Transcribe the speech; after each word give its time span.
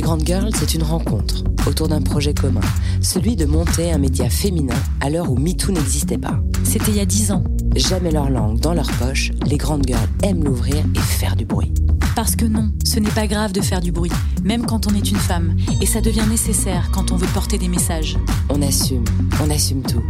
Les 0.00 0.06
Grandes 0.06 0.24
Girls, 0.24 0.52
c'est 0.54 0.72
une 0.72 0.82
rencontre 0.82 1.44
autour 1.66 1.88
d'un 1.88 2.00
projet 2.00 2.32
commun, 2.32 2.62
celui 3.02 3.36
de 3.36 3.44
monter 3.44 3.92
un 3.92 3.98
média 3.98 4.30
féminin 4.30 4.82
à 5.02 5.10
l'heure 5.10 5.30
où 5.30 5.36
MeToo 5.36 5.72
n'existait 5.72 6.16
pas. 6.16 6.40
C'était 6.64 6.92
il 6.92 6.96
y 6.96 7.00
a 7.00 7.04
dix 7.04 7.32
ans. 7.32 7.44
Jamais 7.76 8.10
leur 8.10 8.30
langue 8.30 8.58
dans 8.60 8.72
leur 8.72 8.90
poche, 8.92 9.30
les 9.44 9.58
Grandes 9.58 9.86
Girls 9.86 10.08
aiment 10.22 10.42
l'ouvrir 10.42 10.76
et 10.76 10.98
faire 11.00 11.36
du 11.36 11.44
bruit. 11.44 11.74
Parce 12.14 12.36
que 12.36 12.44
non, 12.44 12.70
ce 12.84 12.98
n'est 12.98 13.10
pas 13.10 13.26
grave 13.26 13.52
de 13.52 13.60
faire 13.60 13.80
du 13.80 13.92
bruit, 13.92 14.12
même 14.44 14.66
quand 14.66 14.86
on 14.86 14.94
est 14.94 15.10
une 15.10 15.16
femme, 15.16 15.56
et 15.80 15.86
ça 15.86 16.00
devient 16.00 16.26
nécessaire 16.28 16.90
quand 16.92 17.12
on 17.12 17.16
veut 17.16 17.28
porter 17.28 17.58
des 17.58 17.68
messages. 17.68 18.18
On 18.48 18.60
assume, 18.62 19.04
on 19.42 19.50
assume 19.50 19.82
tout. 19.82 20.02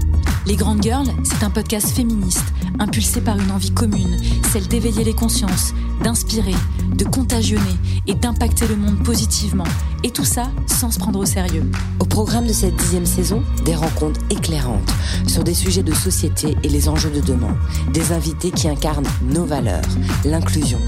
Les 0.47 0.57
Grandes 0.57 0.83
Girls, 0.83 1.09
c'est 1.25 1.45
un 1.45 1.51
podcast 1.51 1.91
féministe, 1.91 2.45
impulsé 2.79 3.21
par 3.21 3.39
une 3.39 3.51
envie 3.51 3.71
commune, 3.71 4.17
celle 4.51 4.67
d'éveiller 4.67 5.05
les 5.05 5.15
consciences, 5.15 5.75
d'inspirer, 6.03 6.55
de 6.97 7.05
contagionner 7.05 7.77
et 8.07 8.15
d'impacter 8.15 8.67
le 8.67 8.77
monde 8.77 9.03
positivement. 9.05 9.65
Et 10.03 10.11
tout 10.11 10.25
ça 10.25 10.51
sans 10.67 10.91
se 10.91 10.99
prendre 10.99 11.19
au 11.19 11.27
sérieux. 11.27 11.71
Au 11.99 12.05
programme 12.05 12.47
de 12.47 12.53
cette 12.53 12.75
dixième 12.77 13.07
saison, 13.07 13.43
des 13.65 13.75
rencontres 13.75 14.21
éclairantes 14.31 14.91
sur 15.27 15.45
des 15.45 15.55
sujets 15.55 15.83
de 15.83 15.95
société 15.95 16.57
et 16.63 16.69
les 16.69 16.89
enjeux 16.89 17.11
de 17.11 17.21
demain. 17.21 17.57
Des 17.93 18.13
invités 18.13 18.51
qui 18.51 18.69
incarnent 18.69 19.07
nos 19.23 19.45
valeurs, 19.45 19.83
l'inclusion, 20.25 20.81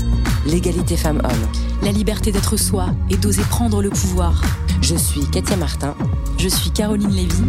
l'égalité 0.47 0.97
femmes-hommes. 1.13 1.53
La 1.83 1.93
liberté 1.93 2.33
d'être 2.33 2.57
soi 2.57 2.87
et 3.11 3.17
d'oser 3.17 3.43
prendre 3.43 3.83
le 3.83 3.91
pouvoir. 3.91 4.43
Je 4.81 4.97
suis 4.97 5.29
Katia 5.31 5.57
Martin. 5.57 5.95
Je 6.39 6.49
suis 6.49 6.71
Caroline 6.71 7.11
Lévy. 7.11 7.45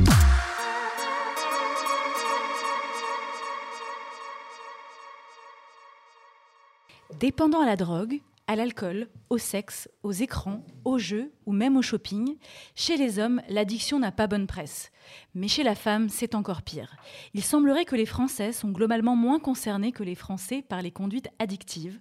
Dépendant 7.19 7.61
à 7.61 7.65
la 7.65 7.77
drogue, 7.77 8.19
à 8.47 8.55
l'alcool, 8.55 9.07
au 9.29 9.37
sexe, 9.37 9.89
aux 10.03 10.11
écrans, 10.11 10.65
aux 10.83 10.97
jeux 10.97 11.31
ou 11.45 11.53
même 11.53 11.77
au 11.77 11.81
shopping, 11.81 12.37
chez 12.75 12.97
les 12.97 13.19
hommes, 13.19 13.41
l'addiction 13.47 13.99
n'a 13.99 14.11
pas 14.11 14.27
bonne 14.27 14.47
presse. 14.47 14.91
Mais 15.33 15.47
chez 15.47 15.63
la 15.63 15.75
femme, 15.75 16.09
c'est 16.09 16.35
encore 16.35 16.61
pire. 16.61 16.95
Il 17.33 17.43
semblerait 17.43 17.85
que 17.85 17.95
les 17.95 18.05
Français 18.05 18.51
sont 18.51 18.71
globalement 18.71 19.15
moins 19.15 19.39
concernés 19.39 19.91
que 19.91 20.03
les 20.03 20.15
Français 20.15 20.61
par 20.61 20.81
les 20.81 20.91
conduites 20.91 21.29
addictives, 21.39 21.99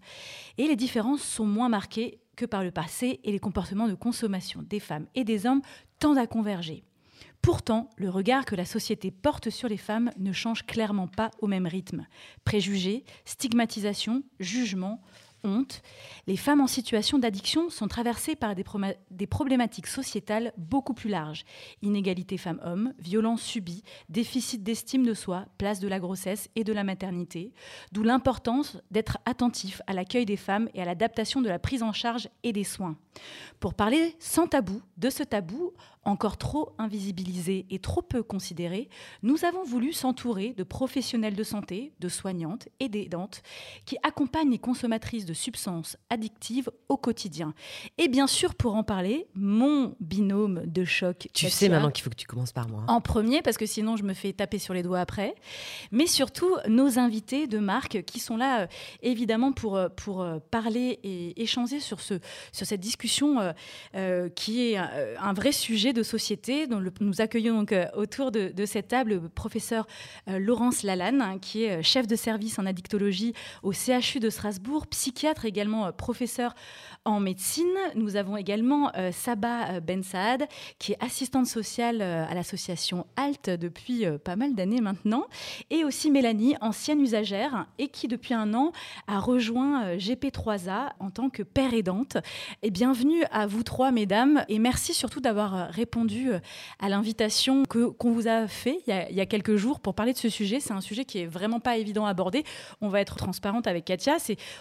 et 0.59 0.67
les 0.67 0.77
différences 0.77 1.23
sont 1.23 1.47
moins 1.47 1.69
marquées 1.69 2.19
que 2.37 2.47
par 2.47 2.65
le 2.65 2.70
passé 2.70 3.20
et 3.25 3.33
les 3.33 3.39
comportements 3.39 3.89
de 3.89 3.95
consommation 3.95 4.63
des 4.63 4.81
femmes 4.81 5.07
et 5.15 5.25
des 5.25 5.47
hommes 5.47 5.63
tendent 5.98 6.19
à 6.19 6.27
converger. 6.27 6.83
Pourtant, 7.43 7.91
le 7.97 8.09
regard 8.09 8.45
que 8.45 8.55
la 8.55 8.65
société 8.65 9.11
porte 9.11 9.51
sur 9.51 9.69
les 9.69 9.77
femmes 9.77 10.13
ne 10.17 10.33
change 10.33 10.65
clairement 10.65 11.09
pas 11.09 11.33
au 11.41 11.48
même 11.48 11.67
rythme. 11.67 12.07
Préjugés, 12.45 13.05
stigmatisation, 13.25 14.23
jugement, 14.39 15.03
honte, 15.45 15.83
les 16.27 16.37
femmes 16.37 16.61
en 16.61 16.67
situation 16.67 17.19
d'addiction 17.19 17.71
sont 17.71 17.89
traversées 17.89 18.37
par 18.37 18.55
des, 18.55 18.65
des, 19.11 19.27
problématiques 19.27 19.87
sociétales 19.87 20.53
beaucoup 20.57 20.95
plus 20.95 21.11
larges. 21.11 21.45
Inégalité 21.83 22.37
femmes-hommes, 22.37 22.95
violences 22.98 23.43
subies, 23.43 23.83
déficit 24.09 24.63
d'estime 24.63 25.05
de 25.05 25.15
soi, 25.15 25.47
place 25.59 25.81
de 25.81 25.89
la 25.89 25.98
grossesse 25.98 26.48
et 26.57 26.65
de 26.65 26.73
la 26.73 26.85
maternité, 26.85 27.53
d'où 27.93 28.03
l'importance 28.03 28.79
d'être 28.91 29.19
attentif 29.25 29.83
à 29.87 29.93
l'accueil 29.93 30.27
des 30.27 30.37
femmes 30.37 30.69
et 30.75 30.83
à 30.83 30.85
l'adaptation 30.85 31.43
de 31.43 31.48
la 31.48 31.59
prise 31.59 31.83
en 31.83 31.93
charge 31.93 32.29
et 32.43 32.53
des 32.53 32.65
soins. 32.65 32.97
Pour 33.61 33.75
parler 33.75 34.17
sans 34.19 34.47
tabou 34.47 34.81
de 34.97 35.11
ce 35.11 35.23
tabou, 35.23 35.73
encore 36.05 36.36
trop 36.36 36.75
invisibilisé 36.78 37.67
et 37.70 37.78
trop 37.78 38.03
peu 38.03 38.22
considéré, 38.22 38.89
nous 39.22 39.45
avons 39.45 39.62
voulu 39.62 39.92
s'entourer 39.92 40.55
de 40.56 40.64
professionnels 40.64 41.36
de 41.36 41.45
santé, 41.45 41.92
de 42.00 42.08
soignantes 42.08 42.69
et 42.81 42.89
d'aidantes 42.89 43.42
qui 43.84 43.97
accompagnent 44.03 44.50
les 44.50 44.58
consommatrices 44.58 45.25
de 45.25 45.34
substances 45.34 45.97
addictives 46.11 46.70
au 46.89 46.97
quotidien. 46.97 47.55
Et 47.98 48.08
bien 48.08 48.27
sûr, 48.27 48.55
pour 48.55 48.75
en 48.75 48.83
parler, 48.83 49.27
mon 49.34 49.95
binôme 50.00 50.62
de 50.67 50.84
choc. 50.84 51.28
Tu 51.33 51.48
sais 51.48 51.69
maintenant 51.69 51.91
qu'il 51.91 52.03
faut 52.03 52.11
que 52.11 52.17
tu 52.17 52.27
commences 52.27 52.53
par 52.53 52.69
moi. 52.69 52.84
En 52.89 53.00
premier, 53.00 53.42
parce 53.42 53.56
que 53.56 53.67
sinon 53.67 53.97
je 53.97 54.03
me 54.03 54.14
fais 54.14 54.33
taper 54.33 54.58
sur 54.58 54.75
les 54.75 54.83
doigts 54.83 55.00
après. 55.00 55.34
Mais 55.91 56.06
surtout, 56.06 56.57
nos 56.68 56.98
invités 56.98 57.46
de 57.46 57.58
marque 57.58 58.02
qui 58.02 58.20
sont 58.20 58.36
là, 58.36 58.62
euh, 58.62 58.67
évidemment, 59.02 59.52
pour, 59.52 59.77
euh, 59.77 59.89
pour 59.89 60.23
euh, 60.23 60.39
parler 60.51 60.98
et 61.02 61.41
échanger 61.42 61.80
sur, 61.80 62.01
ce, 62.01 62.14
sur 62.52 62.67
cette 62.67 62.80
discussion 62.80 63.52
qui 64.35 64.61
est 64.61 64.77
un 64.77 65.33
vrai 65.33 65.52
sujet 65.52 65.92
de 65.92 66.03
société. 66.03 66.67
dont 66.67 66.83
nous 67.01 67.20
accueillons 67.20 67.63
donc 67.63 67.73
euh, 67.73 67.86
autour 67.95 68.33
de, 68.33 68.53
cette 68.67 68.89
table 68.89 69.11
le 69.23 69.29
professeur 69.29 69.86
euh, 70.29 70.39
Laurence 70.39 70.83
Lalanne, 70.83 71.23
hein, 71.23 71.39
qui 71.39 71.64
est 71.64 71.79
euh, 71.79 71.83
chef 71.83 72.08
de 72.08 72.17
service 72.17 72.58
en 72.58 72.67
addictologie 72.67 73.35
au 73.63 73.73
CHU 73.73 74.19
de 74.19 74.30
Strasbourg, 74.30 74.89
psychiatre 74.89 75.45
également 75.45 75.92
professeur 75.92 76.55
en 77.05 77.20
médecine. 77.20 77.67
Nous 77.95 78.17
avons 78.17 78.36
également 78.36 78.92
Saba 79.13 79.80
Ben 79.80 80.03
Saad, 80.03 80.47
qui 80.79 80.92
est 80.92 80.97
assistante 81.01 81.47
sociale 81.47 82.01
à 82.01 82.33
l'association 82.35 83.07
ALT 83.17 83.59
depuis 83.59 84.05
pas 84.24 84.36
mal 84.36 84.55
d'années 84.55 84.80
maintenant, 84.80 85.27
et 85.70 85.85
aussi 85.85 86.11
Mélanie, 86.11 86.57
ancienne 86.61 87.01
usagère, 87.01 87.67
et 87.79 87.89
qui 87.89 88.07
depuis 88.07 88.35
un 88.35 88.55
an 88.55 88.73
a 89.09 89.19
rejoint 89.19 89.97
GP3A 89.97 90.92
en 91.01 91.11
tant 91.11 91.29
que 91.29 91.42
père 91.42 91.74
aidante. 91.74 92.19
Et 92.63 92.70
bienvenue 92.70 93.24
à 93.33 93.47
vous 93.47 93.64
trois, 93.64 93.91
mesdames, 93.91 94.45
et 94.48 94.59
merci 94.59 94.95
surtout 94.95 95.20
d'avoir 95.20 95.69
répondu 95.70 95.82
euh, 95.97 96.41
à 96.79 96.89
l'invitation 96.89 97.63
qu'on 97.65 98.11
vous 98.11 98.29
a 98.29 98.47
fait 98.48 98.81
il 98.87 99.17
y 99.17 99.20
a, 99.20 99.27
quelques 99.27 99.57
jours 99.57 99.81
pour 99.81 99.95
parler 99.95 100.13
de 100.13 100.19
ce 100.19 100.29
sujet. 100.29 100.61
C'est 100.61 100.73
un 100.73 100.81
sujet 100.81 101.05
qui 101.05 101.19
est 101.19 101.27
vraiment 101.27 101.61
pas 101.61 101.77
évident 101.77 102.07
à 102.07 102.11
aborder. 102.11 102.45
On 102.81 102.89
va 102.89 103.01
être 103.01 103.17
transparente 103.17 103.67
avec 103.67 103.85
Katia. 103.85 104.17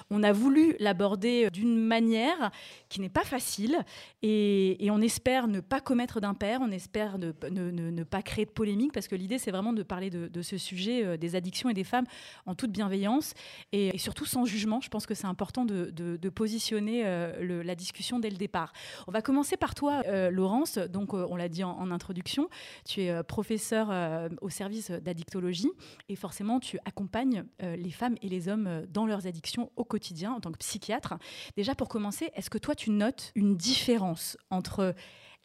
On 0.09 0.23
a 0.23 0.31
voulu 0.31 0.75
l'aborder 0.79 1.45
euh, 1.45 1.49
d'une 1.49 1.77
manière 1.77 2.51
qui 2.89 3.01
n'est 3.01 3.09
pas 3.09 3.23
facile 3.23 3.79
et, 4.21 4.77
on 4.91 5.01
espère 5.01 5.47
ne 5.47 5.61
pas 5.61 5.79
commettre 5.79 6.19
d'impair, 6.19 6.59
on 6.61 6.69
espère 6.69 7.17
ne, 7.17 8.03
pas 8.03 8.21
créer 8.21 8.43
de 8.43 8.51
polémique 8.51 8.91
parce 8.91 9.07
que 9.07 9.15
l'idée 9.15 9.37
c'est 9.37 9.51
vraiment 9.51 9.71
de 9.71 9.83
parler 9.83 10.09
de, 10.09 10.41
ce 10.41 10.57
sujet 10.57 11.05
euh, 11.05 11.15
des 11.15 11.35
addictions 11.35 11.69
et 11.69 11.73
des 11.73 11.85
femmes 11.85 12.03
en 12.45 12.53
toute 12.53 12.71
bienveillance 12.71 13.33
et, 13.71 13.97
surtout 13.97 14.25
sans 14.25 14.43
jugement. 14.43 14.81
Je 14.81 14.89
pense 14.89 15.05
que 15.05 15.13
c'est 15.13 15.27
important 15.27 15.63
de, 15.63 16.29
positionner 16.29 17.03
la 17.03 17.75
discussion 17.75 18.19
dès 18.19 18.29
le 18.29 18.37
départ. 18.37 18.73
On 19.07 19.11
va 19.11 19.21
commencer 19.21 19.57
par 19.57 19.75
toi, 19.75 20.01
Laurence. 20.29 20.77
Donc 20.77 21.10
on 21.13 21.35
l'a 21.35 21.49
dit 21.49 21.63
en, 21.63 21.91
introduction, 21.91 22.49
tu 22.85 23.01
es 23.01 23.11
euh, 23.11 23.23
professeur 23.23 23.89
euh, 23.91 24.29
au 24.41 24.49
service 24.49 24.91
d'addictologie 24.91 25.71
et 26.09 26.15
forcément 26.15 26.59
tu 26.59 26.77
accompagnes 26.85 27.45
euh, 27.63 27.75
les 27.75 27.91
femmes 27.91 28.15
et 28.21 28.29
les 28.29 28.47
hommes 28.47 28.85
dans 28.89 29.05
leurs 29.05 29.27
addictions 29.27 29.71
au 29.75 29.83
quotidien 29.83 30.31
en 30.31 30.39
tant 30.39 30.51
que 30.51 30.57
psychiatre. 30.57 31.15
Déjà 31.55 31.75
pour 31.75 31.89
commencer, 31.89 32.31
est-ce 32.35 32.49
que 32.49 32.57
toi 32.57 32.75
tu 32.75 32.91
notes 32.91 33.31
une 33.35 33.55
différence 33.55 34.37
entre 34.49 34.93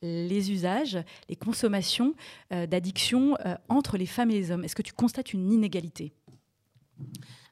les 0.03 0.53
usages, 0.53 0.99
les 1.29 1.37
consommations 1.37 2.15
d'addiction 2.51 3.37
entre 3.69 3.97
les 3.97 4.07
femmes 4.07 4.31
et 4.31 4.35
les 4.35 4.51
hommes? 4.51 4.63
Est-ce 4.63 4.77
que 4.77 4.83
tu 4.83 4.93
constates 4.93 5.33
une 5.33 5.51
inégalité? 5.51 6.13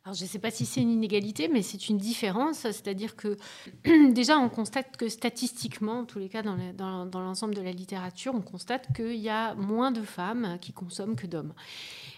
Alors, 0.05 0.15
je 0.15 0.25
ne 0.25 0.29
sais 0.29 0.39
pas 0.39 0.51
si 0.51 0.67
c'est 0.67 0.83
une 0.83 0.91
inégalité, 0.91 1.49
mais 1.49 1.63
c'est 1.63 1.89
une 1.89 1.97
différence. 1.97 2.59
C'est-à-dire 2.59 3.17
que 3.17 3.39
déjà, 4.13 4.39
on 4.39 4.51
constate 4.51 4.99
que 4.99 5.09
statistiquement, 5.09 6.01
en 6.01 6.05
tous 6.05 6.19
les 6.19 6.29
cas 6.29 6.43
dans 6.43 7.09
l'ensemble 7.15 7.55
de 7.55 7.63
la 7.63 7.73
littérature, 7.73 8.35
on 8.35 8.43
constate 8.43 8.95
qu'il 8.95 9.17
y 9.17 9.31
a 9.31 9.55
moins 9.55 9.93
de 9.93 10.03
femmes 10.03 10.59
qui 10.61 10.75
consomment 10.75 11.17
que 11.17 11.27
d'hommes. 11.27 11.55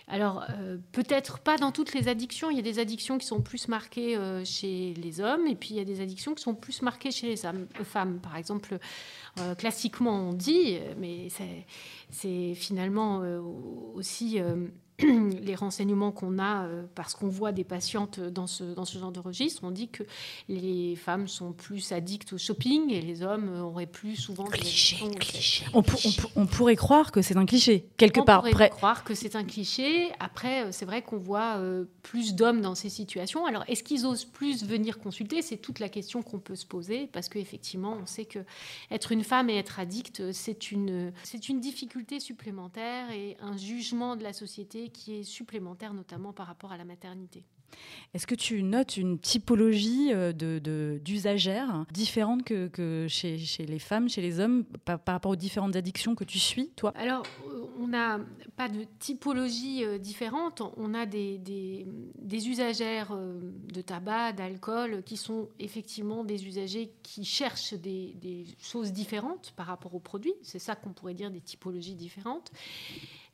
Alors, 0.08 0.44
euh, 0.50 0.78
peut-être 0.91 1.38
pas 1.38 1.58
dans 1.58 1.70
toutes 1.70 1.94
les 1.94 2.08
addictions. 2.08 2.50
Il 2.50 2.56
y 2.56 2.60
a 2.60 2.62
des 2.62 2.80
addictions 2.80 3.19
qui 3.19 3.26
sont 3.26 3.41
plus 3.41 3.69
marquées 3.69 4.16
euh, 4.16 4.44
chez 4.44 4.94
les 4.94 5.20
hommes, 5.20 5.47
et 5.47 5.54
puis 5.54 5.70
il 5.70 5.76
y 5.76 5.80
a 5.80 5.84
des 5.84 6.00
addictions 6.00 6.34
qui 6.34 6.42
sont 6.42 6.56
plus 6.56 6.82
marquées 6.82 7.12
chez 7.12 7.28
les 7.28 7.36
femmes. 7.36 8.18
Par 8.20 8.36
exemple, 8.36 8.78
euh, 9.38 9.54
classiquement, 9.54 10.30
on 10.30 10.32
dit, 10.32 10.78
mais 10.98 11.28
c'est 12.10 12.54
finalement 12.54 13.22
aussi 13.94 14.41
les 15.03 15.55
renseignements 15.55 16.11
qu'on 16.11 16.39
a, 16.39 16.65
euh, 16.65 16.84
parce 16.95 17.15
qu'on 17.15 17.29
voit 17.29 17.53
des 17.53 17.65
patientes 17.65 18.19
dans 18.19 18.47
ce, 18.47 18.65
dans 18.65 18.87
ce 18.87 18.99
genre 18.99 19.12
de 19.12 19.21
registre, 19.21 19.62
on 19.65 19.71
dit 19.71 19.89
que 19.89 20.05
les 20.49 20.97
femmes 20.97 21.29
sont 21.29 21.53
plus 21.53 21.93
addictes 21.93 22.33
au 22.33 22.39
shopping 22.39 22.91
et 22.91 23.03
les 23.03 23.23
hommes 23.23 23.61
auraient 23.61 23.87
plus 23.87 24.17
souvent... 24.17 24.45
Cliché, 24.45 24.97
cliché, 25.21 25.66
on, 25.75 25.83
on, 26.34 26.47
pourrait 26.47 26.77
croire 26.77 27.13
que 27.13 27.21
c'est 27.21 27.37
un 27.37 27.45
cliché, 27.45 27.87
quelque 27.98 28.21
part. 28.21 28.43
On 28.47 28.51
pourrait 28.51 28.71
croire 28.71 29.04
que 29.04 29.15
c'est 29.15 29.37
un 29.37 29.45
cliché. 29.45 30.10
Après, 30.19 30.65
euh, 30.65 30.69
c'est 30.72 30.87
vrai 30.87 31.03
qu'on 31.03 31.19
voit 31.19 31.57
euh, 31.59 31.84
plus 32.03 32.34
d'hommes 32.34 32.63
dans 32.63 32.75
ces 32.75 32.89
situations. 32.89 33.45
Alors, 33.45 33.65
est-ce 33.69 33.84
qu'ils 33.84 34.07
osent 34.07 34.25
plus 34.25 34.65
venir 34.65 34.99
consulter? 34.99 35.42
C'est 35.42 35.59
toute 35.59 35.78
la 35.78 35.91
question 35.91 36.22
qu'on 36.22 36.39
peut 36.39 36.57
se 36.57 36.65
poser, 36.65 37.07
parce 37.13 37.28
qu'effectivement, 37.28 37.99
on 38.03 38.07
sait 38.07 38.25
que 38.25 38.39
être 38.91 39.13
une 39.13 39.25
femme 39.25 39.51
et 39.51 39.57
être 39.57 39.78
addict, 39.78 40.33
c'est 40.33 40.71
une, 40.71 41.13
c'est 41.22 41.51
une 41.51 41.60
difficulté 41.60 42.19
supplémentaire 42.19 43.10
et 43.10 43.37
un 43.42 43.59
jugement 43.59 44.16
de 44.16 44.22
la 44.22 44.33
société 44.33 44.85
qui 44.91 45.15
est 45.21 45.22
supplémentaire, 45.22 45.94
notamment 45.94 46.33
par 46.33 46.47
rapport 46.47 46.72
à 46.72 46.77
la 46.77 46.84
maternité. 46.84 47.44
Est-ce 48.15 48.27
que 48.27 48.34
tu 48.34 48.62
notes 48.62 48.97
une 48.97 49.18
typologie 49.18 50.12
euh, 50.12 50.33
d'usagères 50.98 51.84
de, 51.88 51.92
différente 51.92 52.44
que, 52.44 53.06
chez, 53.09 53.36
les 53.59 53.78
femmes, 53.78 54.09
chez 54.09 54.22
les 54.22 54.41
hommes, 54.41 54.65
par, 54.84 55.00
rapport 55.06 55.33
aux 55.33 55.36
différentes 55.36 55.77
addictions 55.77 56.15
que 56.15 56.24
tu 56.24 56.38
suis, 56.38 56.71
toi? 56.77 56.92
Alors, 56.97 57.24
euh, 57.48 57.66
on 57.78 57.88
n'a 57.88 58.21
pas 58.56 58.68
de 58.68 58.84
typologie 58.98 59.84
différente. 59.98 60.62
On 60.77 60.94
a 60.94 61.04
des, 61.04 61.39
des, 61.39 62.48
usagères 62.48 63.15
de 63.15 63.80
tabac, 63.80 64.32
d'alcool, 64.32 65.03
qui 65.04 65.16
sont 65.16 65.48
effectivement 65.59 66.24
des 66.24 66.47
usagers 66.47 66.92
qui 67.03 67.24
cherchent 67.24 67.74
des, 67.74 68.15
des 68.15 68.47
choses 68.59 68.92
différentes 68.92 69.53
par 69.56 69.66
rapport 69.66 69.94
aux 69.94 70.00
produits. 70.00 70.34
C'est 70.42 70.59
ça 70.59 70.74
qu'on 70.74 70.92
pourrait 70.92 71.15
dire 71.15 71.30
des 71.30 71.41
typologies 71.41 71.97
différentes 71.97 72.50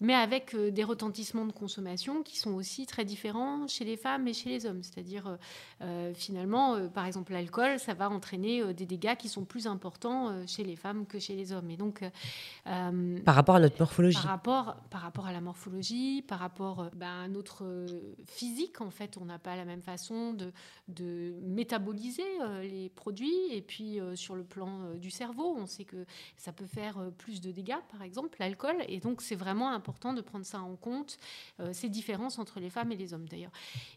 mais 0.02 0.14
avec 0.14 0.54
euh, 0.54 0.72
des 0.72 0.82
retentissements 0.82 1.46
de 1.46 1.52
consommation 1.52 2.25
qui 2.25 2.37
sont 2.37 2.54
aussi 2.54 2.87
très 2.87 3.04
différents 3.04 3.69
chez 3.69 3.84
les 3.84 3.96
femmes 3.96 4.26
et 4.26 4.34
chez 4.34 4.49
les 4.50 4.66
hommes. 4.66 4.82
C'est-à-dire, 4.82 5.28
euh, 5.28 5.37
euh, 5.82 6.12
finalement, 6.12 6.88
par 6.88 7.06
exemple, 7.06 7.32
l'alcool, 7.32 7.78
ça 7.78 7.94
va 7.94 8.10
entraîner 8.10 8.75
des 8.75 8.84
dégâts 8.84 9.14
qui 9.14 9.28
sont 9.28 9.44
plus 9.44 9.69
importants 9.69 10.44
chez 10.46 10.64
les 10.64 10.75
femmes 10.75 11.06
que 11.06 11.20
chez 11.20 11.37
les 11.37 11.52
hommes. 11.52 11.70
Et 11.70 11.76
donc, 11.76 12.04
par 12.64 13.34
rapport 13.34 13.54
à 13.54 13.60
notre 13.60 13.78
morphologie. 13.78 14.16
Par 14.20 14.31
rapport, 14.31 14.76
par 14.90 15.02
rapport 15.02 15.26
à 15.26 15.32
la 15.32 15.40
morphologie, 15.40 16.22
par 16.22 16.40
rapport 16.40 16.90
ben, 16.96 17.22
à 17.25 17.28
notre 17.28 17.87
physique, 18.26 18.81
en 18.81 18.90
fait, 18.90 19.16
on 19.20 19.25
n'a 19.25 19.38
pas 19.38 19.55
la 19.55 19.64
même 19.64 19.82
façon 19.82 20.32
de, 20.32 20.52
de 20.88 21.34
métaboliser 21.43 22.25
les 22.62 22.88
produits. 22.88 23.52
Et 23.52 23.62
puis, 23.62 24.00
sur 24.14 24.34
le 24.34 24.43
plan 24.43 24.94
du 24.96 25.10
cerveau, 25.10 25.55
on 25.56 25.66
sait 25.66 25.84
que 25.84 26.05
ça 26.37 26.52
peut 26.52 26.66
faire 26.66 26.98
plus 27.19 27.40
de 27.40 27.52
dégâts, 27.52 27.81
par 27.93 28.02
exemple, 28.02 28.37
l'alcool. 28.40 28.76
Et 28.88 28.98
donc, 28.98 29.22
c'est 29.22 29.37
vraiment 29.37 29.70
important 29.70 29.92
important 29.93 30.15
de 30.15 30.23
prendre 30.23 30.47
ça 30.47 30.61
en 30.61 30.75
compte, 30.75 31.19
euh, 31.61 31.71
ces 31.73 31.89
différences 31.89 32.39
entre 32.39 32.61
les 32.61 32.71
femmes 32.71 32.93
et 32.93 32.97
les 32.97 33.12
hommes 33.12 33.27
d'ailleurs. 33.29 33.50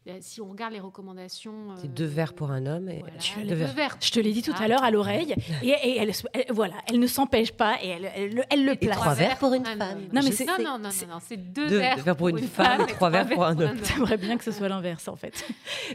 Euh, 0.08 0.18
si 0.20 0.42
on 0.42 0.50
regarde 0.50 0.74
les 0.74 0.82
recommandations. 0.82 1.76
C'est 1.78 1.94
deux 1.94 2.06
verres 2.06 2.34
pour 2.34 2.52
un 2.52 2.66
homme 2.66 2.90
et 2.90 3.04
deux, 3.46 3.56
verres. 3.56 3.98
Je 4.02 4.12
te 4.12 4.20
l'ai 4.20 4.34
dit 4.34 4.42
tout 4.42 4.54
à 4.60 4.68
l'heure 4.68 4.84
à 4.84 4.92
l'oreille. 4.92 5.34
et, 5.64 5.98
elle, 5.98 6.12
voilà, 6.50 6.76
elle 6.88 7.00
ne 7.00 7.08
s'empêche 7.08 7.54
pas 7.54 7.78
et 7.82 7.88
elle, 7.88 8.12
elle, 8.50 8.66
le 8.66 8.76
place. 8.76 8.98
trois 8.98 9.14
verres 9.14 9.38
pour 9.38 9.54
une 9.54 9.66
femme. 9.66 10.02
Non, 10.12 10.22
mais 10.22 10.32
c'est, 10.32 10.46
non, 10.46 10.58
non, 10.60 10.78
non, 10.78 10.90
non, 11.10 11.20
c'est 11.22 11.38
deux, 11.38 11.68
verres, 11.68 12.16
pour 12.18 12.28
une, 12.28 12.40
femme, 12.40 12.82
et 12.82 12.88
trois 12.88 13.10
verres 13.10 13.30
pour 13.30 13.46
un 13.46 13.58
homme. 13.58 13.78
J'aimerais 13.84 14.18
bien 14.18 14.38
que 14.38 14.44
ce 14.44 14.52
soit 14.52 14.68
l'inverse 14.68 15.08
en 15.08 15.16
fait. 15.16 15.46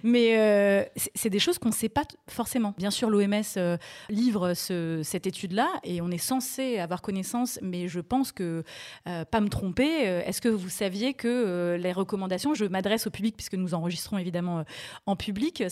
Mais 0.03 0.39
euh, 0.39 0.85
c'est 1.15 1.31
des 1.31 1.39
choses 1.39 1.59
qu'on 1.59 1.69
ne 1.69 1.75
sait 1.75 1.89
pas 1.91 2.05
forcément. 2.27 2.75
Bien 2.79 2.91
sûr, 2.91 3.11
l'OMS 3.11 3.79
livre 4.09 4.55
ce, 4.55 5.03
cette 5.05 5.27
étude-là 5.27 5.69
et 5.85 6.01
on 6.01 6.11
est 6.11 6.19
censé 6.19 6.79
avoir 6.79 7.03
connaissance, 7.03 7.59
mais 7.61 7.89
je 7.89 8.01
pense 8.01 8.33
que, 8.33 8.65
pas 9.05 9.41
me 9.41 9.49
tromper, 9.51 9.90
euh, 9.90 9.90
est-ce 9.91 10.41
que 10.41 10.49
vous 10.49 10.69
saviez 10.69 11.15
que 11.15 11.29
euh, 11.29 11.77
les 11.77 11.93
recommandations, 11.93 12.55
je 12.55 12.65
m'adresse 12.65 13.07
au 13.07 13.11
public 13.11 13.37
puisque 13.37 13.55
nous 13.55 13.75
enregistrons 13.75 14.19
évidemment 14.19 14.61
euh, 14.61 14.63
en 15.07 15.17
public 15.17 15.63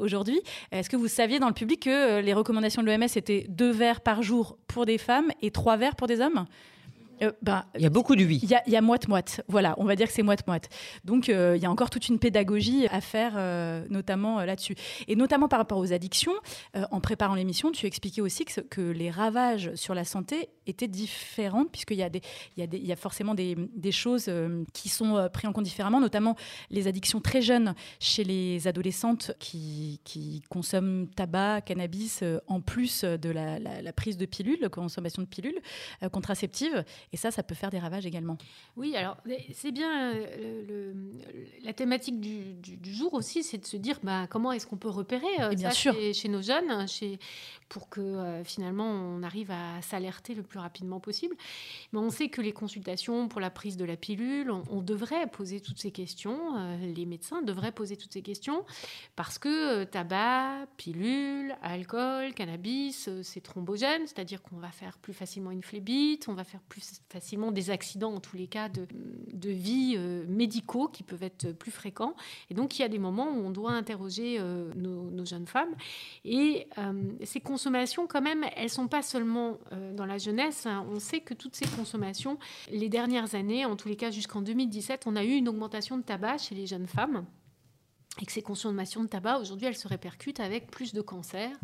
aujourd'hui, 0.00 0.40
est-ce 0.72 0.90
que 0.90 0.96
vous 0.96 1.08
saviez 1.08 1.38
dans 1.38 1.48
le 1.48 1.54
public 1.54 1.80
que 1.84 2.20
les 2.20 2.32
recommandations 2.32 2.82
de 2.82 2.90
l'OMS 2.90 3.08
étaient 3.16 3.46
deux 3.48 3.70
verres 3.70 4.00
par 4.00 4.22
jour 4.22 4.58
pour 4.66 4.86
des 4.86 4.98
femmes 4.98 5.30
et 5.42 5.50
trois 5.50 5.76
verres 5.76 5.96
pour 5.96 6.06
des 6.06 6.20
hommes? 6.20 6.46
Euh, 7.22 7.32
bah, 7.42 7.66
il 7.74 7.82
y 7.82 7.86
a 7.86 7.90
beaucoup 7.90 8.16
de 8.16 8.24
oui. 8.24 8.40
Il 8.42 8.72
y 8.72 8.76
a, 8.76 8.80
moite-moite. 8.80 9.42
Voilà, 9.48 9.74
on 9.78 9.84
va 9.84 9.96
dire 9.96 10.06
que 10.06 10.12
c'est 10.12 10.22
moite-moite. 10.22 10.68
Donc, 11.04 11.28
euh, 11.28 11.54
il 11.56 11.62
y 11.62 11.66
a 11.66 11.70
encore 11.70 11.90
toute 11.90 12.08
une 12.08 12.18
pédagogie 12.18 12.86
à 12.88 13.00
faire, 13.00 13.34
euh, 13.36 13.84
notamment 13.90 14.40
là-dessus. 14.44 14.74
Et 15.06 15.16
notamment 15.16 15.48
par 15.48 15.58
rapport 15.58 15.78
aux 15.78 15.92
addictions, 15.92 16.32
en 16.90 17.00
préparant 17.00 17.34
l'émission, 17.34 17.72
tu 17.72 17.86
expliquais 17.86 18.20
aussi 18.20 18.44
que, 18.44 18.60
que, 18.60 18.80
les 18.80 19.10
ravages 19.10 19.74
sur 19.74 19.94
la 19.94 20.04
santé 20.04 20.48
étaient 20.66 20.88
différents, 20.88 21.64
puisqu'il 21.64 21.98
y, 21.98 22.02
a 22.02 22.08
des, 22.08 22.20
il 22.56 22.60
y, 22.60 22.62
a 22.62 22.66
des, 22.66 22.78
il 22.78 22.86
y 22.86 22.92
a 22.92 22.96
forcément 22.96 23.34
des, 23.34 23.56
des 23.76 23.92
choses 23.92 24.30
qui 24.72 24.88
sont 24.88 25.28
prises 25.32 25.48
en 25.48 25.52
compte 25.52 25.64
différemment, 25.64 26.00
notamment 26.00 26.36
les 26.70 26.86
addictions 26.86 27.20
très 27.20 27.42
jeunes 27.42 27.74
chez 28.00 28.24
les 28.24 28.66
adolescentes 28.66 29.32
qui, 29.38 30.00
qui 30.04 30.42
consomment 30.48 31.08
tabac, 31.08 31.62
cannabis, 31.62 32.22
en 32.46 32.60
plus 32.60 33.04
de 33.04 33.30
la, 33.30 33.58
la, 33.58 33.92
prise 33.92 34.16
de 34.16 34.26
pilules, 34.26 34.58
la 34.60 34.68
consommation 34.68 35.22
de 35.22 35.26
pilules 35.26 35.60
contraceptives. 36.12 36.84
Et 37.12 37.16
ça, 37.16 37.30
ça 37.30 37.42
peut 37.42 37.54
faire 37.54 37.70
des 37.70 37.78
ravages 37.78 38.06
également. 38.06 38.36
Oui, 38.76 38.94
alors 38.96 39.16
c'est 39.52 39.72
bien 39.72 40.14
euh, 40.14 40.64
le, 40.68 40.94
la 41.64 41.72
thématique 41.72 42.20
du, 42.20 42.58
jour 42.84 43.14
aussi, 43.14 43.42
c'est 43.42 43.58
de 43.58 43.66
se 43.66 43.76
dire 43.76 43.98
bah, 44.02 44.26
comment 44.28 44.52
est-ce 44.52 44.66
qu'on 44.66 44.76
peut 44.76 44.88
repérer 44.88 45.26
euh, 45.40 45.56
ça 45.56 45.70
Chez, 45.70 46.28
nos 46.28 46.42
jeunes, 46.42 46.86
chez, 46.88 47.18
pour 47.68 47.88
que 47.88 48.00
euh, 48.00 48.44
finalement 48.44 48.90
on 48.90 49.22
arrive 49.22 49.50
à 49.50 49.80
s'alerter 49.82 50.34
le 50.34 50.42
plus 50.42 50.58
rapidement 50.58 51.00
possible. 51.00 51.36
Mais 51.92 51.98
on 51.98 52.10
sait 52.10 52.28
que 52.28 52.40
les 52.40 52.52
consultations 52.52 53.28
pour 53.28 53.40
la 53.40 53.50
prise 53.50 53.76
de 53.76 53.84
la 53.84 53.96
pilule, 53.96 54.50
on, 54.50 54.82
devrait 54.82 55.26
poser 55.26 55.60
toutes 55.60 55.78
ces 55.78 55.90
questions, 55.90 56.38
les 56.80 57.04
médecins 57.04 57.42
devraient 57.42 57.72
poser 57.72 57.96
toutes 57.96 58.12
ces 58.12 58.22
questions, 58.22 58.64
parce 59.16 59.38
que 59.38 59.84
tabac, 59.84 60.66
pilule, 60.76 61.56
alcool, 61.62 62.32
cannabis, 62.32 63.10
c'est 63.22 63.40
thrombogène, 63.40 64.06
c'est-à-dire 64.06 64.40
qu'on 64.40 64.56
va 64.56 64.70
faire 64.70 64.96
plus 64.98 65.12
facilement 65.12 65.50
une 65.50 65.62
phlébite, 65.62 66.28
on 66.28 66.34
va 66.34 66.44
faire 66.44 66.62
plus 66.62 67.02
facilement 67.10 67.52
des 67.52 67.70
accidents, 67.70 68.14
en 68.14 68.20
tous 68.20 68.36
les 68.36 68.46
cas, 68.46 68.68
de, 68.68 68.86
de 69.32 69.50
vie 69.50 69.94
euh, 69.96 70.24
médicaux 70.28 70.88
qui 70.88 71.02
peuvent 71.02 71.22
être 71.22 71.52
plus 71.52 71.70
fréquents. 71.70 72.14
Et 72.50 72.54
donc, 72.54 72.78
il 72.78 72.82
y 72.82 72.84
a 72.84 72.88
des 72.88 72.98
moments 72.98 73.30
où 73.30 73.46
on 73.46 73.50
doit 73.50 73.72
interroger 73.72 74.36
euh, 74.38 74.72
nos, 74.74 75.24
jeunes 75.24 75.46
femmes. 75.46 75.74
Et 76.24 76.66
euh, 76.78 76.92
ces 77.24 77.40
consommations, 77.58 78.06
quand 78.06 78.22
même, 78.22 78.44
elles 78.54 78.70
sont 78.70 78.86
pas 78.86 79.02
seulement 79.02 79.58
dans 79.94 80.06
la 80.06 80.16
jeunesse. 80.16 80.64
Hein. 80.64 80.86
On 80.92 81.00
sait 81.00 81.18
que 81.18 81.34
toutes 81.34 81.56
ces 81.56 81.66
consommations, 81.66 82.38
les 82.70 82.88
dernières 82.88 83.34
années, 83.34 83.64
en 83.64 83.74
tous 83.74 83.88
les 83.88 83.96
cas 83.96 84.12
jusqu'en 84.12 84.42
2017, 84.42 85.06
on 85.06 85.16
a 85.16 85.24
eu 85.24 85.32
une 85.32 85.48
augmentation 85.48 85.96
de 85.96 86.02
tabac 86.02 86.38
chez 86.38 86.54
les 86.54 86.68
jeunes 86.68 86.86
femmes 86.86 87.24
et 88.22 88.26
que 88.26 88.32
ces 88.32 88.42
consommations 88.42 89.02
de 89.02 89.08
tabac, 89.08 89.38
aujourd'hui, 89.38 89.66
elles 89.66 89.76
se 89.76 89.88
répercutent 89.88 90.40
avec 90.40 90.70
plus 90.70 90.92
de 90.92 91.00
cancers. 91.00 91.56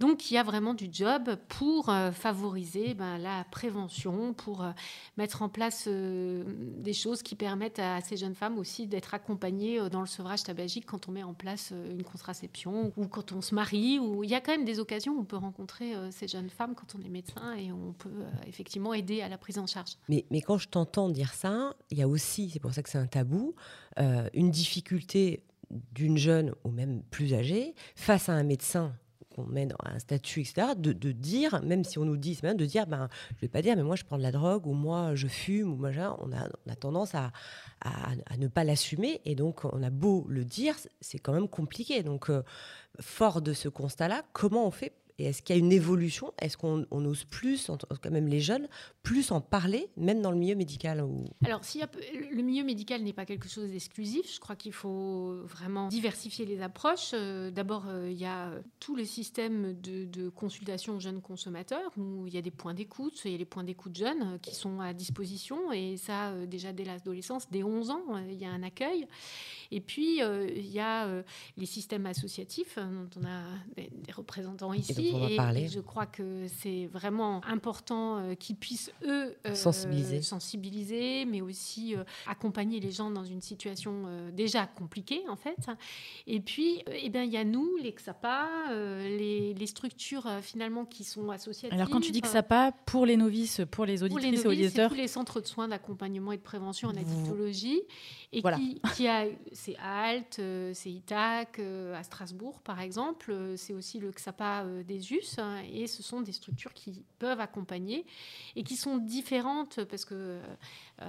Donc, 0.00 0.30
il 0.30 0.34
y 0.34 0.38
a 0.38 0.42
vraiment 0.42 0.74
du 0.74 0.88
job 0.90 1.36
pour 1.48 1.88
euh, 1.88 2.12
favoriser 2.12 2.94
ben, 2.94 3.18
la 3.18 3.44
prévention, 3.50 4.34
pour 4.34 4.62
euh, 4.62 4.70
mettre 5.16 5.42
en 5.42 5.48
place 5.48 5.84
euh, 5.86 6.44
des 6.78 6.92
choses 6.92 7.22
qui 7.22 7.34
permettent 7.34 7.78
à 7.78 8.00
ces 8.00 8.16
jeunes 8.16 8.34
femmes 8.34 8.58
aussi 8.58 8.86
d'être 8.86 9.14
accompagnées 9.14 9.88
dans 9.90 10.00
le 10.00 10.06
sevrage 10.06 10.42
tabagique 10.42 10.86
quand 10.86 11.08
on 11.08 11.12
met 11.12 11.22
en 11.22 11.34
place 11.34 11.72
une 11.90 12.02
contraception 12.02 12.92
ou 12.96 13.06
quand 13.06 13.32
on 13.32 13.40
se 13.40 13.54
marie. 13.54 13.98
Il 14.22 14.30
y 14.30 14.34
a 14.34 14.40
quand 14.40 14.52
même 14.52 14.64
des 14.64 14.80
occasions 14.80 15.14
où 15.14 15.20
on 15.20 15.24
peut 15.24 15.36
rencontrer 15.36 15.94
ces 16.10 16.28
jeunes 16.28 16.50
femmes 16.50 16.74
quand 16.74 16.94
on 16.98 17.04
est 17.04 17.08
médecin 17.08 17.54
et 17.54 17.72
on 17.72 17.92
peut 17.92 18.24
effectivement 18.46 18.94
aider 18.94 19.22
à 19.22 19.28
la 19.28 19.38
prise 19.38 19.58
en 19.58 19.66
charge. 19.66 19.92
Mais 20.08 20.24
quand 20.40 20.58
je 20.58 20.68
t'entends 20.68 21.08
dire 21.08 21.32
ça, 21.32 21.74
il 21.90 21.98
y 21.98 22.02
a 22.02 22.08
aussi, 22.08 22.50
c'est 22.50 22.60
pour 22.60 22.72
ça 22.72 22.82
que 22.82 22.88
c'est 22.88 22.98
un 22.98 23.06
tabou, 23.06 23.54
une 23.96 24.50
difficulté 24.50 25.42
d'une 25.70 26.16
jeune 26.16 26.52
ou 26.64 26.70
même 26.70 27.02
plus 27.10 27.34
âgée 27.34 27.74
face 27.94 28.28
à 28.28 28.32
un 28.32 28.42
médecin 28.42 28.94
qu'on 29.34 29.44
met 29.44 29.66
dans 29.66 29.76
un 29.84 29.98
statut, 29.98 30.40
etc., 30.40 30.68
de, 30.76 31.12
dire, 31.12 31.60
même 31.62 31.84
si 31.84 31.98
on 31.98 32.04
nous 32.04 32.16
dit, 32.16 32.38
de 32.42 32.64
dire, 32.64 32.86
ben, 32.86 33.08
je 33.36 33.42
vais 33.42 33.48
pas 33.48 33.60
dire, 33.60 33.76
mais 33.76 33.82
moi 33.82 33.96
je 33.96 34.04
prends 34.04 34.16
de 34.16 34.22
la 34.22 34.32
drogue, 34.32 34.66
ou 34.66 34.72
moi 34.72 35.14
je 35.14 35.26
fume, 35.26 35.72
ou 35.72 35.76
moi, 35.76 35.90
on 36.20 36.32
a, 36.32 36.48
on 36.66 36.70
a 36.70 36.74
tendance 36.74 37.14
à, 37.14 37.32
à, 37.82 38.36
ne 38.38 38.48
pas 38.48 38.64
l'assumer, 38.64 39.20
et 39.24 39.34
donc 39.34 39.64
on 39.64 39.82
a 39.82 39.90
beau 39.90 40.24
le 40.28 40.44
dire, 40.44 40.74
c'est 41.00 41.18
quand 41.18 41.32
même 41.32 41.48
compliqué. 41.48 42.02
Donc, 42.02 42.30
euh, 42.30 42.42
fort 43.00 43.42
de 43.42 43.52
ce 43.52 43.68
constat-là, 43.68 44.24
comment 44.32 44.66
on 44.66 44.70
fait 44.70 44.94
et 45.18 45.24
est-ce 45.24 45.42
qu'il 45.42 45.56
y 45.56 45.58
a 45.58 45.60
une 45.60 45.72
évolution? 45.72 46.32
Est-ce 46.40 46.56
qu'on 46.56 46.86
ose 46.90 47.24
plus, 47.24 47.70
cas 48.02 48.10
même 48.10 48.28
les 48.28 48.40
jeunes, 48.40 48.68
plus 49.02 49.30
en 49.30 49.40
parler, 49.40 49.88
même 49.96 50.20
dans 50.20 50.30
le 50.30 50.36
milieu 50.36 50.54
médical. 50.54 51.06
Alors, 51.44 51.60
le 52.30 52.42
milieu 52.42 52.64
médical 52.64 53.02
n'est 53.02 53.12
pas 53.12 53.24
quelque 53.24 53.48
chose 53.48 53.70
d'exclusif, 53.70 54.34
je 54.34 54.40
crois 54.40 54.56
qu'il 54.56 54.72
faut 54.72 55.36
vraiment 55.44 55.88
diversifier 55.88 56.44
les 56.44 56.60
approches. 56.60 57.12
Euh, 57.14 57.50
d'abord, 57.50 57.84
euh, 57.88 58.10
il 58.10 58.18
y 58.18 58.24
a 58.24 58.50
tout 58.80 58.96
le 58.96 59.04
système 59.04 59.74
de, 59.80 60.28
consultation 60.30 60.98
jeunes 61.00 61.20
consommateurs, 61.20 61.92
où 61.96 62.26
il 62.26 62.34
y 62.34 62.38
a 62.38 62.42
des 62.42 62.50
points 62.50 62.74
d'écoute, 62.74 63.20
il 63.24 63.32
y 63.32 63.34
a 63.34 63.38
les 63.38 63.44
points 63.44 63.64
d'écoute 63.64 63.96
jeunes 63.96 64.34
euh, 64.34 64.38
qui 64.38 64.54
sont 64.54 64.80
à 64.80 64.92
disposition, 64.92 65.72
et 65.72 65.96
ça, 65.96 66.32
déjà 66.46 66.72
dès 66.72 66.84
l'adolescence, 66.84 67.48
dès 67.50 67.62
11 67.62 67.90
ans, 67.90 68.02
il 68.28 68.40
y 68.40 68.44
a 68.44 68.50
un 68.50 68.62
accueil. 68.62 69.06
Et 69.70 69.80
puis, 69.80 70.20
il 70.20 70.70
y 70.72 70.80
a 70.80 71.08
les 71.56 71.66
systèmes 71.66 72.06
associatifs, 72.06 72.78
dont 72.78 73.20
on 73.20 73.24
a 73.24 73.42
des, 73.76 74.12
représentants 74.12 74.72
ici, 74.72 75.12
et, 75.28 75.68
je 75.68 75.80
crois 75.80 76.06
que 76.06 76.46
c'est 76.48 76.86
vraiment 76.86 77.44
important 77.44 78.18
euh, 78.18 78.34
qu'ils 78.34 78.56
puissent, 78.56 78.92
eux, 79.04 79.36
euh, 79.46 79.54
sensibiliser. 79.54 80.22
sensibiliser, 80.22 81.24
mais 81.24 81.40
aussi 81.40 81.94
euh, 81.94 82.04
accompagner 82.26 82.80
les 82.80 82.90
gens 82.90 83.10
dans 83.10 83.24
une 83.24 83.40
situation 83.40 84.04
déjà 84.32 84.66
compliquée, 84.66 85.22
en 85.28 85.36
fait. 85.36 85.56
Et 86.26 86.40
puis, 86.40 86.82
eh 86.92 87.08
bien, 87.08 87.22
il 87.22 87.30
y 87.30 87.36
a 87.36 87.44
nous, 87.44 87.76
les 87.76 87.92
XAPA, 87.92 88.48
les, 88.70 89.54
les, 89.54 89.66
structures 89.66 90.28
finalement 90.42 90.84
qui 90.84 91.04
sont 91.04 91.30
associées. 91.30 91.70
Alors, 91.72 91.88
quand 91.90 92.00
tu 92.00 92.12
dis 92.12 92.20
XAPA, 92.20 92.72
pour 92.86 93.06
les 93.06 93.16
novices, 93.16 93.60
pour 93.70 93.84
les 93.84 94.02
auditrices 94.02 94.44
et 94.44 94.48
auditeurs. 94.48 94.90
tous 94.90 94.96
les 94.96 95.08
centres 95.08 95.40
de 95.40 95.46
soins 95.46 95.68
d'accompagnement 95.68 96.32
et 96.32 96.36
de 96.36 96.42
prévention 96.42 96.88
en 96.88 96.96
addictologie. 96.96 97.80
Et 98.32 98.42
qui, 98.42 98.80
qui, 98.94 99.08
a, 99.08 99.26
c'est 99.56 99.76
ALT, 99.78 100.74
c'est 100.74 100.90
ITAC, 100.90 101.58
à 101.58 102.02
Strasbourg, 102.02 102.60
par 102.60 102.80
exemple. 102.80 103.34
C'est 103.56 103.72
aussi 103.72 103.98
le 103.98 104.10
XAPA 104.10 104.64
des 104.86 104.96
ESUS, 104.96 105.38
et 105.72 105.86
ce 105.86 106.02
sont 106.02 106.20
des 106.20 106.32
structures 106.32 106.72
qui 106.72 107.04
peuvent 107.18 107.40
accompagner 107.40 108.06
et 108.54 108.62
qui 108.62 108.76
sont 108.76 108.98
différentes, 108.98 109.84
parce 109.84 110.04
que 110.04 110.40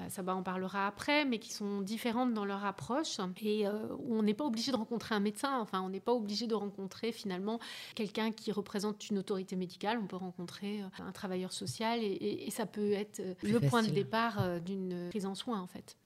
ça 0.10 0.24
en 0.26 0.44
parlera 0.44 0.88
après, 0.88 1.26
mais 1.26 1.40
qui 1.40 1.54
sont 1.54 1.82
différentes 1.82 2.34
dans 2.34 2.46
leur 2.46 2.66
approche, 2.66 3.18
et 3.42 3.68
où 3.68 4.16
on 4.16 4.24
n'est 4.24 4.34
pas 4.34 4.46
obligé 4.46 4.72
de 4.72 4.78
rencontrer 4.78 5.16
un 5.16 5.20
médecin, 5.20 5.60
enfin 5.60 5.82
on 5.82 5.90
n'est 5.90 6.00
pas 6.00 6.14
obligé 6.14 6.48
de 6.48 6.56
rencontrer 6.56 7.12
finalement 7.12 7.60
quelqu'un 7.96 8.32
qui 8.32 8.52
représente 8.52 9.10
une 9.10 9.18
autorité 9.18 9.56
médicale, 9.56 10.00
on 10.02 10.08
peut 10.08 10.16
rencontrer 10.16 10.82
un 11.00 11.12
travailleur 11.12 11.52
social, 11.52 12.00
et, 12.02 12.48
ça 12.52 12.66
peut 12.66 12.94
être 12.94 13.22
le 13.44 13.60
point 13.60 13.84
de 13.84 13.90
départ 13.90 14.62
d'une 14.62 15.10
prise 15.10 15.26
en 15.26 15.36
soin 15.36 15.62
en 15.62 15.68
fait. 15.68 15.98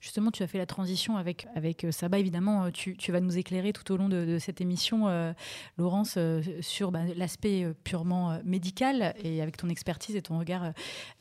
Justement, 0.00 0.30
tu 0.30 0.42
as 0.42 0.46
fait 0.46 0.58
la 0.58 0.66
transition 0.66 1.16
avec, 1.16 1.46
avec 1.54 1.69
Saba, 1.90 2.18
évidemment, 2.18 2.70
tu, 2.70 2.96
tu 2.96 3.12
vas 3.12 3.20
nous 3.20 3.38
éclairer 3.38 3.72
tout 3.72 3.92
au 3.92 3.96
long 3.96 4.08
de, 4.08 4.38
cette 4.38 4.60
émission, 4.60 5.08
euh, 5.08 5.32
Laurence, 5.78 6.14
euh, 6.16 6.42
sur 6.60 6.90
bah, 6.92 7.00
l'aspect 7.16 7.64
euh, 7.64 7.74
purement 7.84 8.38
médical 8.44 9.14
et 9.22 9.42
avec 9.42 9.56
ton 9.56 9.68
expertise 9.68 10.16
et 10.16 10.22
ton 10.22 10.38
regard 10.38 10.72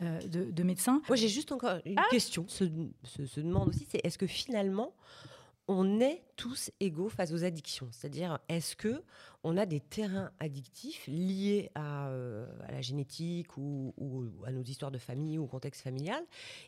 de, 0.02 0.64
médecin. 0.64 1.02
Moi, 1.08 1.16
j'ai 1.16 1.30
juste 1.30 1.52
encore 1.52 1.80
une 1.86 1.98
ah 1.98 2.06
question, 2.12 2.46
se, 2.48 2.66
se, 3.04 3.26
se 3.26 3.40
demande 3.40 3.70
aussi, 3.70 3.88
c'est 3.90 4.02
est-ce 4.04 4.18
que 4.18 4.28
finalement, 4.28 4.94
on 5.70 6.00
est 6.00 6.24
tous 6.36 6.72
égaux 6.80 7.10
face 7.10 7.32
aux 7.32 7.44
addictions. 7.44 7.90
C'est-à-dire, 7.92 8.40
est-ce 8.50 8.76
que 8.76 9.04
on 9.44 9.56
a 9.56 9.68
des 9.68 9.80
terrains 9.80 10.32
addictifs 10.40 11.06
liés 11.06 11.70
à, 11.76 12.10
euh, 12.10 12.48
la 12.72 12.82
génétique 12.82 13.56
ou, 13.56 13.94
à 14.48 14.52
nos 14.52 14.64
histoires 14.64 14.90
de 14.90 14.98
famille 14.98 15.38
ou 15.38 15.44
au 15.44 15.48
contexte 15.48 15.84
familial? 15.84 16.24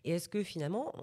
Et 0.05 0.12
est-ce 0.12 0.29
que 0.29 0.43
finalement, 0.43 0.93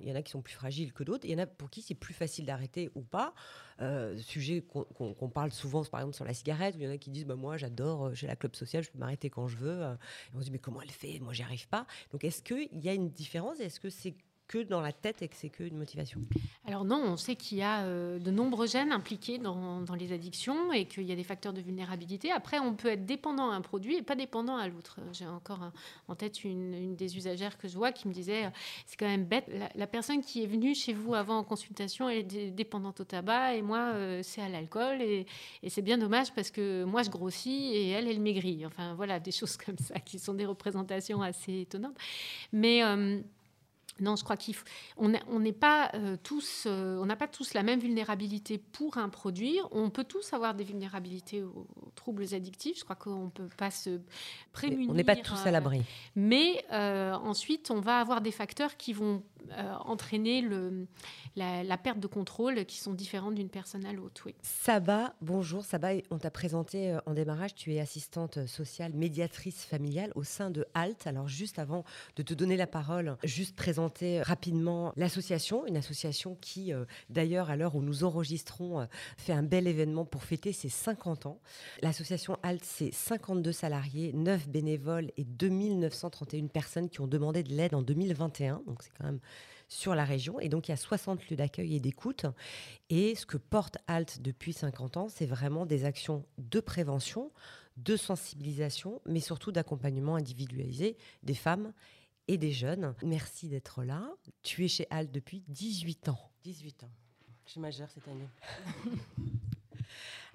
il 0.00 0.08
y 0.08 0.12
en 0.12 0.14
a 0.14 0.22
qui 0.22 0.30
sont 0.30 0.42
plus 0.42 0.54
fragiles 0.54 0.92
que 0.92 1.02
d'autres? 1.02 1.24
Il 1.24 1.32
y 1.32 1.34
en 1.34 1.38
a 1.38 1.46
pour 1.46 1.70
qui 1.70 1.82
c'est 1.82 1.96
plus 1.96 2.14
facile 2.14 2.46
d'arrêter 2.46 2.88
ou 2.94 3.02
pas? 3.02 3.34
Euh, 3.80 4.16
Sujet 4.18 4.62
qu'on 4.62 5.28
parle 5.28 5.50
souvent, 5.50 5.84
par 5.84 6.00
exemple, 6.02 6.14
sur 6.14 6.24
la 6.24 6.34
cigarette, 6.34 6.76
où 6.76 6.78
il 6.78 6.84
y 6.84 6.88
en 6.88 6.92
a 6.92 6.98
qui 6.98 7.10
disent 7.10 7.26
bah, 7.26 7.34
Moi, 7.34 7.56
j'adore, 7.56 8.06
euh, 8.06 8.14
j'ai 8.14 8.28
la 8.28 8.36
club 8.36 8.54
sociale, 8.54 8.84
je 8.84 8.92
peux 8.92 8.98
m'arrêter 8.98 9.28
quand 9.28 9.48
je 9.48 9.56
veux. 9.56 9.82
Et 9.82 10.36
on 10.36 10.38
se 10.38 10.44
dit 10.44 10.52
Mais 10.52 10.60
comment 10.60 10.80
elle 10.80 10.90
fait? 10.92 11.18
Moi, 11.18 11.32
j'y 11.32 11.42
arrive 11.42 11.66
pas. 11.66 11.84
Donc, 12.12 12.22
est-ce 12.22 12.42
qu'il 12.42 12.78
y 12.80 12.88
a 12.88 12.94
une 12.94 13.10
différence? 13.10 13.58
Est-ce 13.58 13.80
que 13.80 13.90
c'est 13.90 14.14
que 14.48 14.62
dans 14.62 14.80
la 14.80 14.92
tête 14.92 15.22
et 15.22 15.28
que 15.28 15.36
c'est 15.36 15.48
que 15.48 15.64
une 15.64 15.76
motivation 15.76 16.20
Alors 16.66 16.84
non, 16.84 17.02
on 17.02 17.16
sait 17.16 17.36
qu'il 17.36 17.58
y 17.58 17.62
a 17.62 17.82
euh, 17.82 18.18
de 18.18 18.30
nombreux 18.30 18.66
gènes 18.66 18.92
impliqués 18.92 19.38
dans, 19.38 19.84
les 19.98 20.12
addictions 20.12 20.72
et 20.72 20.86
qu'il 20.86 21.04
y 21.04 21.12
a 21.12 21.16
des 21.16 21.24
facteurs 21.24 21.52
de 21.52 21.60
vulnérabilité. 21.60 22.30
Après, 22.30 22.58
on 22.58 22.74
peut 22.74 22.88
être 22.88 23.06
dépendant 23.06 23.50
à 23.50 23.54
un 23.54 23.60
produit 23.60 23.96
et 23.96 24.02
pas 24.02 24.16
dépendant 24.16 24.56
à 24.56 24.68
l'autre. 24.68 25.00
J'ai 25.12 25.26
encore 25.26 25.70
en 26.08 26.14
tête 26.14 26.44
une, 26.44 26.96
des 26.96 27.16
usagères 27.16 27.58
que 27.58 27.68
je 27.68 27.76
vois 27.76 27.92
qui 27.92 28.08
me 28.08 28.12
disait, 28.12 28.46
euh, 28.46 28.50
c'est 28.86 28.96
quand 28.96 29.06
même 29.06 29.24
bête, 29.24 29.50
la, 29.74 29.86
personne 29.86 30.20
qui 30.20 30.42
est 30.42 30.46
venue 30.46 30.74
chez 30.74 30.92
vous 30.92 31.14
avant 31.14 31.38
en 31.38 31.44
consultation, 31.44 32.08
est 32.08 32.22
dépendante 32.50 33.00
au 33.00 33.04
tabac 33.04 33.54
et 33.54 33.62
moi, 33.62 33.92
euh, 33.94 34.20
c'est 34.22 34.42
à 34.42 34.48
l'alcool. 34.48 35.00
Et, 35.00 35.26
et 35.62 35.70
c'est 35.70 35.82
bien 35.82 35.98
dommage 35.98 36.32
parce 36.34 36.50
que 36.50 36.84
moi, 36.84 37.02
je 37.02 37.10
grossis 37.10 37.72
et 37.72 37.90
elle, 37.90 38.08
elle 38.08 38.20
maigrit. 38.20 38.66
Enfin, 38.66 38.94
voilà, 38.94 39.20
des 39.20 39.32
choses 39.32 39.56
comme 39.56 39.78
ça 39.78 39.98
qui 40.00 40.18
sont 40.18 40.34
des 40.34 40.46
représentations 40.46 41.22
assez 41.22 41.60
étonnantes. 41.62 41.96
Mais... 42.52 42.82
Non, 44.00 44.16
je 44.16 44.24
crois 44.24 44.36
qu'on 44.36 45.38
n'est 45.38 45.52
pas 45.52 45.90
euh, 45.94 46.16
tous, 46.22 46.64
euh, 46.66 46.98
on 47.00 47.06
n'a 47.06 47.14
pas 47.14 47.28
tous 47.28 47.54
la 47.54 47.62
même 47.62 47.78
vulnérabilité 47.78 48.58
pour 48.58 48.98
un 48.98 49.08
produit. 49.08 49.60
On 49.70 49.90
peut 49.90 50.04
tous 50.04 50.32
avoir 50.32 50.54
des 50.54 50.64
vulnérabilités 50.64 51.42
aux, 51.42 51.66
troubles 51.94 52.34
addictifs. 52.34 52.78
Je 52.78 52.84
crois 52.84 52.96
qu'on 52.96 53.26
ne 53.26 53.30
peut 53.30 53.48
pas 53.56 53.70
se 53.70 54.00
prémunir. 54.52 54.90
On 54.90 54.94
n'est 54.94 55.04
pas 55.04 55.16
tous 55.16 55.46
à 55.46 55.50
l'abri. 55.52 55.78
Euh, 55.78 55.82
mais 56.16 56.64
ensuite, 56.72 57.70
on 57.70 57.80
va 57.80 58.00
avoir 58.00 58.20
des 58.20 58.32
facteurs 58.32 58.76
qui 58.76 58.92
vont 58.92 59.22
entraîner 59.84 60.40
le, 60.40 60.86
la, 61.36 61.78
perte 61.78 62.00
de 62.00 62.06
contrôle 62.06 62.64
qui 62.64 62.78
sont 62.78 62.94
différentes 62.94 63.34
d'une 63.34 63.48
personne 63.48 63.84
à 63.84 63.92
l'autre. 63.92 64.22
Oui. 64.26 64.34
Saba, 64.42 65.14
bonjour. 65.20 65.64
Saba, 65.64 65.90
on 66.10 66.18
t'a 66.18 66.30
présenté 66.30 66.96
en 67.06 67.14
démarrage. 67.14 67.54
Tu 67.54 67.74
es 67.74 67.80
assistante 67.80 68.46
sociale, 68.46 68.92
médiatrice 68.94 69.64
familiale 69.64 70.12
au 70.14 70.24
sein 70.24 70.50
de 70.50 70.66
HALT. 70.74 71.06
Alors, 71.06 71.28
juste 71.28 71.58
avant 71.58 71.84
de 72.16 72.22
te 72.22 72.34
donner 72.34 72.56
la 72.56 72.66
parole, 72.66 73.16
juste 73.24 73.56
présenter 73.56 74.22
rapidement 74.22 74.92
l'association, 74.96 75.66
une 75.66 75.76
association 75.76 76.36
qui, 76.40 76.72
euh, 76.72 76.84
d'ailleurs, 77.10 77.50
à 77.50 77.56
l'heure 77.56 77.74
où 77.74 77.82
nous 77.82 78.04
enregistrons, 78.04 78.80
euh, 78.80 78.86
fait 79.16 79.32
un 79.32 79.42
bel 79.42 79.66
événement 79.66 80.04
pour 80.04 80.22
fêter 80.24 80.52
ses 80.52 80.68
50 80.68 81.26
ans. 81.26 81.40
L'association 81.82 82.38
ALT, 82.42 82.64
c'est 82.64 82.92
52 82.92 83.52
salariés, 83.52 84.12
9 84.12 84.48
bénévoles 84.48 85.10
et 85.16 85.24
2931 85.24 86.46
personnes 86.48 86.88
qui 86.88 87.00
ont 87.00 87.06
demandé 87.06 87.42
de 87.42 87.52
l'aide 87.52 87.74
en 87.74 87.82
2021. 87.82 88.62
Donc 88.66 88.82
c'est 88.82 88.92
quand 88.96 89.04
même 89.04 89.20
sur 89.74 89.94
la 89.94 90.04
région. 90.04 90.40
Et 90.40 90.48
donc, 90.48 90.68
il 90.68 90.70
y 90.70 90.74
a 90.74 90.78
60 90.78 91.28
lieux 91.28 91.36
d'accueil 91.36 91.76
et 91.76 91.80
d'écoute. 91.80 92.26
Et 92.90 93.14
ce 93.14 93.26
que 93.26 93.36
porte 93.36 93.78
ALT 93.86 94.20
depuis 94.20 94.52
50 94.52 94.96
ans, 94.96 95.08
c'est 95.08 95.26
vraiment 95.26 95.66
des 95.66 95.84
actions 95.84 96.24
de 96.38 96.60
prévention, 96.60 97.32
de 97.76 97.96
sensibilisation, 97.96 99.00
mais 99.04 99.20
surtout 99.20 99.52
d'accompagnement 99.52 100.16
individualisé 100.16 100.96
des 101.22 101.34
femmes 101.34 101.72
et 102.28 102.38
des 102.38 102.52
jeunes. 102.52 102.94
Merci 103.02 103.48
d'être 103.48 103.82
là. 103.82 104.08
Tu 104.42 104.64
es 104.64 104.68
chez 104.68 104.86
Al 104.90 105.10
depuis 105.10 105.42
18 105.48 106.08
ans. 106.08 106.30
18 106.44 106.84
ans. 106.84 106.90
Je 107.46 107.52
suis 107.52 107.60
majeure 107.60 107.90
cette 107.90 108.08
année. 108.08 108.28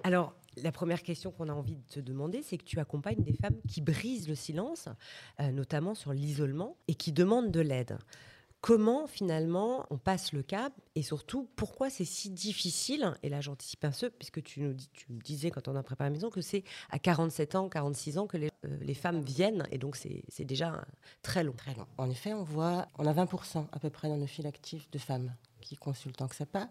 Alors, 0.03 0.34
la 0.58 0.72
première 0.72 1.01
question 1.01 1.31
qu'on 1.31 1.50
a 1.50 1.53
envie 1.53 1.75
de 1.75 1.88
te 1.88 2.00
demander, 2.00 2.41
c'est 2.41 2.58
que 2.58 2.63
tu 2.63 2.79
accompagnes 2.79 3.24
des 3.24 3.34
femmes 3.34 3.60
qui 3.67 3.81
brisent 3.81 4.27
le 4.27 4.36
silence, 4.36 4.88
euh, 5.39 5.51
notamment 5.51 5.96
sur 5.96 6.13
l'isolement, 6.13 6.77
et 6.88 6.96
qui 6.96 7.12
demandent 7.12 7.51
de 7.51 7.60
l'aide. 7.60 7.98
Comment 8.62 9.08
finalement 9.08 9.86
on 9.89 9.98
passe 9.98 10.34
le 10.34 10.44
cap 10.44 10.74
et 10.96 11.01
surtout 11.01 11.48
pourquoi 11.56 11.89
c'est 11.89 12.04
si 12.04 12.30
difficile 12.30 13.13
Et 13.24 13.30
là 13.30 13.39
j'anticipe 13.39 13.86
un 13.86 13.92
peu 13.92 14.10
puisque 14.10 14.44
tu 14.44 14.60
nous 14.62 14.75
me 15.10 15.22
disais 15.22 15.50
quand 15.50 15.70
on 15.70 15.75
a 15.78 15.84
préparé 15.84 16.10
la 16.10 16.13
maison 16.13 16.30
que 16.30 16.42
c'est 16.42 16.63
à 16.89 17.00
47 17.00 17.56
ans, 17.56 17.70
46 17.70 18.18
ans 18.18 18.28
que 18.28 18.36
les, 18.36 18.51
euh, 18.66 18.78
les 18.82 18.94
femmes 18.94 19.22
viennent 19.22 19.66
et 19.72 19.78
donc 19.78 19.96
c'est 19.96 20.46
déjà 20.46 20.86
très 21.22 21.44
long. 21.44 21.54
Très 21.54 21.74
long. 21.74 21.88
En 21.98 22.10
effet, 22.10 22.34
on 22.34 22.44
voit, 22.44 22.88
on 22.98 23.06
a 23.06 23.13
20% 23.13 23.68
à 23.72 23.80
peu 23.80 23.89
près 23.89 24.10
dans 24.10 24.18
nos 24.18 24.28
fils 24.28 24.46
actifs 24.46 24.92
de 24.92 24.98
femmes 24.98 25.34
qui 25.62 25.78
consultent 25.78 26.22
en 26.22 26.28
pas. 26.51 26.70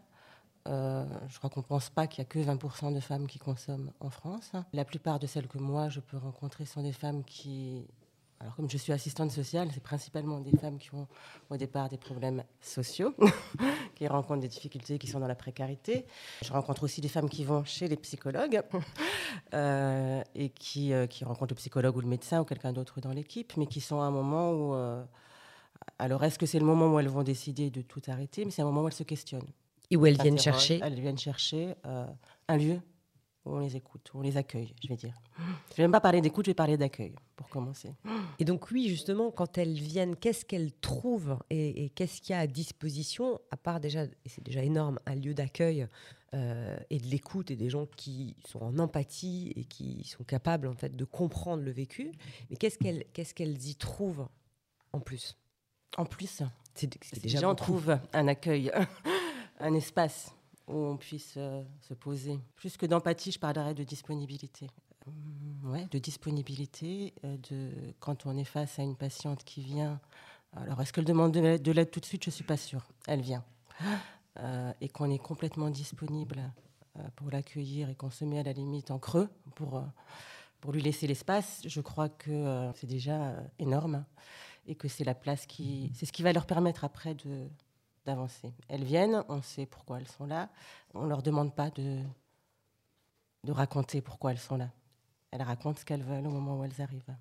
Euh, 0.66 1.06
je 1.28 1.38
crois 1.38 1.48
qu'on 1.48 1.60
ne 1.60 1.66
pense 1.66 1.88
pas 1.88 2.06
qu'il 2.06 2.18
y 2.18 2.22
a 2.22 2.24
que 2.26 2.38
20% 2.38 2.94
de 2.94 3.00
femmes 3.00 3.26
qui 3.26 3.38
consomment 3.38 3.92
en 4.00 4.10
France. 4.10 4.52
La 4.72 4.84
plupart 4.84 5.18
de 5.18 5.26
celles 5.26 5.46
que 5.46 5.58
moi 5.58 5.88
je 5.88 6.00
peux 6.00 6.18
rencontrer 6.18 6.66
sont 6.66 6.82
des 6.82 6.92
femmes 6.92 7.24
qui 7.24 7.86
alors, 8.40 8.54
comme 8.54 8.70
je 8.70 8.76
suis 8.76 8.92
assistante 8.92 9.32
sociale, 9.32 9.68
c'est 9.74 9.82
principalement 9.82 10.38
des 10.38 10.56
femmes 10.56 10.78
qui 10.78 10.94
ont 10.94 11.08
au 11.50 11.56
départ 11.56 11.88
des 11.88 11.96
problèmes 11.96 12.44
sociaux, 12.60 13.12
qui 13.96 14.06
rencontrent 14.06 14.42
des 14.42 14.48
difficultés, 14.48 14.98
qui 14.98 15.08
sont 15.08 15.18
dans 15.18 15.26
la 15.26 15.34
précarité. 15.34 16.06
Je 16.42 16.52
rencontre 16.52 16.84
aussi 16.84 17.00
des 17.00 17.08
femmes 17.08 17.28
qui 17.28 17.44
vont 17.44 17.64
chez 17.64 17.88
les 17.88 17.96
psychologues 17.96 18.62
euh, 19.54 20.22
et 20.36 20.50
qui, 20.50 20.92
euh, 20.92 21.08
qui, 21.08 21.24
rencontrent 21.24 21.52
le 21.52 21.56
psychologue 21.56 21.96
ou 21.96 22.00
le 22.00 22.06
médecin 22.06 22.40
ou 22.40 22.44
quelqu'un 22.44 22.72
d'autre 22.72 23.00
dans 23.00 23.12
l'équipe, 23.12 23.56
mais 23.56 23.66
qui 23.66 23.80
sont 23.80 24.00
à 24.00 24.04
un 24.04 24.12
moment 24.12 24.52
où. 24.52 24.74
Euh, 24.74 25.02
alors, 25.98 26.22
est-ce 26.22 26.38
que 26.38 26.46
c'est 26.46 26.60
le 26.60 26.66
moment 26.66 26.94
où 26.94 27.00
elles 27.00 27.08
vont 27.08 27.24
décider 27.24 27.70
de 27.70 27.82
tout 27.82 28.02
arrêter? 28.06 28.44
Mais 28.44 28.52
c'est 28.52 28.62
un 28.62 28.66
moment 28.66 28.82
où 28.82 28.86
elles 28.86 28.92
se 28.92 29.02
questionnent. 29.02 29.48
Et 29.90 29.96
où 29.96 30.06
elles 30.06 30.20
viennent 30.20 30.38
chercher? 30.38 30.80
Elles 30.82 31.00
viennent 31.00 31.18
chercher 31.18 31.74
un 32.46 32.56
lieu 32.56 32.80
on 33.48 33.60
les 33.60 33.76
écoute, 33.76 34.10
on 34.14 34.20
les 34.20 34.36
accueille, 34.36 34.74
je 34.82 34.88
vais 34.88 34.96
dire. 34.96 35.14
Je 35.38 35.42
ne 35.42 35.76
vais 35.76 35.82
même 35.84 35.92
pas 35.92 36.00
parler 36.00 36.20
d'écoute, 36.20 36.46
je 36.46 36.50
vais 36.50 36.54
parler 36.54 36.76
d'accueil, 36.76 37.14
pour 37.36 37.48
commencer. 37.48 37.94
Et 38.38 38.44
donc 38.44 38.70
oui, 38.70 38.88
justement, 38.88 39.30
quand 39.30 39.58
elles 39.58 39.74
viennent, 39.74 40.16
qu'est-ce 40.16 40.44
qu'elles 40.44 40.72
trouvent 40.72 41.38
et, 41.50 41.90
qu'est-ce 41.90 42.20
qu'il 42.20 42.34
y 42.34 42.36
a 42.36 42.40
à 42.40 42.46
disposition, 42.46 43.40
à 43.50 43.56
part 43.56 43.80
déjà, 43.80 44.04
et 44.04 44.28
c'est 44.28 44.44
déjà 44.44 44.62
énorme, 44.62 44.98
un 45.06 45.14
lieu 45.14 45.34
d'accueil 45.34 45.86
euh, 46.34 46.76
et 46.90 46.98
de 46.98 47.06
l'écoute 47.06 47.50
et 47.50 47.56
des 47.56 47.70
gens 47.70 47.86
qui 47.86 48.36
sont 48.46 48.60
en 48.60 48.78
empathie 48.78 49.52
et 49.56 49.64
qui 49.64 50.04
sont 50.04 50.24
capables 50.24 50.66
en 50.66 50.74
fait 50.74 50.94
de 50.94 51.04
comprendre 51.04 51.62
le 51.62 51.70
vécu, 51.70 52.12
mais 52.50 52.56
qu'est-ce 52.56 52.78
qu'elles 52.78 53.04
qu'est-ce 53.12 53.34
qu'elles 53.34 53.66
y 53.66 53.74
trouvent 53.76 54.28
en 54.92 55.00
plus? 55.00 55.36
En 55.96 56.04
plus, 56.04 56.42
c'est 56.74 57.20
déjà, 57.20 57.48
on 57.48 57.54
trouve 57.54 57.98
un 58.12 58.28
accueil, 58.28 58.70
un 59.58 59.74
espace 59.74 60.34
où 60.68 60.76
on 60.76 60.96
puisse 60.96 61.34
euh, 61.36 61.62
se 61.80 61.94
poser. 61.94 62.38
Plus 62.56 62.76
que 62.76 62.86
d'empathie, 62.86 63.32
je 63.32 63.38
parlerais 63.38 63.74
de 63.74 63.84
disponibilité. 63.84 64.68
Mmh, 65.06 65.70
ouais, 65.70 65.86
de 65.90 65.98
disponibilité, 65.98 67.14
euh, 67.24 67.36
de 67.50 67.70
quand 68.00 68.26
on 68.26 68.36
est 68.36 68.44
face 68.44 68.78
à 68.78 68.82
une 68.82 68.96
patiente 68.96 69.44
qui 69.44 69.62
vient. 69.62 70.00
Alors, 70.56 70.80
est-ce 70.80 70.92
qu'elle 70.92 71.04
demande 71.04 71.32
de 71.32 71.72
l'aide 71.72 71.90
tout 71.90 72.00
de 72.00 72.04
suite? 72.04 72.24
Je 72.24 72.30
ne 72.30 72.34
suis 72.34 72.44
pas 72.44 72.56
sûre. 72.56 72.86
Elle 73.06 73.20
vient. 73.20 73.44
Euh, 74.38 74.72
et 74.80 74.88
qu'on 74.88 75.10
est 75.10 75.18
complètement 75.18 75.68
disponible 75.68 76.40
pour 77.16 77.30
l'accueillir 77.30 77.90
et 77.90 77.94
qu'on 77.94 78.10
se 78.10 78.24
met 78.24 78.38
à 78.38 78.42
la 78.42 78.52
limite 78.52 78.90
en 78.90 78.98
creux 78.98 79.28
pour, 79.56 79.82
pour 80.60 80.72
lui 80.72 80.80
laisser 80.80 81.06
l'espace, 81.06 81.60
je 81.64 81.80
crois 81.80 82.08
que 82.08 82.70
c'est 82.74 82.86
déjà 82.86 83.34
énorme 83.58 84.04
et 84.66 84.74
que 84.74 84.88
c'est 84.88 85.04
la 85.04 85.14
place 85.14 85.46
qui. 85.46 85.90
C'est 85.94 86.06
ce 86.06 86.12
qui 86.12 86.22
va 86.22 86.32
leur 86.32 86.46
permettre 86.46 86.84
après 86.84 87.14
de 87.14 87.48
Elles 88.68 88.84
viennent, 88.84 89.24
on 89.28 89.42
sait 89.42 89.66
pourquoi 89.66 89.98
elles 89.98 90.08
sont 90.08 90.26
là. 90.26 90.48
On 90.94 91.04
ne 91.04 91.08
leur 91.08 91.22
demande 91.22 91.54
pas 91.54 91.70
de, 91.70 91.98
de 93.44 93.52
raconter 93.52 94.00
pourquoi 94.00 94.32
elles 94.32 94.38
sont 94.38 94.56
là. 94.56 94.70
Elles 95.30 95.42
racontent 95.42 95.78
ce 95.78 95.84
qu'elles 95.84 96.02
veulent 96.02 96.26
au 96.26 96.30
moment 96.30 96.58
où 96.58 96.64
elles 96.64 96.80
arrivent. 96.80 97.14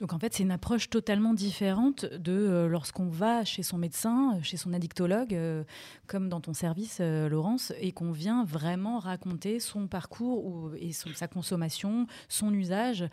Donc 0.00 0.12
en 0.14 0.18
fait, 0.18 0.32
c'est 0.32 0.42
une 0.42 0.50
approche 0.50 0.88
totalement 0.88 1.34
différente 1.34 2.06
de 2.06 2.32
euh, 2.32 2.68
lorsqu'on 2.68 3.08
va 3.08 3.44
chez 3.44 3.62
son 3.62 3.76
médecin, 3.76 4.36
euh, 4.36 4.42
chez 4.42 4.56
son 4.56 4.72
addictologue, 4.72 5.34
euh, 5.34 5.62
comme 6.06 6.30
dans 6.30 6.40
ton 6.40 6.54
service, 6.54 7.00
Laurence, 7.00 7.72
et 7.80 7.92
qu'on 7.92 8.12
vient 8.12 8.44
vraiment 8.44 8.98
raconter 8.98 9.60
son 9.60 9.86
parcours 9.86 10.46
ou, 10.46 10.70
et 10.74 10.92
sa 10.92 11.28
consommation, 11.28 12.06
son 12.28 12.52
usage 12.52 13.08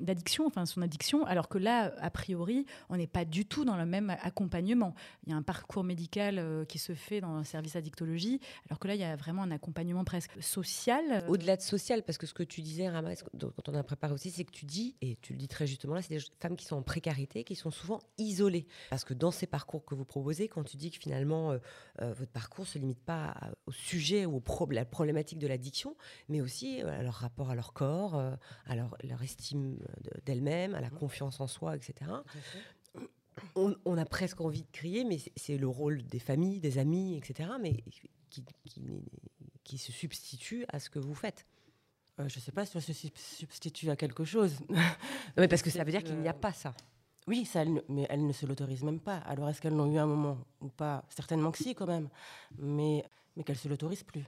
d'addiction, 0.00 0.44
de, 0.44 0.48
enfin 0.48 0.64
son 0.64 0.80
addiction, 0.82 1.26
alors 1.26 1.48
que 1.48 1.58
là, 1.58 1.92
a 2.00 2.10
priori, 2.10 2.64
on 2.88 2.96
n'est 2.96 3.06
pas 3.06 3.24
du 3.24 3.46
tout 3.46 3.64
dans 3.64 3.76
le 3.76 3.86
même 3.86 4.16
accompagnement. 4.22 4.94
Il 5.26 5.32
y 5.32 5.34
a 5.34 5.36
un 5.36 5.42
parcours 5.42 5.84
médical 5.84 6.64
qui 6.68 6.78
se 6.78 6.94
fait 6.94 7.20
dans 7.20 7.34
un 7.34 7.44
service 7.44 7.76
addictologie, 7.76 8.40
alors 8.68 8.78
que 8.78 8.88
là, 8.88 8.94
il 8.94 9.00
y 9.00 9.04
a 9.04 9.16
vraiment 9.16 9.42
un 9.42 9.50
accompagnement 9.50 10.04
presque 10.04 10.42
social. 10.42 11.24
Au-delà 11.28 11.56
de 11.56 11.62
social, 11.62 12.02
parce 12.02 12.16
que 12.16 12.26
ce 12.26 12.34
que 12.34 12.42
tu 12.42 12.62
disais, 12.62 12.88
Rama, 12.88 13.10
quand 13.16 13.68
on 13.68 13.74
a 13.74 13.82
préparé 13.82 14.14
aussi, 14.14 14.30
c'est 14.30 14.44
que 14.44 14.52
tu 14.54 14.64
dis 14.64 14.94
et 15.00 15.16
tu 15.20 15.32
le 15.32 15.38
dis 15.38 15.48
très 15.48 15.66
justement 15.66 15.94
là, 15.94 16.00
c'est 16.00 16.14
des 16.14 16.24
femmes 16.40 16.56
qui 16.56 16.64
sont 16.64 16.76
en 16.76 16.82
précarité, 16.82 17.44
qui 17.44 17.56
sont 17.56 17.70
souvent 17.70 18.00
isolées. 18.16 18.66
Parce 18.88 19.04
que 19.04 19.12
dans 19.12 19.30
ces 19.30 19.46
parcours 19.46 19.84
que 19.84 19.94
vous 19.94 20.04
proposez, 20.04 20.48
quand 20.48 20.62
tu 20.62 20.76
dis 20.76 20.90
que 20.90 20.98
finalement 20.98 21.50
euh, 21.50 21.58
euh, 22.00 22.14
votre 22.14 22.30
parcours 22.30 22.66
se 22.66 22.78
limite 22.78 23.00
pas 23.00 23.34
au 23.66 23.72
sujet 23.72 24.24
ou 24.24 24.36
à 24.38 24.72
la 24.72 24.84
problématique 24.84 25.38
de 25.38 25.48
l'addiction, 25.48 25.96
mais 26.28 26.40
aussi 26.40 26.82
euh, 26.82 27.00
à 27.00 27.02
leur 27.02 27.14
rapport 27.14 27.50
à 27.50 27.54
leur 27.54 27.72
corps, 27.72 28.14
à 28.14 28.76
leur, 28.76 29.22
estime 29.22 29.78
d'elles-mêmes, 30.24 30.74
à 30.74 30.80
la 30.80 30.88
mmh. 30.88 30.98
confiance 30.98 31.40
en 31.40 31.48
soi, 31.48 31.76
etc. 31.76 32.10
On, 33.56 33.98
a 33.98 34.04
presque 34.04 34.40
envie 34.40 34.62
de 34.62 34.70
crier, 34.70 35.02
mais 35.04 35.18
c'est 35.36 35.58
le 35.58 35.66
rôle 35.66 36.04
des 36.04 36.20
familles, 36.20 36.60
des 36.60 36.78
amis, 36.78 37.16
etc., 37.16 37.50
mais 37.60 37.82
qui, 38.30 38.44
qui 39.64 39.78
se 39.78 39.90
substitue 39.90 40.64
à 40.68 40.78
ce 40.78 40.88
que 40.88 41.00
vous 41.00 41.14
faites. 41.14 41.46
Euh, 42.20 42.28
je 42.28 42.38
ne 42.38 42.40
sais 42.40 42.52
pas 42.52 42.64
si 42.64 42.76
on 42.76 42.80
se 42.80 42.92
substitue 42.92 43.90
à 43.90 43.96
quelque 43.96 44.24
chose. 44.24 44.56
mais 45.36 45.48
parce 45.48 45.62
que 45.62 45.70
ça 45.70 45.82
veut 45.82 45.90
dire 45.90 46.02
qu'il 46.02 46.18
n'y 46.18 46.28
a 46.28 46.34
pas 46.34 46.52
ça. 46.52 46.72
Oui, 47.26 47.44
ça, 47.44 47.64
mais 47.88 48.06
elles 48.10 48.26
ne 48.26 48.32
se 48.32 48.46
l'autorisent 48.46 48.82
même 48.82 49.00
pas. 49.00 49.16
Alors 49.18 49.48
est-ce 49.48 49.60
qu'elles 49.60 49.74
l'ont 49.74 49.90
eu 49.90 49.98
un 49.98 50.06
moment 50.06 50.38
ou 50.60 50.68
pas? 50.68 51.04
Certainement 51.08 51.50
que 51.50 51.58
si, 51.58 51.74
quand 51.74 51.86
même. 51.86 52.08
Mais, 52.58 53.04
mais 53.36 53.42
qu'elles 53.42 53.56
ne 53.56 53.60
se 53.60 53.68
l'autorisent 53.68 54.04
plus. 54.04 54.24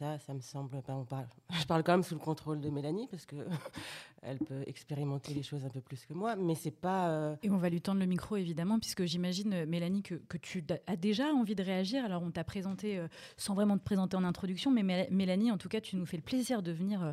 Ça, 0.00 0.18
ça 0.18 0.32
me 0.32 0.40
semble. 0.40 0.70
Ben, 0.88 0.94
on 0.94 1.04
parle, 1.04 1.26
je 1.60 1.66
parle 1.66 1.82
quand 1.82 1.92
même 1.92 2.02
sous 2.02 2.14
le 2.14 2.20
contrôle 2.20 2.58
de 2.58 2.70
Mélanie 2.70 3.06
parce 3.10 3.26
que 3.26 3.36
elle 4.22 4.38
peut 4.38 4.62
expérimenter 4.66 5.34
les 5.34 5.42
choses 5.42 5.66
un 5.66 5.68
peu 5.68 5.82
plus 5.82 6.06
que 6.06 6.14
moi, 6.14 6.36
mais 6.36 6.54
c'est 6.54 6.70
pas. 6.70 7.10
Euh, 7.10 7.36
Et 7.42 7.50
on 7.50 7.58
va 7.58 7.68
lui 7.68 7.82
tendre 7.82 8.00
le 8.00 8.06
micro 8.06 8.36
évidemment, 8.36 8.78
puisque 8.78 9.04
j'imagine 9.04 9.66
Mélanie 9.66 10.02
que, 10.02 10.14
que, 10.14 10.38
tu 10.38 10.64
as 10.86 10.96
déjà 10.96 11.26
envie 11.34 11.54
de 11.54 11.62
réagir. 11.62 12.02
Alors 12.02 12.22
on 12.22 12.30
t'a 12.30 12.44
présenté 12.44 12.96
euh, 12.96 13.08
sans 13.36 13.52
vraiment 13.52 13.76
te 13.76 13.84
présenter 13.84 14.16
en 14.16 14.24
introduction, 14.24 14.70
mais 14.70 14.82
Mélanie, 15.10 15.52
en 15.52 15.58
tout 15.58 15.68
cas, 15.68 15.82
tu 15.82 15.96
nous 15.96 16.06
fais 16.06 16.16
le 16.16 16.22
plaisir 16.22 16.62
de 16.62 16.72
venir 16.72 17.02
euh, 17.02 17.12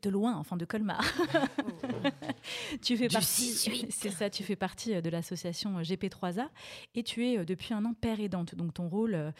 de, 0.00 0.08
loin, 0.08 0.36
enfin 0.36 0.56
de 0.56 0.64
Colmar. 0.64 1.02
tu 2.80 2.96
fais 2.96 3.08
partie. 3.08 3.88
C'est 3.90 4.10
ça, 4.10 4.30
tu 4.30 4.44
fais 4.44 4.56
partie 4.56 5.02
de 5.02 5.10
l'association 5.10 5.80
GP3A 5.80 6.46
et 6.94 7.02
tu 7.02 7.26
es 7.26 7.44
depuis 7.44 7.74
un 7.74 7.84
an 7.84 7.92
père 7.92 8.20
aidante. 8.20 8.54
Donc 8.54 8.74
ton 8.74 8.88
rôle, 8.88 9.32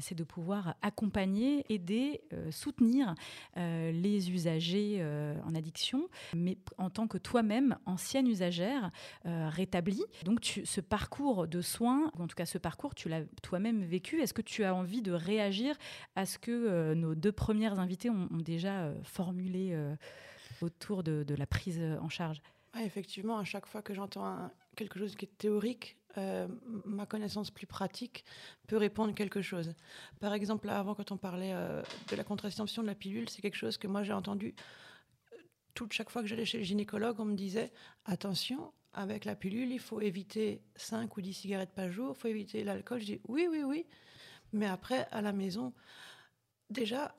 c'est 0.00 0.14
de 0.14 0.24
pouvoir 0.24 0.74
accompagner, 0.82 1.64
aider 1.72 2.20
euh, 2.33 2.33
soutenir 2.50 3.14
euh, 3.56 3.92
les 3.92 4.30
usagers 4.30 4.96
euh, 4.98 5.34
en 5.44 5.54
addiction, 5.54 6.08
mais 6.34 6.58
en 6.78 6.90
tant 6.90 7.06
que 7.06 7.18
toi-même, 7.18 7.76
ancienne 7.86 8.26
usagère, 8.26 8.90
rétablie. 9.24 10.04
Donc 10.24 10.40
tu, 10.40 10.66
ce 10.66 10.80
parcours 10.80 11.46
de 11.46 11.60
soins, 11.60 12.10
ou 12.18 12.22
en 12.22 12.26
tout 12.26 12.36
cas 12.36 12.46
ce 12.46 12.58
parcours, 12.58 12.94
tu 12.94 13.08
l'as 13.08 13.22
toi-même 13.42 13.82
vécu. 13.84 14.20
Est-ce 14.20 14.34
que 14.34 14.42
tu 14.42 14.64
as 14.64 14.74
envie 14.74 15.02
de 15.02 15.12
réagir 15.12 15.76
à 16.16 16.26
ce 16.26 16.38
que 16.38 16.94
nos 16.94 17.14
deux 17.14 17.32
premières 17.32 17.78
invitées 17.78 18.10
ont, 18.10 18.28
déjà 18.44 18.92
formulé 19.02 19.76
autour 20.60 21.02
de, 21.02 21.34
la 21.34 21.46
prise 21.46 21.80
en 22.00 22.08
charge? 22.08 22.40
Effectivement, 22.80 23.38
à 23.38 23.44
chaque 23.44 23.66
fois 23.66 23.82
que 23.82 23.94
j'entends 23.94 24.50
quelque 24.76 24.98
chose 24.98 25.14
qui 25.14 25.26
est 25.26 25.38
théorique, 25.38 25.96
euh, 26.18 26.46
ma 26.84 27.06
connaissance 27.06 27.50
plus 27.50 27.66
pratique 27.66 28.24
peut 28.66 28.76
répondre 28.76 29.14
quelque 29.14 29.42
chose. 29.42 29.74
Par 30.20 30.32
exemple, 30.32 30.68
avant, 30.68 30.94
quand 30.94 31.12
on 31.12 31.16
parlait 31.16 31.52
euh, 31.52 31.82
de 32.10 32.16
la 32.16 32.24
contraception 32.24 32.82
de 32.82 32.86
la 32.86 32.94
pilule, 32.94 33.28
c'est 33.28 33.42
quelque 33.42 33.56
chose 33.56 33.78
que 33.78 33.86
moi 33.86 34.02
j'ai 34.02 34.12
entendu 34.12 34.54
euh, 35.32 35.36
toute 35.74 35.92
chaque 35.92 36.10
fois 36.10 36.22
que 36.22 36.28
j'allais 36.28 36.44
chez 36.44 36.58
le 36.58 36.64
gynécologue, 36.64 37.18
on 37.18 37.24
me 37.24 37.36
disait 37.36 37.72
attention, 38.04 38.72
avec 38.92 39.24
la 39.24 39.34
pilule, 39.34 39.72
il 39.72 39.80
faut 39.80 40.00
éviter 40.00 40.62
5 40.76 41.16
ou 41.16 41.20
10 41.20 41.32
cigarettes 41.32 41.74
par 41.74 41.90
jour, 41.90 42.14
il 42.16 42.20
faut 42.20 42.28
éviter 42.28 42.62
l'alcool. 42.62 43.00
Je 43.00 43.06
dis 43.06 43.20
oui, 43.26 43.48
oui, 43.50 43.62
oui. 43.64 43.86
Mais 44.52 44.66
après, 44.66 45.08
à 45.10 45.20
la 45.20 45.32
maison, 45.32 45.72
déjà, 46.70 47.16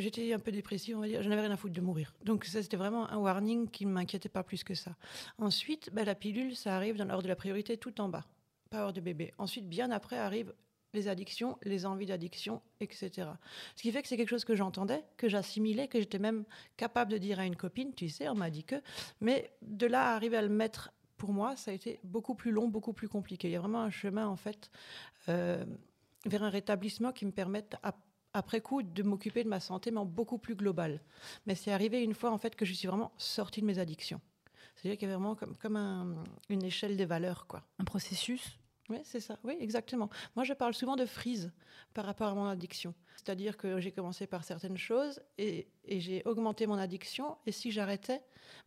j'étais 0.00 0.32
un 0.32 0.38
peu 0.38 0.52
dépressive, 0.52 0.96
on 0.96 1.00
va 1.00 1.08
dire. 1.08 1.22
Je 1.22 1.28
n'avais 1.28 1.42
rien 1.42 1.50
à 1.50 1.56
foutre 1.56 1.74
de 1.74 1.80
mourir. 1.80 2.14
Donc 2.24 2.44
ça, 2.44 2.62
c'était 2.62 2.76
vraiment 2.76 3.10
un 3.10 3.18
warning 3.18 3.68
qui 3.68 3.86
ne 3.86 3.92
m'inquiétait 3.92 4.28
pas 4.28 4.42
plus 4.42 4.64
que 4.64 4.74
ça. 4.74 4.96
Ensuite, 5.38 5.90
bah, 5.92 6.04
la 6.04 6.14
pilule, 6.14 6.56
ça 6.56 6.76
arrive 6.76 6.96
dans 6.96 7.04
l'ordre 7.04 7.22
de 7.22 7.28
la 7.28 7.36
priorité 7.36 7.76
tout 7.76 8.00
en 8.00 8.08
bas, 8.08 8.24
pas 8.70 8.84
hors 8.84 8.92
de 8.92 9.00
bébé. 9.00 9.32
Ensuite, 9.38 9.68
bien 9.68 9.90
après, 9.90 10.16
arrivent 10.16 10.54
les 10.92 11.08
addictions, 11.08 11.58
les 11.62 11.86
envies 11.86 12.06
d'addiction, 12.06 12.62
etc. 12.80 13.28
Ce 13.76 13.82
qui 13.82 13.92
fait 13.92 14.02
que 14.02 14.08
c'est 14.08 14.16
quelque 14.16 14.30
chose 14.30 14.44
que 14.44 14.54
j'entendais, 14.54 15.04
que 15.16 15.28
j'assimilais, 15.28 15.88
que 15.88 16.00
j'étais 16.00 16.18
même 16.18 16.44
capable 16.76 17.12
de 17.12 17.18
dire 17.18 17.38
à 17.38 17.46
une 17.46 17.56
copine, 17.56 17.94
tu 17.94 18.08
sais, 18.08 18.28
on 18.28 18.34
m'a 18.34 18.50
dit 18.50 18.64
que. 18.64 18.76
Mais 19.20 19.52
de 19.62 19.86
là 19.86 20.10
à 20.10 20.14
arriver 20.14 20.36
à 20.36 20.42
le 20.42 20.48
mettre, 20.48 20.92
pour 21.16 21.32
moi, 21.32 21.54
ça 21.56 21.70
a 21.70 21.74
été 21.74 22.00
beaucoup 22.02 22.34
plus 22.34 22.50
long, 22.50 22.68
beaucoup 22.68 22.92
plus 22.92 23.08
compliqué. 23.08 23.48
Il 23.48 23.52
y 23.52 23.56
a 23.56 23.60
vraiment 23.60 23.82
un 23.82 23.90
chemin, 23.90 24.26
en 24.26 24.36
fait, 24.36 24.70
euh, 25.28 25.64
vers 26.26 26.42
un 26.42 26.50
rétablissement 26.50 27.12
qui 27.12 27.26
me 27.26 27.32
permette 27.32 27.76
à 27.82 27.94
après 28.32 28.60
coup 28.60 28.82
de 28.82 29.02
m'occuper 29.02 29.44
de 29.44 29.48
ma 29.48 29.60
santé, 29.60 29.90
mais 29.90 29.98
en 29.98 30.04
beaucoup 30.04 30.38
plus 30.38 30.54
global. 30.54 31.00
Mais 31.46 31.54
c'est 31.54 31.72
arrivé 31.72 32.02
une 32.02 32.14
fois 32.14 32.30
en 32.30 32.38
fait 32.38 32.54
que 32.56 32.64
je 32.64 32.72
suis 32.72 32.88
vraiment 32.88 33.12
sortie 33.18 33.60
de 33.60 33.66
mes 33.66 33.78
addictions. 33.78 34.20
C'est-à-dire 34.76 34.98
qu'il 34.98 35.08
y 35.08 35.10
avait 35.10 35.20
vraiment 35.20 35.34
comme, 35.34 35.56
comme 35.56 36.24
une 36.48 36.64
échelle 36.64 36.96
des 36.96 37.04
valeurs, 37.04 37.46
quoi. 37.46 37.62
Un 37.78 37.84
processus? 37.84 38.58
Oui, 38.88 38.98
c'est 39.04 39.20
ça. 39.20 39.38
Oui, 39.44 39.56
exactement. 39.60 40.10
Moi, 40.34 40.44
je 40.44 40.52
parle 40.52 40.74
souvent 40.74 40.96
de 40.96 41.06
frise 41.06 41.52
par 41.94 42.04
rapport 42.04 42.28
à 42.28 42.34
mon 42.34 42.46
addiction. 42.46 42.92
C'est-à-dire 43.14 43.56
que 43.56 43.78
j'ai 43.78 43.92
commencé 43.92 44.26
par 44.26 44.42
certaines 44.42 44.78
choses 44.78 45.20
et, 45.38 45.68
j'ai 45.86 46.22
augmenté 46.24 46.66
mon 46.66 46.74
addiction. 46.74 47.36
Et 47.46 47.52
si 47.52 47.70
j'arrêtais, 47.70 48.20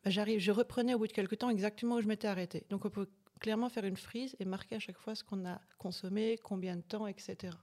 ben 0.03 0.11
j'arrive, 0.11 0.39
je 0.39 0.51
reprenais 0.51 0.93
au 0.93 0.99
bout 0.99 1.07
de 1.07 1.11
quelques 1.11 1.39
temps 1.39 1.49
exactement 1.49 1.95
où 1.95 2.01
je 2.01 2.07
m'étais 2.07 2.27
arrêtée. 2.27 2.65
Donc, 2.69 2.85
on 2.85 2.89
peut 2.89 3.09
clairement 3.39 3.67
faire 3.67 3.83
une 3.83 3.97
frise 3.97 4.35
et 4.39 4.45
marquer 4.45 4.75
à 4.75 4.79
chaque 4.79 4.97
fois 4.97 5.13
ce 5.15 5.23
qu'on 5.25 5.45
a 5.45 5.59
consommé, 5.77 6.37
combien 6.41 6.77
de 6.77 6.81
temps, 6.81 7.07
etc. 7.07 7.57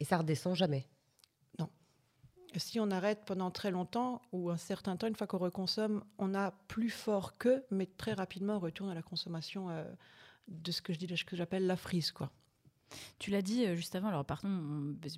Et 0.00 0.04
ça 0.04 0.16
redescend 0.16 0.54
jamais? 0.54 0.86
Si 2.58 2.80
on 2.80 2.90
arrête 2.90 3.24
pendant 3.24 3.50
très 3.50 3.70
longtemps 3.70 4.22
ou 4.32 4.50
un 4.50 4.56
certain 4.56 4.96
temps, 4.96 5.06
une 5.06 5.16
fois 5.16 5.26
qu'on 5.26 5.38
reconsomme, 5.38 6.04
on 6.18 6.34
a 6.34 6.52
plus 6.68 6.90
fort 6.90 7.36
que, 7.38 7.64
mais 7.70 7.86
très 7.86 8.12
rapidement 8.12 8.56
on 8.56 8.60
retourne 8.60 8.90
à 8.90 8.94
la 8.94 9.02
consommation 9.02 9.70
euh, 9.70 9.84
de 10.48 10.72
ce 10.72 10.82
que 10.82 10.92
ce 10.92 11.24
que 11.24 11.36
j'appelle 11.36 11.66
la 11.66 11.76
frise. 11.76 12.12
Tu 13.18 13.30
l'as 13.30 13.42
dit 13.42 13.64
euh, 13.64 13.74
juste 13.74 13.94
avant, 13.94 14.08
alors 14.08 14.24
pardon, 14.24 14.48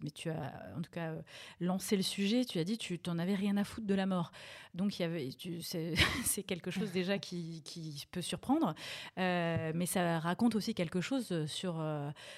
mais 0.02 0.10
tu 0.10 0.30
as 0.30 0.52
en 0.76 0.82
tout 0.82 0.90
cas 0.90 1.10
euh, 1.10 1.22
lancé 1.60 1.96
le 1.96 2.02
sujet, 2.02 2.44
tu 2.44 2.58
as 2.58 2.64
dit 2.64 2.78
tu 2.78 2.98
t'en 2.98 3.18
avais 3.18 3.34
rien 3.34 3.56
à 3.56 3.64
foutre 3.64 3.86
de 3.86 3.94
la 3.94 4.06
mort. 4.06 4.32
Donc 4.74 4.98
y 4.98 5.04
avait, 5.04 5.30
c'est 6.24 6.42
quelque 6.42 6.70
chose 6.70 6.92
déjà 6.92 7.18
qui, 7.18 7.62
qui 7.64 8.06
peut 8.10 8.20
surprendre, 8.20 8.74
euh, 9.18 9.72
mais 9.74 9.86
ça 9.86 10.18
raconte 10.18 10.54
aussi 10.54 10.74
quelque 10.74 11.00
chose 11.00 11.46
sur, 11.46 11.82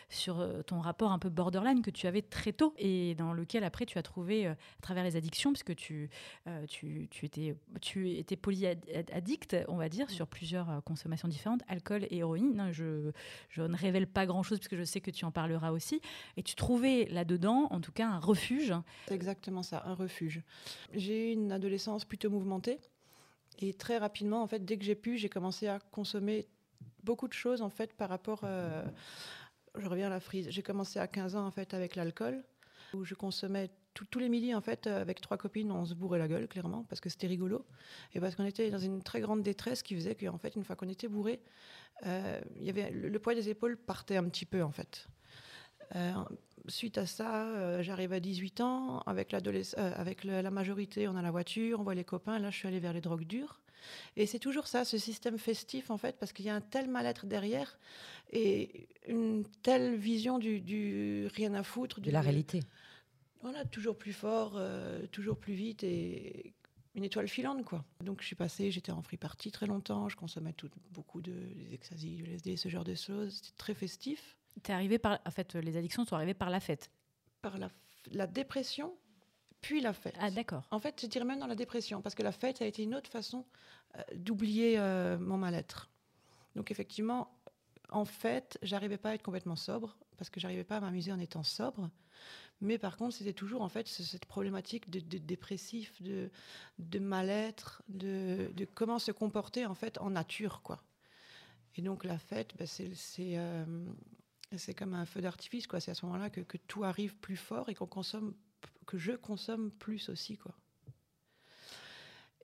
sur 0.08 0.64
ton 0.64 0.80
rapport 0.80 1.12
un 1.12 1.18
peu 1.18 1.28
borderline 1.28 1.82
que 1.82 1.90
tu 1.90 2.06
avais 2.06 2.22
très 2.22 2.52
tôt 2.52 2.74
et 2.78 3.14
dans 3.16 3.32
lequel 3.32 3.64
après 3.64 3.86
tu 3.86 3.98
as 3.98 4.02
trouvé 4.02 4.46
à 4.46 4.56
travers 4.82 5.04
les 5.04 5.16
addictions, 5.16 5.52
puisque 5.52 5.74
tu, 5.74 6.10
tu, 6.68 7.08
tu, 7.10 7.26
étais, 7.26 7.56
tu 7.80 8.10
étais 8.12 8.36
polyaddict, 8.36 9.56
on 9.68 9.76
va 9.76 9.88
dire, 9.88 10.08
sur 10.10 10.26
plusieurs 10.26 10.82
consommations 10.84 11.28
différentes, 11.28 11.62
alcool 11.68 12.04
et 12.10 12.18
héroïne. 12.18 12.68
Je, 12.72 13.10
je 13.48 13.62
ne 13.62 13.76
révèle 13.76 14.06
pas 14.06 14.26
grand-chose 14.26 14.58
puisque 14.58 14.76
je 14.76 14.84
sais 14.84 15.00
que 15.00 15.10
tu 15.10 15.24
en 15.24 15.27
parleras 15.30 15.70
aussi. 15.72 16.00
Et 16.36 16.42
tu 16.42 16.54
trouvais 16.54 17.06
là-dedans, 17.06 17.68
en 17.70 17.80
tout 17.80 17.92
cas, 17.92 18.08
un 18.08 18.18
refuge. 18.18 18.74
C'est 19.06 19.14
exactement 19.14 19.62
ça, 19.62 19.82
un 19.86 19.94
refuge. 19.94 20.42
J'ai 20.92 21.30
eu 21.30 21.32
une 21.32 21.52
adolescence 21.52 22.04
plutôt 22.04 22.30
mouvementée. 22.30 22.80
Et 23.60 23.74
très 23.74 23.98
rapidement, 23.98 24.42
en 24.42 24.46
fait, 24.46 24.64
dès 24.64 24.78
que 24.78 24.84
j'ai 24.84 24.94
pu, 24.94 25.18
j'ai 25.18 25.28
commencé 25.28 25.66
à 25.66 25.80
consommer 25.80 26.46
beaucoup 27.02 27.28
de 27.28 27.32
choses, 27.32 27.62
en 27.62 27.70
fait, 27.70 27.92
par 27.94 28.08
rapport... 28.08 28.40
Euh, 28.44 28.84
je 29.76 29.88
reviens 29.88 30.06
à 30.06 30.10
la 30.10 30.20
frise. 30.20 30.50
J'ai 30.50 30.62
commencé 30.62 30.98
à 30.98 31.06
15 31.06 31.36
ans, 31.36 31.46
en 31.46 31.50
fait, 31.50 31.74
avec 31.74 31.96
l'alcool, 31.96 32.42
où 32.94 33.04
je 33.04 33.14
consommais 33.14 33.70
tous 34.10 34.18
les 34.18 34.28
midis, 34.28 34.54
en 34.54 34.60
fait, 34.60 34.86
avec 34.86 35.20
trois 35.20 35.36
copines, 35.36 35.72
on 35.72 35.84
se 35.84 35.94
bourrait 35.94 36.18
la 36.18 36.28
gueule, 36.28 36.46
clairement, 36.46 36.84
parce 36.84 37.00
que 37.00 37.08
c'était 37.08 37.26
rigolo. 37.26 37.66
Et 38.14 38.20
parce 38.20 38.36
qu'on 38.36 38.44
était 38.44 38.70
dans 38.70 38.78
une 38.78 39.02
très 39.02 39.20
grande 39.20 39.42
détresse 39.42 39.82
qui 39.82 39.94
faisait 39.94 40.14
qu'en 40.14 40.38
fait, 40.38 40.54
une 40.54 40.64
fois 40.64 40.76
qu'on 40.76 40.88
était 40.88 41.08
bourré, 41.08 41.40
euh, 42.06 42.40
y 42.60 42.70
avait, 42.70 42.90
le, 42.90 43.18
poids 43.18 43.34
des 43.34 43.48
épaules 43.48 43.76
partait 43.76 44.16
un 44.16 44.24
petit 44.28 44.46
peu, 44.46 44.62
en 44.62 44.70
fait. 44.70 45.08
Euh, 45.96 46.12
suite 46.68 46.98
à 46.98 47.06
ça, 47.06 47.46
euh, 47.46 47.82
j'arrive 47.82 48.12
à 48.12 48.20
18 48.20 48.60
ans, 48.60 49.00
avec, 49.06 49.32
euh, 49.32 49.62
avec 49.76 50.24
la 50.24 50.50
majorité, 50.50 51.08
on 51.08 51.16
a 51.16 51.22
la 51.22 51.30
voiture, 51.30 51.80
on 51.80 51.82
voit 51.82 51.94
les 51.94 52.04
copains, 52.04 52.38
là 52.38 52.50
je 52.50 52.56
suis 52.56 52.68
allée 52.68 52.80
vers 52.80 52.92
les 52.92 53.00
drogues 53.00 53.24
dures. 53.24 53.60
Et 54.16 54.26
c'est 54.26 54.38
toujours 54.38 54.66
ça, 54.66 54.84
ce 54.84 54.98
système 54.98 55.38
festif 55.38 55.90
en 55.90 55.96
fait, 55.96 56.16
parce 56.18 56.32
qu'il 56.32 56.44
y 56.44 56.50
a 56.50 56.54
un 56.54 56.60
tel 56.60 56.88
mal-être 56.88 57.26
derrière 57.26 57.78
et 58.32 58.88
une 59.06 59.44
telle 59.62 59.94
vision 59.94 60.38
du, 60.38 61.28
rien 61.34 61.54
à 61.54 61.62
foutre. 61.62 62.00
De 62.00 62.10
la 62.10 62.20
réalité. 62.20 62.60
Voilà, 63.40 63.64
toujours 63.64 63.96
plus 63.96 64.12
fort, 64.12 64.60
toujours 65.12 65.38
plus 65.38 65.54
vite 65.54 65.84
et 65.84 66.54
une 66.96 67.04
étoile 67.04 67.28
filante, 67.28 67.64
quoi. 67.64 67.84
Donc 68.04 68.20
je 68.20 68.26
suis 68.26 68.36
passée, 68.36 68.72
j'étais 68.72 68.90
en 68.90 69.00
free 69.00 69.16
party 69.16 69.52
très 69.52 69.66
longtemps, 69.66 70.08
je 70.08 70.16
consommais 70.16 70.52
tout, 70.52 70.68
beaucoup 70.90 71.22
de 71.22 71.32
ecstasy, 71.72 72.16
du 72.16 72.24
LSD, 72.24 72.56
ce 72.56 72.68
genre 72.68 72.84
de 72.84 72.96
choses. 72.96 73.36
C'était 73.36 73.56
très 73.56 73.74
festif. 73.74 74.37
T'es 74.62 74.72
arrivé 74.72 74.98
par, 74.98 75.18
en 75.24 75.30
fait, 75.30 75.54
les 75.54 75.76
addictions 75.76 76.04
sont 76.04 76.16
arrivées 76.16 76.34
par 76.34 76.50
la 76.50 76.60
fête. 76.60 76.90
Par 77.42 77.58
la, 77.58 77.70
la 78.12 78.26
dépression, 78.26 78.96
puis 79.60 79.80
la 79.80 79.92
fête. 79.92 80.16
Ah 80.20 80.30
d'accord. 80.30 80.64
En 80.70 80.78
fait, 80.78 81.00
je 81.02 81.06
dirais 81.06 81.24
même 81.24 81.40
dans 81.40 81.46
la 81.46 81.54
dépression, 81.54 82.02
parce 82.02 82.14
que 82.14 82.22
la 82.22 82.32
fête 82.32 82.62
a 82.62 82.66
été 82.66 82.82
une 82.82 82.94
autre 82.94 83.10
façon 83.10 83.44
euh, 83.96 84.02
d'oublier 84.14 84.78
euh, 84.78 85.18
mon 85.18 85.36
mal-être. 85.36 85.88
Donc 86.54 86.70
effectivement, 86.70 87.38
en 87.90 88.04
fait, 88.04 88.58
j'arrivais 88.62 88.98
pas 88.98 89.10
à 89.10 89.14
être 89.14 89.22
complètement 89.22 89.56
sobre, 89.56 89.96
parce 90.16 90.30
que 90.30 90.40
j'arrivais 90.40 90.64
pas 90.64 90.76
à 90.76 90.80
m'amuser 90.80 91.12
en 91.12 91.18
étant 91.18 91.42
sobre. 91.42 91.90
Mais 92.60 92.78
par 92.78 92.96
contre, 92.96 93.14
c'était 93.14 93.32
toujours 93.32 93.62
en 93.62 93.68
fait 93.68 93.86
cette 93.86 94.26
problématique 94.26 94.90
de, 94.90 95.18
dépressif, 95.18 96.02
de, 96.02 96.30
de 96.78 96.98
mal-être, 96.98 97.82
de, 97.88 98.50
de, 98.54 98.64
comment 98.64 98.98
se 98.98 99.12
comporter 99.12 99.64
en 99.64 99.74
fait 99.74 99.98
en 99.98 100.10
nature, 100.10 100.62
quoi. 100.62 100.82
Et 101.76 101.82
donc 101.82 102.02
la 102.02 102.18
fête, 102.18 102.56
bah, 102.58 102.66
c'est 102.66 102.90
euh, 103.18 103.64
c'est 104.56 104.74
comme 104.74 104.94
un 104.94 105.06
feu 105.06 105.20
d'artifice, 105.20 105.66
quoi. 105.66 105.80
C'est 105.80 105.90
à 105.90 105.94
ce 105.94 106.06
moment-là 106.06 106.30
que, 106.30 106.56
tout 106.66 106.84
arrive 106.84 107.16
plus 107.16 107.36
fort 107.36 107.68
et 107.68 107.74
qu'on 107.74 107.86
consomme, 107.86 108.34
que 108.86 108.98
je 108.98 109.12
consomme 109.12 109.70
plus 109.70 110.08
aussi, 110.08 110.36
quoi. 110.36 110.54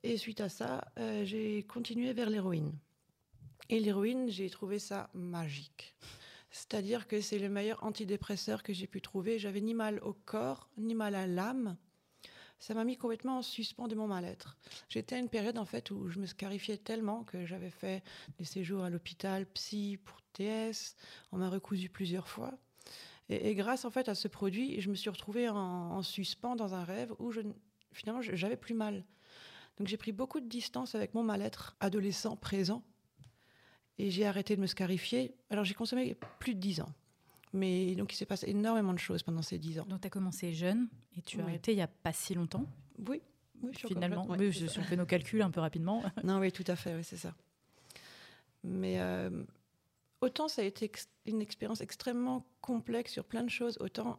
Et 0.02 0.18
suite 0.18 0.40
à 0.42 0.50
ça, 0.50 0.92
euh, 0.98 1.24
j'ai 1.24 1.62
continué 1.62 2.12
vers 2.12 2.28
l'héroïne. 2.28 2.72
Et 3.70 3.80
l'héroïne, 3.80 4.28
j'ai 4.28 4.50
trouvé 4.50 4.78
ça 4.78 5.08
magique. 5.14 5.94
C'est-à-dire 6.50 7.08
que 7.08 7.22
c'est 7.22 7.38
le 7.38 7.48
meilleur 7.48 7.82
antidépresseur 7.82 8.62
que 8.62 8.74
j'ai 8.74 8.86
pu 8.86 9.00
trouver. 9.00 9.38
J'avais 9.38 9.62
ni 9.62 9.72
mal 9.72 9.98
au 10.00 10.12
corps, 10.12 10.68
ni 10.76 10.94
mal 10.94 11.14
à 11.14 11.26
l'âme. 11.26 11.76
Ça 12.64 12.72
m'a 12.72 12.84
mis 12.84 12.96
complètement 12.96 13.36
en 13.36 13.42
suspens 13.42 13.88
de 13.88 13.94
mon 13.94 14.06
mal-être. 14.06 14.56
J'étais 14.88 15.16
à 15.16 15.18
une 15.18 15.28
période 15.28 15.58
en 15.58 15.66
fait 15.66 15.90
où 15.90 16.08
je 16.08 16.18
me 16.18 16.24
scarifiais 16.24 16.78
tellement 16.78 17.22
que 17.22 17.44
j'avais 17.44 17.68
fait 17.68 18.02
des 18.38 18.46
séjours 18.46 18.84
à 18.84 18.88
l'hôpital 18.88 19.44
psy 19.44 19.98
pour 20.02 20.22
TS. 20.32 20.96
On 21.30 21.36
m'a 21.36 21.50
recousu 21.50 21.90
plusieurs 21.90 22.26
fois. 22.26 22.54
Et, 23.28 23.54
grâce 23.54 23.84
en 23.84 23.90
fait 23.90 24.08
à 24.08 24.14
ce 24.14 24.28
produit, 24.28 24.80
je 24.80 24.88
me 24.88 24.94
suis 24.94 25.10
retrouvée 25.10 25.46
en, 25.50 26.02
suspens 26.02 26.56
dans 26.56 26.72
un 26.72 26.84
rêve 26.84 27.12
où 27.18 27.32
je, 27.32 27.42
finalement 27.92 28.22
j'avais 28.22 28.56
plus 28.56 28.72
mal. 28.72 29.04
Donc 29.76 29.86
j'ai 29.86 29.98
pris 29.98 30.12
beaucoup 30.12 30.40
de 30.40 30.48
distance 30.48 30.94
avec 30.94 31.12
mon 31.12 31.22
mal-être 31.22 31.76
adolescent 31.80 32.34
présent 32.34 32.82
et 33.98 34.10
j'ai 34.10 34.24
arrêté 34.24 34.56
de 34.56 34.62
me 34.62 34.66
scarifier. 34.66 35.36
Alors 35.50 35.66
j'ai 35.66 35.74
consommé 35.74 36.16
plus 36.38 36.54
de 36.54 36.60
10 36.60 36.80
ans. 36.80 36.94
Mais 37.54 37.94
donc 37.94 38.12
il 38.12 38.16
s'est 38.16 38.26
passé 38.26 38.50
énormément 38.50 38.92
de 38.92 38.98
choses 38.98 39.22
pendant 39.22 39.40
ces 39.40 39.58
10 39.58 39.80
ans. 39.80 39.86
Donc 39.88 40.00
tu 40.00 40.06
as 40.06 40.10
commencé 40.10 40.52
jeune 40.52 40.88
et 41.16 41.22
tu 41.22 41.40
as 41.40 41.44
arrêté 41.44 41.72
il 41.72 41.76
n'y 41.76 41.82
a 41.82 41.86
pas 41.88 42.12
si 42.12 42.34
longtemps 42.34 42.66
Oui. 43.06 43.22
oui 43.62 43.72
Finalement, 43.74 44.26
oui, 44.28 44.52
je, 44.52 44.66
si 44.66 44.78
on 44.78 44.82
fait 44.82 44.96
nos 44.96 45.06
calculs 45.06 45.40
un 45.40 45.50
peu 45.50 45.60
rapidement. 45.60 46.02
non, 46.24 46.40
oui, 46.40 46.50
tout 46.50 46.64
à 46.66 46.76
fait, 46.76 46.94
oui, 46.94 47.04
c'est 47.04 47.16
ça. 47.16 47.34
Mais 48.64 49.00
euh, 49.00 49.44
autant 50.20 50.48
ça 50.48 50.62
a 50.62 50.64
été 50.64 50.90
une 51.26 51.40
expérience 51.40 51.80
extrêmement 51.80 52.44
complexe 52.60 53.12
sur 53.12 53.24
plein 53.24 53.44
de 53.44 53.50
choses, 53.50 53.78
autant 53.80 54.18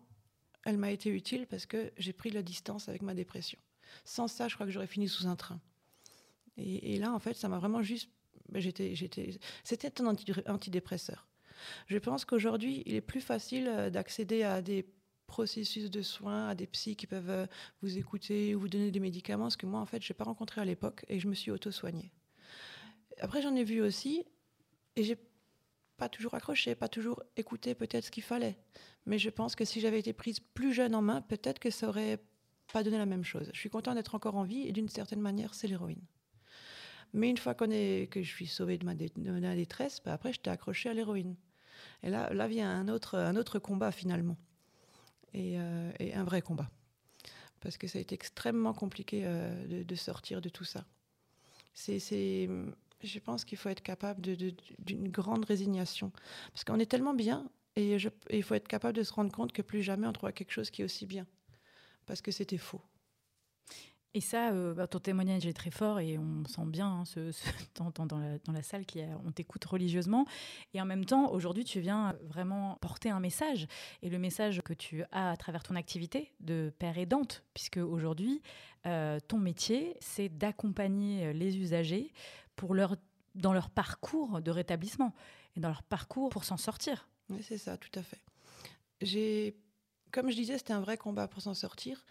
elle 0.63 0.77
m'a 0.77 0.91
été 0.91 1.09
utile 1.09 1.45
parce 1.45 1.65
que 1.65 1.91
j'ai 1.97 2.13
pris 2.13 2.31
la 2.31 2.41
distance 2.41 2.89
avec 2.89 3.01
ma 3.01 3.13
dépression. 3.13 3.59
Sans 4.03 4.27
ça, 4.27 4.47
je 4.47 4.55
crois 4.55 4.65
que 4.65 4.71
j'aurais 4.71 4.87
fini 4.87 5.07
sous 5.07 5.27
un 5.27 5.35
train. 5.35 5.59
Et, 6.57 6.95
et 6.95 6.99
là, 6.99 7.13
en 7.13 7.19
fait, 7.19 7.35
ça 7.35 7.49
m'a 7.49 7.59
vraiment 7.59 7.83
juste 7.83 8.09
j'étais, 8.53 8.95
j'étais, 8.95 9.37
c'était 9.63 10.01
un 10.01 10.15
antidépresseur. 10.47 11.27
Je 11.87 11.97
pense 11.97 12.25
qu'aujourd'hui, 12.25 12.83
il 12.85 12.95
est 12.95 13.01
plus 13.01 13.21
facile 13.21 13.67
euh, 13.67 13.89
d'accéder 13.89 14.43
à 14.43 14.61
des 14.61 14.85
processus 15.27 15.89
de 15.89 16.01
soins, 16.01 16.49
à 16.49 16.55
des 16.55 16.67
psys 16.67 16.95
qui 16.95 17.07
peuvent 17.07 17.29
euh, 17.29 17.45
vous 17.81 17.97
écouter 17.97 18.55
ou 18.55 18.61
vous 18.61 18.69
donner 18.69 18.91
des 18.91 18.99
médicaments, 18.99 19.49
ce 19.49 19.57
que 19.57 19.65
moi, 19.65 19.79
en 19.79 19.85
fait, 19.85 20.01
je 20.03 20.11
n'ai 20.11 20.15
pas 20.15 20.23
rencontré 20.23 20.61
à 20.61 20.65
l'époque 20.65 21.05
et 21.07 21.19
je 21.19 21.27
me 21.27 21.33
suis 21.33 21.51
auto-soignée. 21.51 22.11
Après, 23.19 23.41
j'en 23.41 23.55
ai 23.55 23.63
vu 23.63 23.81
aussi 23.81 24.25
et 24.95 25.03
j'ai 25.03 25.17
pas 25.97 26.09
toujours 26.09 26.33
accroché, 26.33 26.75
pas 26.75 26.89
toujours 26.89 27.23
écouté 27.37 27.73
peut-être 27.75 28.05
ce 28.05 28.11
qu'il 28.11 28.23
fallait. 28.23 28.57
Mais 29.05 29.17
je 29.17 29.29
pense 29.29 29.55
que 29.55 29.65
si 29.65 29.79
j'avais 29.79 29.99
été 29.99 30.13
prise 30.13 30.39
plus 30.39 30.73
jeune 30.73 30.95
en 30.95 31.01
main, 31.01 31.21
peut-être 31.21 31.59
que 31.59 31.69
ça 31.69 31.87
aurait 31.87 32.19
pas 32.73 32.83
donné 32.83 32.97
la 32.97 33.05
même 33.05 33.23
chose. 33.23 33.49
Je 33.53 33.59
suis 33.59 33.69
contente 33.69 33.95
d'être 33.95 34.15
encore 34.15 34.35
en 34.35 34.43
vie 34.43 34.67
et 34.67 34.71
d'une 34.71 34.89
certaine 34.89 35.21
manière, 35.21 35.53
c'est 35.53 35.67
l'héroïne. 35.67 36.01
Mais 37.13 37.29
une 37.29 37.37
fois 37.37 37.53
que 37.53 37.67
je 38.13 38.29
suis 38.29 38.47
sauvée 38.47 38.77
de 38.77 38.85
ma, 38.85 38.93
détresse, 38.93 40.01
bah 40.03 40.13
après, 40.13 40.33
j'étais 40.33 40.49
accrochée 40.49 40.89
à 40.89 40.93
l'héroïne. 40.93 41.35
Et 42.03 42.09
là, 42.09 42.33
là 42.33 42.47
vient 42.47 42.69
un 42.69 42.87
autre, 42.87 43.17
un 43.17 43.35
autre 43.35 43.59
combat 43.59 43.91
finalement. 43.91 44.37
Et, 45.33 45.59
euh, 45.59 45.91
un 46.13 46.23
vrai 46.23 46.41
combat. 46.41 46.69
Parce 47.59 47.77
que 47.77 47.87
ça 47.87 47.97
a 47.97 48.01
été 48.01 48.15
extrêmement 48.15 48.73
compliqué 48.73 49.23
euh, 49.25 49.83
de, 49.83 49.95
sortir 49.95 50.41
de 50.41 50.49
tout 50.49 50.63
ça. 50.63 50.85
C'est, 51.73 51.99
je 53.03 53.19
pense 53.19 53.43
qu'il 53.43 53.57
faut 53.57 53.69
être 53.69 53.81
capable 53.83 54.21
d'une 54.21 55.09
grande 55.09 55.45
résignation. 55.45 56.11
Parce 56.53 56.63
qu'on 56.63 56.79
est 56.79 56.85
tellement 56.85 57.13
bien, 57.13 57.49
et, 57.75 57.97
il 58.29 58.43
faut 58.43 58.53
être 58.53 58.67
capable 58.67 58.95
de 58.95 59.03
se 59.03 59.13
rendre 59.13 59.31
compte 59.31 59.51
que 59.51 59.61
plus 59.61 59.83
jamais 59.83 60.07
on 60.07 60.13
trouvera 60.13 60.31
quelque 60.31 60.51
chose 60.51 60.69
qui 60.69 60.81
est 60.81 60.85
aussi 60.85 61.05
bien. 61.05 61.27
Parce 62.05 62.21
que 62.21 62.31
c'était 62.31 62.57
faux. 62.57 62.81
Et 64.15 64.21
ça, 64.21 64.53
euh, 64.53 64.73
bah, 64.73 64.87
ton 64.87 64.99
témoignage 64.99 65.45
est 65.45 65.51
très 65.51 65.71
fort 65.71 65.99
et 65.99 66.17
on 66.17 66.45
sent 66.45 66.65
bien 66.67 66.87
hein, 66.87 67.03
ce, 67.03 67.31
dans, 67.75 67.91
la, 68.17 68.39
dans, 68.39 68.53
la, 68.53 68.63
salle 68.63 68.85
qu'on 68.85 69.31
t'écoute 69.33 69.65
religieusement. 69.65 70.25
Et 70.73 70.79
en 70.79 70.85
même 70.85 71.03
temps, 71.03 71.29
aujourd'hui, 71.33 71.65
tu 71.65 71.81
viens 71.81 72.15
vraiment 72.23 72.77
porter 72.79 73.09
un 73.09 73.19
message. 73.19 73.67
Et 74.01 74.09
le 74.09 74.17
message 74.17 74.61
que 74.61 74.71
tu 74.71 75.03
as 75.11 75.31
à 75.31 75.35
travers 75.35 75.63
ton 75.63 75.75
activité 75.75 76.31
de 76.39 76.71
père 76.79 76.97
aidante, 76.97 77.43
puisque 77.53 77.75
aujourd'hui, 77.75 78.41
euh, 78.85 79.19
ton 79.27 79.37
métier, 79.37 79.97
c'est 79.99 80.29
d'accompagner 80.29 81.33
les 81.33 81.57
usagers 81.57 82.13
pour 82.55 82.73
leur, 82.73 82.95
dans 83.35 83.51
leur 83.51 83.69
parcours 83.69 84.41
de 84.41 84.49
rétablissement 84.49 85.13
et 85.57 85.59
dans 85.59 85.67
leur 85.67 85.83
parcours 85.83 86.29
pour 86.29 86.45
s'en 86.45 86.55
sortir. 86.55 87.09
Oui, 87.29 87.43
c'est 87.43 87.57
ça, 87.57 87.75
tout 87.75 87.99
à 87.99 88.01
fait. 88.01 88.21
Comme 90.15 90.31
je 90.31 90.35
disais, 90.37 90.57
c'était 90.57 90.71
un 90.71 90.79
vrai 90.79 90.95
combat 90.95 91.27
pour 91.27 91.41
s'en 91.41 91.53
sortir. 91.53 92.05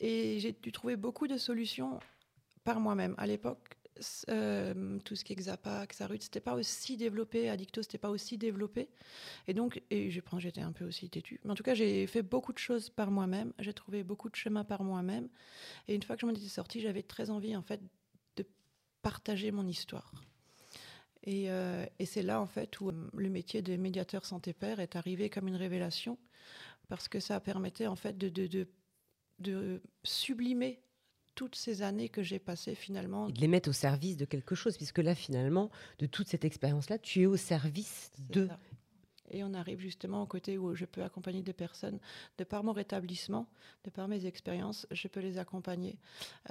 Et 0.00 0.38
j'ai 0.40 0.52
dû 0.52 0.72
trouver 0.72 0.96
beaucoup 0.96 1.26
de 1.26 1.36
solutions 1.36 2.00
par 2.64 2.80
moi-même. 2.80 3.14
À 3.18 3.26
l'époque, 3.26 3.76
euh, 4.28 4.98
tout 5.04 5.14
ce 5.14 5.24
qui 5.24 5.32
est 5.32 5.36
Xapac, 5.36 5.90
Xarut, 5.90 6.20
c'était 6.20 6.40
pas 6.40 6.54
aussi 6.54 6.96
développé, 6.96 7.48
Addicto, 7.48 7.82
c'était 7.82 7.98
pas 7.98 8.10
aussi 8.10 8.38
développé. 8.38 8.88
Et 9.46 9.54
donc, 9.54 9.82
et 9.90 10.10
je 10.10 10.20
pense 10.20 10.40
j'étais 10.40 10.62
un 10.62 10.72
peu 10.72 10.84
aussi 10.84 11.08
têtue. 11.08 11.40
Mais 11.44 11.52
en 11.52 11.54
tout 11.54 11.62
cas, 11.62 11.74
j'ai 11.74 12.06
fait 12.06 12.22
beaucoup 12.22 12.52
de 12.52 12.58
choses 12.58 12.90
par 12.90 13.10
moi-même. 13.10 13.52
J'ai 13.58 13.72
trouvé 13.72 14.02
beaucoup 14.02 14.28
de 14.28 14.36
chemins 14.36 14.64
par 14.64 14.82
moi-même. 14.82 15.28
Et 15.88 15.94
une 15.94 16.02
fois 16.02 16.16
que 16.16 16.22
je 16.22 16.26
m'en 16.26 16.32
étais 16.32 16.48
sortie, 16.48 16.80
j'avais 16.80 17.02
très 17.02 17.30
envie, 17.30 17.56
en 17.56 17.62
fait, 17.62 17.80
de 18.36 18.44
partager 19.02 19.52
mon 19.52 19.66
histoire. 19.66 20.12
Et, 21.22 21.50
euh, 21.50 21.86
c'est 22.04 22.22
là, 22.22 22.40
en 22.40 22.46
fait, 22.46 22.80
où 22.80 22.88
euh, 22.88 23.10
le 23.14 23.30
métier 23.30 23.62
de 23.62 23.76
médiateur 23.76 24.24
santé-père 24.26 24.80
est 24.80 24.96
arrivé 24.96 25.30
comme 25.30 25.48
une 25.48 25.56
révélation, 25.56 26.18
parce 26.88 27.08
que 27.08 27.20
ça 27.20 27.40
permettait, 27.40 27.86
en 27.86 27.96
fait, 27.96 28.18
de 28.18 28.28
de 29.38 29.82
sublimer 30.02 30.80
toutes 31.34 31.56
ces 31.56 31.82
années 31.82 32.08
que 32.08 32.22
j'ai 32.22 32.38
passées 32.38 32.74
finalement. 32.74 33.28
de 33.28 33.40
les 33.40 33.48
mettre 33.48 33.68
au 33.68 33.72
service 33.72 34.16
de 34.16 34.24
quelque 34.24 34.54
chose, 34.54 34.76
puisque 34.76 34.98
là, 34.98 35.14
finalement, 35.14 35.70
de 35.98 36.06
toute 36.06 36.28
cette 36.28 36.44
expérience-là, 36.44 36.98
tu 36.98 37.22
es 37.22 37.26
au 37.26 37.36
service 37.36 38.12
de. 38.18 38.48
Et 39.30 39.42
on 39.42 39.54
arrive 39.54 39.80
justement 39.80 40.22
au 40.22 40.26
côté 40.26 40.58
où 40.58 40.74
je 40.74 40.84
peux 40.84 41.02
accompagner 41.02 41.42
des 41.42 41.54
personnes. 41.54 41.98
De 42.36 42.44
par 42.44 42.62
mon 42.62 42.72
rétablissement, 42.72 43.48
de 43.84 43.90
par 43.90 44.06
mes 44.06 44.26
expériences, 44.26 44.86
je 44.90 45.08
peux 45.08 45.20
les 45.20 45.38
accompagner. 45.38 45.98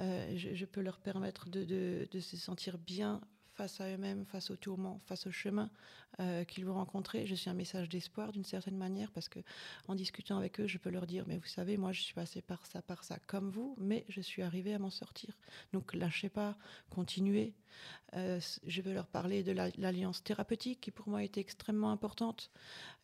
Euh, 0.00 0.36
je, 0.36 0.64
peux 0.64 0.80
leur 0.80 0.98
permettre 0.98 1.48
de, 1.48 1.64
de, 2.10 2.20
se 2.20 2.36
sentir 2.36 2.76
bien 2.76 3.20
face 3.54 3.80
à 3.80 3.88
eux-mêmes, 3.88 4.24
face 4.26 4.50
aux 4.50 4.56
tourments, 4.56 5.00
face 5.06 5.26
au 5.26 5.30
chemin 5.30 5.70
euh, 6.20 6.44
qu'ils 6.44 6.64
vont 6.64 6.74
rencontrer. 6.74 7.26
Je 7.26 7.34
suis 7.34 7.50
un 7.50 7.54
message 7.54 7.88
d'espoir 7.88 8.32
d'une 8.32 8.44
certaine 8.44 8.76
manière 8.76 9.10
parce 9.12 9.28
que 9.28 9.40
en 9.88 9.94
discutant 9.94 10.38
avec 10.38 10.60
eux, 10.60 10.66
je 10.66 10.78
peux 10.78 10.90
leur 10.90 11.06
dire 11.06 11.24
mais 11.26 11.38
vous 11.38 11.46
savez, 11.46 11.76
moi 11.76 11.92
je 11.92 12.02
suis 12.02 12.14
passée 12.14 12.42
par 12.42 12.66
ça, 12.66 12.82
par 12.82 13.04
ça, 13.04 13.18
comme 13.26 13.50
vous, 13.50 13.74
mais 13.78 14.04
je 14.08 14.20
suis 14.20 14.42
arrivée 14.42 14.74
à 14.74 14.78
m'en 14.78 14.90
sortir. 14.90 15.36
Donc 15.72 15.94
lâchez 15.94 16.28
pas, 16.28 16.56
continuez. 16.90 17.54
Euh, 18.14 18.38
je 18.64 18.82
veux 18.82 18.92
leur 18.92 19.06
parler 19.06 19.42
de 19.42 19.52
l'alliance 19.52 20.22
thérapeutique 20.22 20.80
qui 20.80 20.90
pour 20.90 21.08
moi 21.08 21.24
était 21.24 21.40
extrêmement 21.40 21.90
importante. 21.90 22.50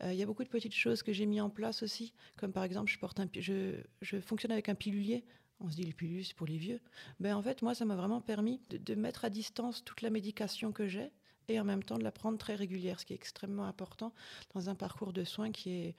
Euh, 0.03 0.13
il 0.13 0.19
y 0.19 0.23
a 0.23 0.27
beaucoup 0.27 0.45
de 0.45 0.49
petites 0.49 0.75
choses 0.75 1.03
que 1.03 1.13
j'ai 1.13 1.27
mis 1.27 1.41
en 1.41 1.51
place 1.51 1.83
aussi, 1.83 2.13
comme 2.37 2.53
par 2.53 2.65
exemple 2.65 2.91
je 2.91 2.99
porte 2.99 3.19
un, 3.19 3.29
je 3.35 4.21
fonctionne 4.21 4.53
avec 4.53 4.69
un 4.69 4.75
pilulier 4.75 5.25
on 5.61 5.71
se 5.71 5.77
dit 5.77 5.85
les 5.85 5.93
pilules, 5.93 6.25
pour 6.37 6.47
les 6.47 6.59
vieux. 6.59 6.81
Ben, 7.21 7.37
en 7.37 7.43
fait, 7.43 7.63
moi, 7.63 7.75
ça 7.75 7.85
m'a 7.85 7.97
vraiment 7.97 8.21
permis 8.21 8.61
de, 8.71 8.95
mettre 8.95 9.25
à 9.25 9.31
distance 9.31 9.85
toute 9.85 10.03
la 10.03 10.11
médication 10.11 10.73
que 10.73 10.89
j'ai 10.89 11.11
et 11.49 11.61
en 11.61 11.65
même 11.65 11.83
temps 11.83 11.99
de 11.99 12.05
la 12.05 12.13
prendre 12.13 12.39
très 12.39 12.55
régulière, 12.55 13.01
ce 13.01 13.07
qui 13.07 13.13
est 13.13 13.17
extrêmement 13.17 13.65
important 13.65 14.13
dans 14.55 14.69
un 14.69 14.75
parcours 14.75 15.13
de 15.13 15.25
soins 15.25 15.51
qui 15.51 15.71
est 15.71 15.97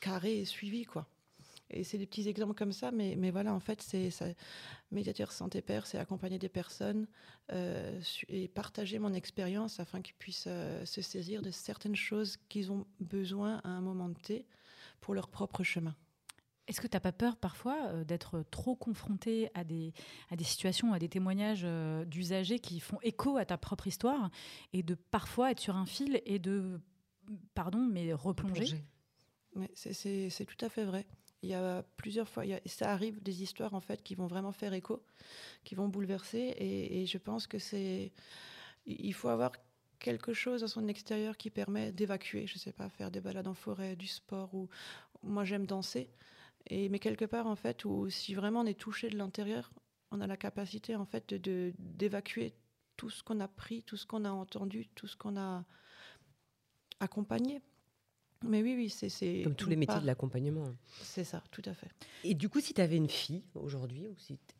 carré 0.00 0.38
et 0.38 0.44
suivi, 0.44 0.84
quoi. 0.84 1.06
Et 1.72 1.84
c'est 1.84 1.98
des 1.98 2.06
petits 2.06 2.28
exemples 2.28 2.54
comme 2.54 2.72
ça, 2.72 2.90
mais, 2.90 3.14
mais 3.16 3.30
voilà, 3.30 3.54
en 3.54 3.60
fait, 3.60 3.80
c'est 3.80 4.10
médiateur 4.90 5.30
santé 5.30 5.62
père, 5.62 5.86
c'est 5.86 5.98
accompagner 5.98 6.38
des 6.38 6.48
personnes 6.48 7.06
euh, 7.52 8.00
et 8.28 8.48
partager 8.48 8.98
mon 8.98 9.14
expérience 9.14 9.78
afin 9.78 10.02
qu'ils 10.02 10.16
puissent 10.16 10.48
euh, 10.48 10.84
se 10.84 11.00
saisir 11.00 11.42
de 11.42 11.52
certaines 11.52 11.94
choses 11.94 12.38
qu'ils 12.48 12.72
ont 12.72 12.86
besoin 12.98 13.60
à 13.62 13.68
un 13.68 13.80
moment 13.80 14.12
T 14.12 14.46
pour 15.00 15.14
leur 15.14 15.28
propre 15.28 15.62
chemin. 15.62 15.94
Est-ce 16.66 16.80
que 16.80 16.86
tu 16.86 16.96
n'as 16.96 17.00
pas 17.00 17.12
peur 17.12 17.36
parfois 17.36 18.04
d'être 18.04 18.44
trop 18.50 18.76
confronté 18.76 19.50
à 19.54 19.64
des, 19.64 19.92
à 20.30 20.36
des 20.36 20.44
situations, 20.44 20.92
à 20.92 20.98
des 20.98 21.08
témoignages 21.08 21.66
d'usagers 22.06 22.60
qui 22.60 22.78
font 22.78 22.98
écho 23.02 23.36
à 23.36 23.44
ta 23.44 23.58
propre 23.58 23.86
histoire 23.88 24.30
et 24.72 24.82
de 24.82 24.94
parfois 24.94 25.50
être 25.50 25.58
sur 25.58 25.76
un 25.76 25.86
fil 25.86 26.22
et 26.26 26.38
de, 26.38 26.80
pardon, 27.54 27.86
mais 27.90 28.12
replonger, 28.12 28.82
C'est 29.74 30.46
tout 30.46 30.64
à 30.64 30.68
fait 30.68 30.84
vrai. 30.84 31.06
Il 31.42 31.48
y 31.48 31.54
a 31.54 31.82
plusieurs 31.96 32.28
fois, 32.28 32.44
ça 32.66 32.92
arrive 32.92 33.22
des 33.22 33.42
histoires 33.42 33.74
en 33.74 33.80
fait 33.80 34.02
qui 34.02 34.14
vont 34.14 34.26
vraiment 34.26 34.52
faire 34.52 34.74
écho, 34.74 35.02
qui 35.64 35.74
vont 35.74 35.88
bouleverser, 35.88 36.54
et, 36.58 37.06
je 37.06 37.18
pense 37.18 37.46
que 37.46 37.58
c'est, 37.58 38.12
il 38.84 39.14
faut 39.14 39.28
avoir 39.28 39.52
quelque 39.98 40.34
chose 40.34 40.62
à 40.64 40.68
son 40.68 40.86
extérieur 40.86 41.36
qui 41.36 41.50
permet 41.50 41.92
d'évacuer. 41.92 42.46
Je 42.46 42.58
sais 42.58 42.72
pas, 42.72 42.88
faire 42.90 43.10
des 43.10 43.20
balades 43.20 43.48
en 43.48 43.54
forêt, 43.54 43.96
du 43.96 44.06
sport, 44.06 44.54
ou 44.54 44.68
moi 45.22 45.44
j'aime 45.44 45.66
danser, 45.66 46.10
et 46.66 46.88
mais 46.88 46.98
quelque 46.98 47.24
part 47.24 47.46
en 47.46 47.56
fait 47.56 47.84
où 47.84 48.10
si 48.10 48.34
vraiment 48.34 48.60
on 48.60 48.66
est 48.66 48.78
touché 48.78 49.10
de 49.10 49.16
l'intérieur, 49.16 49.72
on 50.10 50.20
a 50.20 50.26
la 50.26 50.36
capacité 50.36 50.96
en 50.96 51.04
fait 51.04 51.34
de 51.34 51.72
d'évacuer 51.78 52.54
tout 52.96 53.10
ce 53.10 53.22
qu'on 53.22 53.40
a 53.40 53.48
pris, 53.48 53.82
tout 53.82 53.96
ce 53.96 54.06
qu'on 54.06 54.24
a 54.24 54.30
entendu, 54.30 54.88
tout 54.94 55.06
ce 55.06 55.16
qu'on 55.16 55.36
a 55.36 55.64
accompagné. 57.00 57.62
Mais 58.44 58.62
oui, 58.62 58.74
oui, 58.74 58.88
c'est. 58.88 59.42
Comme 59.42 59.54
tous 59.54 59.68
les 59.68 59.76
métiers 59.76 60.00
de 60.00 60.06
l'accompagnement. 60.06 60.64
C'est 61.02 61.24
ça, 61.24 61.42
tout 61.50 61.62
à 61.66 61.74
fait. 61.74 61.88
Et 62.24 62.34
du 62.34 62.48
coup, 62.48 62.60
si 62.60 62.72
tu 62.72 62.80
avais 62.80 62.96
une 62.96 63.08
fille 63.08 63.42
aujourd'hui, 63.54 64.06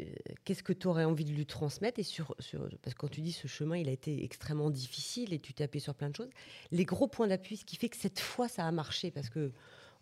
euh, 0.00 0.04
qu'est-ce 0.44 0.62
que 0.62 0.74
tu 0.74 0.86
aurais 0.86 1.04
envie 1.04 1.24
de 1.24 1.32
lui 1.32 1.46
transmettre 1.46 1.98
et 1.98 2.02
sur, 2.02 2.34
sur, 2.38 2.68
Parce 2.82 2.94
que 2.94 3.00
quand 3.00 3.08
tu 3.08 3.22
dis 3.22 3.32
ce 3.32 3.48
chemin, 3.48 3.78
il 3.78 3.88
a 3.88 3.92
été 3.92 4.22
extrêmement 4.22 4.68
difficile 4.68 5.32
et 5.32 5.38
tu 5.38 5.54
t'es 5.54 5.64
appuyé 5.64 5.82
sur 5.82 5.94
plein 5.94 6.10
de 6.10 6.16
choses. 6.16 6.28
Les 6.70 6.84
gros 6.84 7.08
points 7.08 7.28
d'appui, 7.28 7.56
ce 7.56 7.64
qui 7.64 7.76
fait 7.76 7.88
que 7.88 7.96
cette 7.96 8.20
fois, 8.20 8.48
ça 8.48 8.66
a 8.66 8.70
marché, 8.70 9.10
parce 9.10 9.30
que 9.30 9.50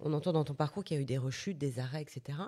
on 0.01 0.13
entend 0.13 0.33
dans 0.33 0.45
ton 0.45 0.55
parcours 0.55 0.85
qu'il 0.85 0.97
y 0.97 1.01
a 1.01 1.03
eu 1.03 1.07
des 1.07 1.19
rechutes, 1.19 1.59
des 1.59 1.79
arrêts, 1.79 2.03
etc. 2.03 2.39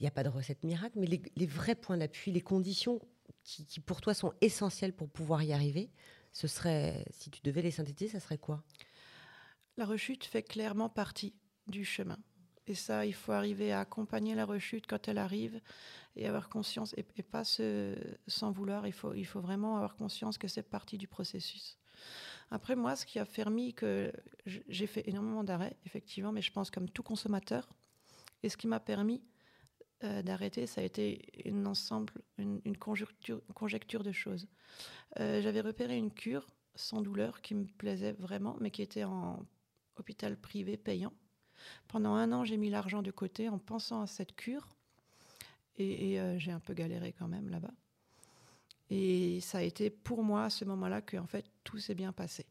Il 0.00 0.04
n'y 0.04 0.08
a 0.08 0.12
pas 0.12 0.22
de 0.22 0.28
recette 0.28 0.62
miracle, 0.64 0.98
mais 0.98 1.06
les, 1.06 1.46
vrais 1.46 1.74
points 1.74 1.96
d'appui, 1.96 2.30
les 2.30 2.40
conditions 2.40 3.00
qui, 3.42 3.80
pour 3.80 4.00
toi 4.00 4.14
sont 4.14 4.32
essentielles 4.40 4.92
pour 4.92 5.08
pouvoir 5.08 5.42
y 5.42 5.52
arriver, 5.52 5.90
ce 6.32 6.46
serait, 6.46 7.04
si 7.10 7.30
tu 7.30 7.40
devais 7.42 7.62
les 7.62 7.70
synthétiser, 7.70 8.12
ça 8.12 8.20
serait 8.20 8.38
quoi? 8.38 8.62
La 9.76 9.84
rechute 9.84 10.24
fait 10.24 10.42
clairement 10.42 10.88
partie 10.88 11.34
du 11.66 11.84
chemin. 11.84 12.18
Et 12.66 12.74
ça, 12.74 13.06
il 13.06 13.14
faut 13.14 13.32
arriver 13.32 13.72
à 13.72 13.80
accompagner 13.80 14.34
la 14.34 14.44
rechute 14.44 14.86
quand 14.86 15.08
elle 15.08 15.18
arrive 15.18 15.60
et 16.16 16.26
avoir 16.26 16.48
conscience, 16.48 16.94
et, 16.96 17.22
pas 17.22 17.44
se, 17.44 17.96
sans 18.26 18.50
vouloir, 18.50 18.86
il 18.86 18.92
faut, 18.92 19.14
il 19.14 19.24
faut 19.24 19.40
vraiment 19.40 19.76
avoir 19.76 19.96
conscience 19.96 20.36
que 20.36 20.48
c'est 20.48 20.62
partie 20.62 20.98
du 20.98 21.08
processus. 21.08 21.78
Après, 22.50 22.76
moi, 22.76 22.96
ce 22.96 23.04
qui 23.04 23.18
a 23.18 23.26
permis 23.26 23.74
que 23.74 24.12
j'ai 24.46 24.86
fait 24.86 25.06
énormément 25.08 25.44
d'arrêts, 25.44 25.76
effectivement, 25.84 26.32
mais 26.32 26.42
je 26.42 26.50
pense 26.50 26.70
comme 26.70 26.88
tout 26.88 27.02
consommateur, 27.02 27.68
et 28.42 28.48
ce 28.48 28.56
qui 28.56 28.66
m'a 28.66 28.80
permis 28.80 29.22
euh, 30.04 30.22
d'arrêter, 30.22 30.66
ça 30.66 30.80
a 30.80 30.84
été 30.84 31.48
une 31.48 31.66
ensemble, 31.66 32.12
une, 32.38 32.76
conjecture, 32.76 33.42
conjecture, 33.54 34.02
de 34.02 34.12
choses. 34.12 34.46
Euh, 35.18 35.42
j'avais 35.42 35.60
repéré 35.60 35.96
une 35.96 36.12
cure 36.12 36.46
sans 36.74 37.02
douleur 37.02 37.42
qui 37.42 37.54
me 37.54 37.64
plaisait 37.64 38.12
vraiment, 38.12 38.56
mais 38.60 38.70
qui 38.70 38.82
était 38.82 39.04
en 39.04 39.44
hôpital 39.96 40.36
privé 40.36 40.76
payant. 40.76 41.12
Pendant 41.88 42.14
un 42.14 42.30
an, 42.32 42.44
j'ai 42.44 42.56
mis 42.56 42.70
l'argent 42.70 43.02
de 43.02 43.10
côté 43.10 43.48
en 43.48 43.58
pensant 43.58 44.00
à 44.00 44.06
cette 44.06 44.36
cure. 44.36 44.68
Et, 45.76 46.20
euh, 46.20 46.38
j'ai 46.38 46.50
un 46.52 46.60
peu 46.60 46.74
galéré 46.74 47.12
quand 47.12 47.28
même 47.28 47.48
là-bas. 47.50 47.72
Et 48.90 49.40
ça 49.40 49.58
a 49.58 49.62
été 49.62 49.90
pour 49.90 50.22
moi 50.22 50.44
à 50.44 50.50
ce 50.50 50.64
moment-là 50.64 51.02
que 51.02 51.16
en 51.16 51.26
fait 51.26 51.44
tout 51.64 51.78
s'est 51.78 51.94
bien 51.94 52.12
passé. 52.12 52.46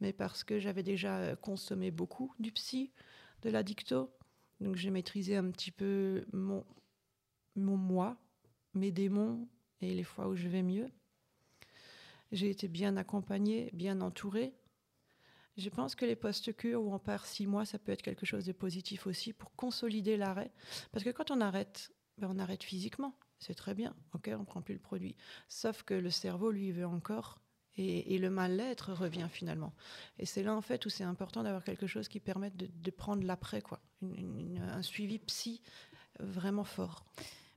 Mais 0.00 0.12
parce 0.12 0.42
que 0.42 0.58
j'avais 0.58 0.82
déjà 0.82 1.18
euh, 1.18 1.36
consommé 1.36 1.90
beaucoup 1.90 2.34
du 2.38 2.50
psy, 2.52 2.92
de 3.42 3.50
la 3.50 3.62
dicto, 3.62 4.10
donc 4.60 4.76
j'ai 4.76 4.90
maîtrisé 4.90 5.36
un 5.36 5.50
petit 5.50 5.70
peu 5.70 6.24
mon, 6.32 6.64
mon 7.54 7.76
moi, 7.76 8.16
mes 8.74 8.90
démons 8.90 9.46
et 9.80 9.94
les 9.94 10.04
fois 10.04 10.28
où 10.28 10.34
je 10.34 10.48
vais 10.48 10.62
mieux. 10.62 10.90
J'ai 12.32 12.50
été 12.50 12.66
bien 12.66 12.96
accompagnée, 12.96 13.70
bien 13.72 14.00
entourée. 14.00 14.54
Je 15.56 15.70
pense 15.70 15.94
que 15.94 16.04
les 16.04 16.16
post-cures 16.16 16.82
où 16.82 16.92
on 16.92 16.98
part 16.98 17.24
six 17.26 17.46
mois, 17.46 17.64
ça 17.64 17.78
peut 17.78 17.92
être 17.92 18.02
quelque 18.02 18.26
chose 18.26 18.44
de 18.44 18.52
positif 18.52 19.06
aussi 19.06 19.32
pour 19.32 19.54
consolider 19.54 20.16
l'arrêt. 20.16 20.50
Parce 20.92 21.04
que 21.04 21.10
quand 21.10 21.30
on 21.30 21.40
arrête, 21.40 21.92
ben 22.18 22.28
on 22.30 22.38
arrête 22.38 22.62
physiquement. 22.62 23.14
C'est 23.38 23.54
très 23.54 23.74
bien. 23.74 23.94
OK, 24.14 24.30
on 24.38 24.44
prend 24.44 24.62
plus 24.62 24.74
le 24.74 24.80
produit. 24.80 25.16
Sauf 25.48 25.82
que 25.82 25.94
le 25.94 26.10
cerveau, 26.10 26.50
lui, 26.50 26.72
veut 26.72 26.86
encore. 26.86 27.38
Et, 27.78 28.16
le 28.16 28.30
mal-être 28.30 28.94
revient 28.94 29.28
finalement. 29.30 29.74
Et 30.18 30.24
c'est 30.24 30.42
là, 30.42 30.54
en 30.54 30.62
fait, 30.62 30.86
où 30.86 30.88
c'est 30.88 31.04
important 31.04 31.42
d'avoir 31.42 31.62
quelque 31.62 31.86
chose 31.86 32.08
qui 32.08 32.20
permette 32.20 32.56
de, 32.56 32.90
prendre 32.90 33.22
l'après, 33.22 33.60
quoi. 33.60 33.80
un 34.02 34.80
suivi 34.80 35.18
psy 35.18 35.60
vraiment 36.18 36.64
fort. 36.64 37.04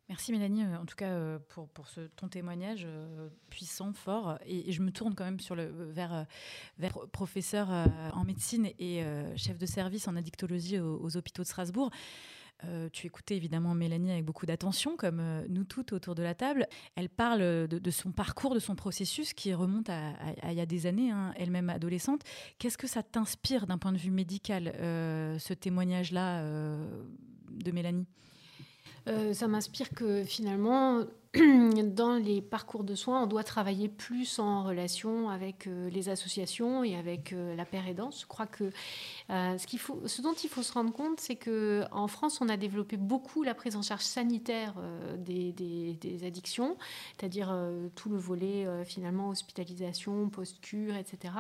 Merci 0.10 0.32
Mélanie, 0.32 0.64
euh, 0.64 0.78
en 0.80 0.86
tout 0.86 0.96
cas 0.96 1.12
euh, 1.12 1.38
pour, 1.50 1.88
ce, 1.88 2.02
ton 2.02 2.28
témoignage 2.28 2.82
euh, 2.84 3.30
puissant, 3.52 3.94
fort. 3.94 4.40
Et, 4.48 4.72
je 4.72 4.82
me 4.82 4.92
tourne 4.92 5.14
quand 5.14 5.24
même 5.24 5.40
sur 5.40 5.56
le, 5.56 5.68
vers 5.92 6.26
professeur 7.12 7.70
en 8.14 8.24
médecine 8.24 8.70
et 8.80 9.04
chef 9.36 9.58
de 9.58 9.66
service 9.66 10.08
en 10.08 10.16
addictologie 10.16 10.80
aux, 10.80 11.16
hôpitaux 11.16 11.44
de 11.44 11.48
Strasbourg. 11.48 11.92
Tu 12.92 13.08
écoutais 13.08 13.36
évidemment 13.36 13.74
Mélanie 13.74 14.12
avec 14.12 14.26
beaucoup 14.26 14.46
d'attention, 14.46 14.98
comme 14.98 15.22
nous 15.48 15.64
toutes 15.64 15.94
autour 15.94 16.16
de 16.16 16.24
la 16.24 16.36
table. 16.36 16.68
Elle 16.96 17.10
parle 17.10 17.68
de, 17.68 17.92
son 17.92 18.12
parcours, 18.12 18.54
de 18.54 18.60
son 18.60 18.76
processus 18.76 19.34
qui 19.34 19.54
remonte 19.54 19.90
à, 19.90 20.14
il 20.50 20.58
y 20.58 20.62
a 20.62 20.66
des 20.66 20.86
années, 20.86 21.12
hein, 21.12 21.34
elle-même 21.38 21.70
adolescente. 21.70 22.22
Qu'est-ce 22.58 22.78
que 22.78 22.88
ça 22.88 23.04
t'inspire 23.04 23.68
d'un 23.68 23.78
point 23.78 23.92
de 23.92 23.98
vue 23.98 24.12
médical, 24.12 24.74
ce 24.76 25.54
témoignage-là 25.54 26.44
de 26.44 27.72
Mélanie? 27.72 28.08
Euh, 29.08 29.34
ça 29.34 29.48
m'inspire 29.48 29.90
que 29.90 30.24
finalement, 30.24 31.04
dans 31.84 32.16
les 32.16 32.42
parcours 32.42 32.84
de 32.84 32.96
soins, 32.96 33.22
on 33.22 33.28
doit 33.28 33.44
travailler 33.44 33.88
plus 33.88 34.40
en 34.40 34.64
relation 34.64 35.30
avec 35.30 35.68
euh, 35.68 35.88
les 35.92 36.10
associations 36.10 36.84
et 36.84 36.96
avec 36.96 37.34
euh, 37.34 37.56
la 37.56 37.66
paire 37.66 37.88
aidance. 37.88 38.22
Je 38.22 38.26
crois 38.26 38.48
que 38.48 38.72
faut, 39.78 40.02
ce 40.08 40.24
dont 40.24 40.34
il 40.34 40.50
faut 40.50 40.64
se 40.64 40.74
rendre 40.74 40.92
compte, 40.92 41.20
c'est 41.20 41.36
qu'en 41.36 42.08
France, 42.08 42.40
on 42.42 42.50
a 42.50 42.58
développé 42.58 42.98
beaucoup 42.98 43.44
la 43.44 43.54
prise 43.54 43.76
en 43.76 43.84
charge 43.84 44.02
sanitaire 44.02 44.74
des, 45.18 45.52
des, 45.52 46.26
addictions, 46.26 46.78
c'est-à-dire 47.16 47.56
tout 47.96 48.10
le 48.10 48.18
volet 48.18 48.66
finalement 48.86 49.30
hospitalisation, 49.30 50.30
post-cure, 50.30 50.96
etc. 50.96 51.34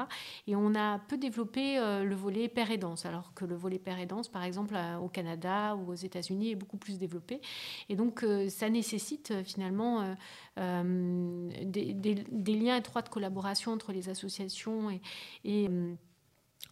Et 0.45 0.55
on 0.55 0.75
a 0.75 0.99
peu 0.99 1.17
développé 1.17 1.77
le 1.77 2.15
volet 2.15 2.47
paire 2.47 2.69
aidance, 2.71 3.05
alors 3.05 3.33
que 3.33 3.45
le 3.45 3.55
volet 3.55 3.79
paire 3.79 3.99
aidance, 3.99 4.27
par 4.27 4.43
exemple, 4.43 4.75
au 5.01 5.09
Canada 5.09 5.75
ou 5.75 5.91
aux 5.91 5.95
États-Unis, 5.95 6.51
est 6.51 6.55
beaucoup 6.55 6.77
plus 6.77 6.97
développé. 6.99 7.41
Et 7.89 7.95
donc, 7.95 8.23
ça 8.49 8.69
nécessite 8.69 9.33
finalement 9.43 9.78
euh, 9.79 10.15
euh, 10.59 11.49
des, 11.63 12.55
liens 12.55 12.77
étroits 12.77 13.01
de 13.01 13.09
collaboration 13.09 13.71
entre 13.71 13.91
les 13.91 14.09
associations 14.09 14.89
et, 14.89 15.67
euh, 15.67 15.93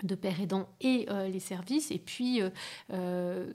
de 0.03 0.13
père 0.13 0.39
aidant 0.39 0.67
et 0.79 1.07
euh, 1.09 1.27
les 1.27 1.39
services, 1.39 1.89
et 1.89 1.97
puis 1.97 2.41
euh, 2.41 2.49
euh, 2.93 3.49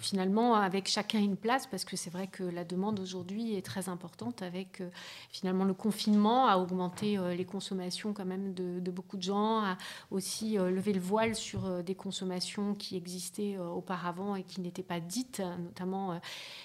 finalement 0.00 0.54
avec 0.54 0.88
chacun 0.88 1.18
une 1.18 1.36
place, 1.36 1.66
parce 1.66 1.84
que 1.84 1.96
c'est 1.96 2.08
vrai 2.08 2.28
que 2.28 2.42
la 2.42 2.64
demande 2.64 2.98
aujourd'hui 2.98 3.54
est 3.54 3.64
très 3.64 3.88
importante, 3.90 4.40
avec 4.40 4.82
finalement 5.30 5.64
le 5.64 5.74
confinement 5.74 6.46
a 6.46 6.56
augmenté 6.56 7.18
les 7.36 7.44
consommations 7.44 8.12
quand 8.12 8.24
même 8.24 8.54
de, 8.54 8.90
beaucoup 8.90 9.16
de 9.16 9.22
gens, 9.22 9.58
a 9.60 9.76
aussi 10.10 10.56
levé 10.56 10.92
le 10.92 11.00
voile 11.00 11.34
sur 11.34 11.82
des 11.82 11.94
consommations 11.94 12.74
qui 12.74 12.96
existaient 12.96 13.58
auparavant 13.58 14.36
et 14.36 14.42
qui 14.42 14.60
n'étaient 14.60 14.82
pas 14.82 15.00
dites, 15.00 15.42
notamment 15.58 16.20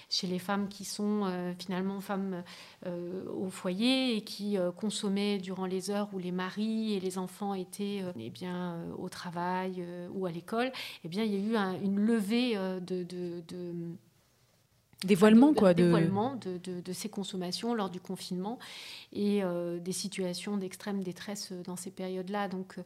chez 0.08 0.26
les 0.26 0.38
femmes 0.38 0.68
qui 0.68 0.84
sont 0.84 1.54
finalement 1.58 2.00
femmes 2.00 2.42
au 2.86 3.48
foyer 3.50 4.16
et 4.16 4.22
qui 4.22 4.56
consommaient 4.76 5.38
durant 5.38 5.66
les 5.66 5.90
heures 5.90 6.08
où 6.12 6.18
les 6.18 6.32
maris 6.32 6.94
et 6.94 7.00
les 7.00 7.18
enfants 7.18 7.54
étaient 7.54 8.02
eh 8.18 8.30
bien 8.30 8.75
euh, 8.76 8.92
au 8.98 9.08
travail 9.08 9.76
euh, 9.78 10.08
ou 10.12 10.26
à 10.26 10.30
l'école, 10.30 10.70
eh 11.04 11.08
bien, 11.08 11.24
il 11.24 11.32
y 11.32 11.56
a 11.56 11.72
eu 11.74 11.84
une 11.84 11.98
levée 11.98 12.56
euh, 12.56 12.80
de, 12.80 13.02
de, 13.02 13.42
dévoilement 15.04 15.52
quoi 15.52 15.74
dévoilement 15.74 16.36
de, 16.36 16.58
de, 16.58 16.92
ces 16.92 17.08
consommations 17.08 17.74
lors 17.74 17.90
du 17.90 18.00
confinement 18.00 18.58
et 19.12 19.42
des 19.80 19.92
situations 19.92 20.56
d'extrême 20.56 21.02
détresse 21.02 21.52
dans 21.52 21.76
ces 21.76 21.90
périodes-là. 21.90 22.48
Donc 22.48 22.76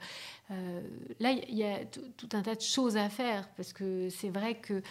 là, 1.20 1.30
il 1.30 1.54
y 1.54 1.62
a 1.62 1.84
tout 1.84 2.28
un 2.32 2.42
tas 2.42 2.56
de 2.56 2.60
choses 2.60 2.96
à 2.96 3.08
faire 3.08 3.48
parce 3.56 3.72
que 3.72 4.10
c'est 4.10 4.28
vrai 4.28 4.56
que 4.56 4.82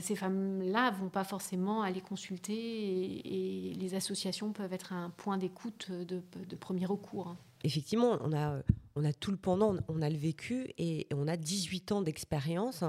ces 0.00 0.14
femmes-là 0.14 0.90
vont 0.90 1.08
pas 1.08 1.24
forcément 1.24 1.80
aller 1.82 2.02
consulter 2.02 2.52
et, 2.54 3.74
les 3.74 3.94
associations 3.94 4.52
peuvent 4.52 4.74
être 4.74 4.92
un 4.92 5.08
point 5.08 5.38
d'écoute 5.38 5.90
de, 5.90 6.20
premier 6.56 6.84
recours. 6.84 7.34
Effectivement, 7.64 8.18
on 8.22 8.32
a 8.32 8.62
on 8.98 9.04
a 9.04 9.12
tout 9.12 9.30
le 9.30 9.36
pendant, 9.36 9.76
on 9.86 10.02
a 10.02 10.10
le 10.10 10.16
vécu 10.16 10.74
et 10.76 11.06
on 11.14 11.28
a 11.28 11.36
18 11.36 11.92
ans 11.92 12.02
d'expérience 12.02 12.82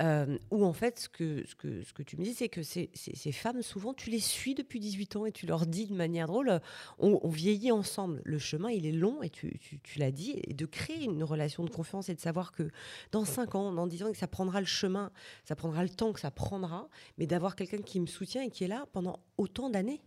euh, 0.00 0.38
où 0.52 0.64
en 0.64 0.72
fait 0.72 1.00
ce 1.00 1.08
que, 1.08 1.44
ce 1.46 1.56
que, 1.56 1.82
ce 1.82 1.92
que 1.92 2.02
tu 2.04 2.16
me 2.16 2.22
dis 2.22 2.32
c'est 2.32 2.48
que 2.48 2.62
ces, 2.62 2.90
ces, 2.94 3.32
femmes 3.32 3.62
souvent 3.62 3.92
tu 3.92 4.10
les 4.10 4.20
suis 4.20 4.54
depuis 4.54 4.78
18 4.78 5.16
ans 5.16 5.26
et 5.26 5.32
tu 5.32 5.46
leur 5.46 5.66
dis 5.66 5.86
de 5.86 5.94
manière 5.94 6.28
drôle 6.28 6.60
on, 6.98 7.28
vieillit 7.28 7.72
ensemble, 7.72 8.22
le 8.24 8.38
chemin 8.38 8.70
il 8.70 8.86
est 8.86 8.92
long 8.92 9.22
et 9.22 9.30
tu, 9.30 9.58
tu, 9.58 9.98
l'as 9.98 10.12
dit 10.12 10.40
et 10.44 10.54
de 10.54 10.66
créer 10.66 11.04
une 11.04 11.24
relation 11.24 11.64
de 11.64 11.70
confiance 11.70 12.08
et 12.08 12.14
de 12.14 12.20
savoir 12.20 12.52
que 12.52 12.70
dans 13.10 13.24
5 13.24 13.54
ans, 13.56 13.72
dans 13.72 13.88
10 13.88 14.04
ans 14.04 14.12
que 14.12 14.18
ça 14.18 14.28
prendra 14.28 14.60
le 14.60 14.66
chemin, 14.66 15.10
ça 15.44 15.56
prendra 15.56 15.82
le 15.82 15.90
temps 15.90 16.12
que 16.12 16.20
ça 16.20 16.30
prendra 16.30 16.88
mais 17.18 17.26
d'avoir 17.26 17.56
quelqu'un 17.56 17.82
qui 17.82 17.98
me 17.98 18.06
soutient 18.06 18.42
et 18.42 18.50
qui 18.50 18.62
est 18.62 18.68
là 18.68 18.86
pendant 18.92 19.18
autant 19.36 19.70
d'années. 19.70 20.00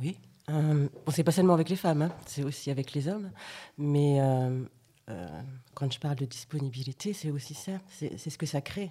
Oui, 0.00 0.16
euh, 0.50 0.88
bon, 1.06 1.12
c'est 1.12 1.24
pas 1.24 1.32
seulement 1.32 1.54
avec 1.54 1.68
les 1.68 1.76
femmes, 1.76 2.02
hein, 2.02 2.12
c'est 2.26 2.44
aussi 2.44 2.70
avec 2.70 2.92
les 2.92 3.08
hommes. 3.08 3.30
Mais 3.76 4.20
euh, 4.20 4.64
euh, 5.10 5.26
quand 5.74 5.92
je 5.92 5.98
parle 5.98 6.16
de 6.16 6.24
disponibilité, 6.24 7.12
c'est 7.12 7.30
aussi 7.30 7.54
ça. 7.54 7.72
C'est 7.88 8.18
ce 8.18 8.38
que 8.38 8.46
ça 8.46 8.60
crée. 8.60 8.90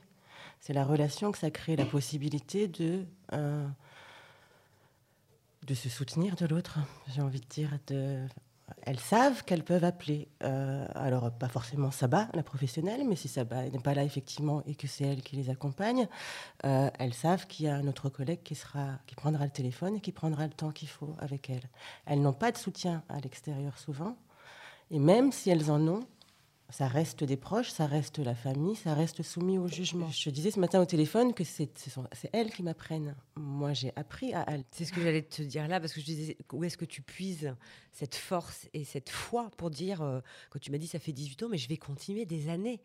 C'est 0.60 0.74
la 0.74 0.86
relation 0.86 1.32
que 1.32 1.38
ça 1.38 1.52
crée, 1.52 1.76
la 1.76 1.86
possibilité 1.86 2.67
de, 2.67 3.06
de 3.32 3.67
se 5.74 5.89
soutenir 5.89 6.36
de 6.36 6.46
l'autre. 6.46 6.80
J'ai 7.13 7.22
envie 7.22 7.41
de 7.41 7.46
dire, 7.46 7.78
de, 7.88 8.26
elles 8.84 8.99
savent 8.99 9.43
qu'elles 9.43 9.63
peuvent 9.63 9.84
appeler. 9.84 10.27
Euh, 10.43 10.88
alors, 10.95 11.32
pas 11.32 11.47
forcément 11.47 11.91
Saba, 11.91 12.27
la 12.34 12.43
professionnelle, 12.43 13.01
mais 13.08 13.15
si 13.15 13.27
Saba 13.27 13.63
n'est 13.69 13.80
pas 13.80 13.93
là, 13.93 14.03
effectivement, 14.03 14.63
et 14.65 14.75
que 14.75 14.88
c'est 14.88 15.06
elle 15.06 15.21
qui 15.21 15.36
les 15.36 15.49
accompagne, 15.49 16.08
euh, 16.65 16.89
elles 16.99 17.13
savent 17.13 17.47
qu'il 17.47 17.65
y 17.65 17.69
a 17.69 17.75
un 17.75 17.88
autre 17.88 18.10
collègue 18.10 18.43
qui, 18.43 18.56
sera, 18.56 18.99
qui 19.06 19.15
prendra 19.15 19.45
le 19.45 19.51
téléphone 19.51 19.97
et 19.97 20.01
qui 20.01 20.12
prendra 20.12 20.45
le 20.45 20.53
temps 20.53 20.71
qu'il 20.71 20.89
faut 20.89 21.15
avec 21.19 21.49
elles. 21.49 21.69
Elles 22.06 22.21
n'ont 22.21 22.34
pas 22.34 22.51
de 22.51 22.58
soutien 22.58 23.03
à 23.10 23.19
l'extérieur 23.19 23.77
souvent, 23.77 24.17
et 24.91 24.99
même 24.99 25.32
si 25.32 25.49
elles 25.49 25.71
en 25.71 25.86
ont, 25.88 26.03
ça 26.69 26.88
reste 26.88 27.23
des 27.23 27.38
proches, 27.38 27.69
ça 27.69 27.86
reste 27.86 28.19
la 28.19 28.36
famille, 28.36 28.75
ça 28.75 28.93
reste 28.93 29.23
soumis 29.23 29.58
au 29.58 29.67
jugement. 29.67 30.10
Je 30.10 30.30
disais 30.30 30.51
ce 30.51 30.60
matin 30.60 30.82
au 30.82 30.86
téléphone 30.86 31.34
que 31.34 31.45
c'est 31.45 31.69
elles 32.34 32.51
qui 32.51 32.62
m'apprennent. 32.62 33.15
Moi, 33.38 33.73
j'ai 33.73 33.93
appris 33.95 34.34
à 34.34 34.43
elles. 34.49 34.63
C'est 34.71 34.84
ce 34.84 34.91
que 34.91 35.01
j'allais 35.01 35.21
te 35.21 35.41
dire 35.41 35.67
là, 35.67 35.80
parce 35.80 35.93
que 35.93 36.01
je 36.01 36.06
disais, 36.06 36.38
où 36.51 36.63
est-ce 36.65 36.75
que 36.77 36.86
tu 36.86 37.01
puises 37.01 37.56
cette 37.93 38.15
force 38.15 38.67
et 38.73 38.84
cette 38.84 39.10
foi 39.10 39.49
pour 39.58 39.69
dire, 39.69 40.01
euh, 40.01 40.19
quand 40.49 40.60
tu 40.60 40.71
m'as 40.71 40.77
dit 40.77 40.88
ça 40.88 40.99
fait 40.99 41.13
18 41.13 41.43
ans, 41.43 41.49
mais 41.49 41.58
je 41.58 41.69
vais 41.69 41.77
continuer 41.77 42.25
des 42.25 42.49
années. 42.49 42.82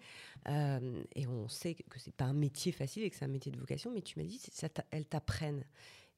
Euh, 0.49 1.03
et 1.17 1.27
on 1.27 1.49
sait 1.49 1.75
que 1.75 1.99
c'est 1.99 2.15
pas 2.15 2.27
un 2.27 2.35
métier 2.35 2.71
facile 2.71 3.03
et 3.03 3.11
que 3.11 3.17
c'est 3.17 3.25
un 3.25 3.29
métier 3.29 3.51
de 3.51 3.59
vocation, 3.59 3.91
mais 3.93 4.03
tu 4.03 4.19
m'as 4.19 4.25
dit, 4.25 4.41
ça 4.53 4.69
elles 4.93 5.07
t'apprennent. 5.07 5.65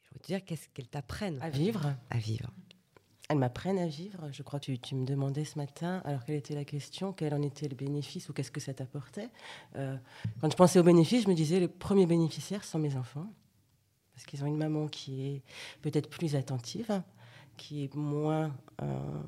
Je 0.02 0.10
veux 0.14 0.20
te 0.20 0.26
dire, 0.26 0.44
qu'est-ce 0.44 0.68
qu'elles 0.68 0.88
t'apprennent 0.88 1.40
À 1.40 1.48
vivre. 1.48 1.94
À 2.10 2.18
vivre. 2.18 2.52
Elles 3.30 3.38
m'apprennent 3.38 3.78
à 3.78 3.86
vivre. 3.86 4.28
Je 4.32 4.42
crois 4.42 4.60
que 4.60 4.72
tu, 4.72 4.94
me 4.94 5.06
demandais 5.06 5.44
ce 5.44 5.58
matin, 5.58 6.02
alors 6.04 6.24
quelle 6.24 6.36
était 6.36 6.54
la 6.54 6.64
question, 6.64 7.12
quel 7.12 7.32
en 7.32 7.42
était 7.42 7.68
le 7.68 7.74
bénéfice 7.74 8.28
ou 8.28 8.34
qu'est-ce 8.34 8.50
que 8.50 8.60
ça 8.60 8.74
t'apportait. 8.74 9.30
Euh, 9.76 9.96
quand 10.40 10.50
je 10.50 10.56
pensais 10.56 10.78
au 10.78 10.82
bénéfice, 10.82 11.24
je 11.24 11.28
me 11.28 11.34
disais 11.34 11.58
les 11.58 11.68
premiers 11.68 12.06
bénéficiaires 12.06 12.64
sont 12.64 12.78
mes 12.78 12.96
enfants. 12.96 13.26
Parce 14.14 14.26
qu'ils 14.26 14.44
ont 14.44 14.46
une 14.46 14.58
maman 14.58 14.88
qui 14.88 15.26
est 15.26 15.42
peut-être 15.80 16.08
plus 16.08 16.36
attentive, 16.36 17.02
qui 17.56 17.84
est 17.84 17.94
moins. 17.94 18.54
Euh, 18.82 19.22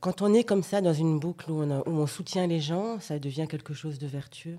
quand 0.00 0.20
on 0.20 0.34
est 0.34 0.42
comme 0.42 0.64
ça 0.64 0.80
dans 0.80 0.92
une 0.92 1.20
boucle 1.20 1.50
où 1.50 1.62
on, 1.62 1.78
où 1.80 1.90
on, 1.90 2.06
soutient 2.06 2.46
les 2.46 2.60
gens, 2.60 2.98
ça 2.98 3.20
devient 3.20 3.46
quelque 3.48 3.72
chose 3.72 3.98
de 3.98 4.06
vertueux. 4.06 4.58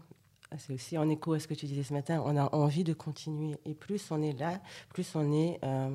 C'est 0.57 0.73
aussi 0.73 0.97
en 0.97 1.09
écho 1.09 1.33
à 1.33 1.39
ce 1.39 1.47
que 1.47 1.53
tu 1.53 1.65
disais 1.65 1.83
ce 1.83 1.93
matin. 1.93 2.23
On 2.25 2.37
a 2.37 2.53
envie 2.55 2.85
de 2.85 2.93
continuer. 2.93 3.57
Et 3.65 3.73
plus 3.73 4.09
on 4.11 4.21
est 4.21 4.39
là, 4.39 4.61
plus 4.89 5.15
on 5.15 5.31
est. 5.33 5.59
Euh, 5.63 5.89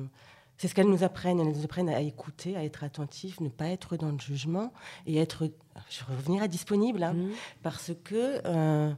c'est 0.57 0.67
ce 0.67 0.75
qu'elles 0.75 0.89
nous 0.89 1.03
apprennent. 1.03 1.39
Elles 1.39 1.51
nous 1.51 1.63
apprennent 1.63 1.89
à 1.89 2.01
écouter, 2.01 2.55
à 2.55 2.63
être 2.63 2.83
attentifs, 2.83 3.39
ne 3.39 3.49
pas 3.49 3.67
être 3.67 3.97
dans 3.97 4.11
le 4.11 4.19
jugement 4.19 4.71
et 5.05 5.17
être. 5.17 5.49
Je 5.89 6.05
vais 6.05 6.15
revenir 6.15 6.43
à 6.43 6.47
disponible, 6.47 7.03
hein, 7.03 7.13
mmh. 7.13 7.31
parce 7.61 7.91
que. 8.03 8.41
Euh, 8.45 8.93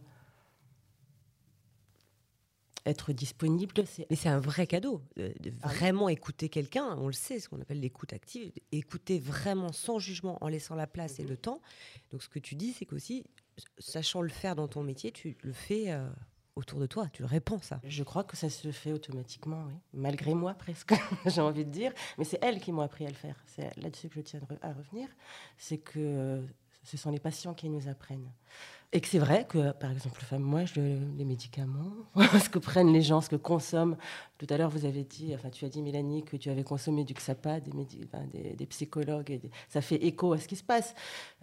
être 2.86 3.14
disponible, 3.14 3.74
c'est. 3.88 4.06
Mais 4.12 4.16
c'est 4.16 4.30
un 4.30 4.40
vrai 4.40 4.68
cadeau, 4.68 5.02
de, 5.16 5.34
ah 5.64 5.70
vraiment 5.70 6.08
écouter 6.08 6.50
quelqu'un. 6.50 6.96
On 7.00 7.08
le 7.08 7.14
sait, 7.14 7.40
ce 7.40 7.50
qu'on 7.50 7.60
appelle 7.60 7.80
l'écoute 7.80 8.14
active. 8.14 8.52
Écouter 8.72 9.18
vraiment 9.18 9.72
sans 9.72 9.98
jugement, 9.98 10.38
en 10.42 10.48
laissant 10.48 10.76
la 10.76 10.86
place 10.86 11.20
et 11.20 11.24
mmh. 11.24 11.30
le 11.30 11.38
temps. 11.38 11.62
Donc, 12.12 12.22
ce 12.22 12.30
que 12.30 12.40
tu 12.40 12.54
dis, 12.54 12.74
c'est 12.74 12.86
qu'aussi, 12.86 13.24
sachant 13.80 14.22
le 14.22 14.30
faire 14.30 14.56
dans 14.56 14.68
ton 14.68 14.84
métier, 14.84 15.12
tu 15.12 15.36
le 15.42 15.54
fais. 15.54 15.92
Euh, 15.92 16.08
autour 16.56 16.80
de 16.80 16.86
toi. 16.86 17.08
Tu 17.12 17.24
réponds, 17.24 17.60
ça. 17.62 17.80
Je 17.84 18.04
crois 18.04 18.24
que 18.24 18.38
ça 18.38 18.50
se 18.50 18.72
fait 18.72 18.92
automatiquement. 18.94 19.68
Malgré 19.94 20.34
moi, 20.34 20.54
presque, 20.54 20.94
j'ai 21.26 21.42
envie 21.42 21.66
de 21.66 21.72
dire. 21.72 21.92
Mais 22.18 22.24
c'est 22.24 22.40
elles 22.42 22.60
qui 22.60 22.72
m'ont 22.72 22.82
appris 22.82 23.06
à 23.06 23.10
le 23.10 23.16
faire. 23.16 23.36
C'est 23.46 23.76
là-dessus 23.78 24.10
que 24.10 24.16
je 24.16 24.22
tiens 24.22 24.40
à 24.62 24.74
revenir. 24.74 25.08
C'est 25.58 25.78
que 25.78 26.42
ce 26.86 26.98
sont 26.98 27.12
les 27.12 27.20
patients 27.20 27.54
qui 27.54 27.70
nous 27.70 27.88
apprennent. 27.88 28.32
Et 28.94 29.02
que 29.02 29.08
c'est 29.08 29.20
vrai 29.20 29.46
que, 29.46 29.72
par 29.74 29.92
exemple, 29.92 30.22
moi, 30.38 30.64
je, 30.64 30.80
les 31.18 31.26
médicaments, 31.26 31.92
ce 32.16 32.48
que 32.48 32.60
prennent 32.60 32.94
les 32.94 33.02
gens, 33.02 33.20
ce 33.20 33.28
que 33.28 33.36
consomment. 33.36 33.98
Tout 34.38 34.48
à 34.50 34.58
l'heure, 34.58 34.70
vous 34.70 34.86
avez 34.86 35.04
dit, 35.04 35.34
enfin, 35.36 35.50
tu 35.50 35.66
as 35.66 35.70
dit, 35.70 35.82
Mélanie, 35.82 36.24
que 36.24 36.38
tu 36.38 36.50
avais 36.50 36.64
consommé 36.64 37.04
du 37.04 37.14
XAPA, 37.14 37.60
des, 37.60 38.54
des, 38.54 38.66
psychologues, 38.68 39.32
et 39.32 39.42
ça 39.68 39.82
fait 39.82 39.96
écho 39.96 40.32
à 40.32 40.40
ce 40.40 40.48
qui 40.48 40.56
se 40.56 40.64
passe. 40.64 40.94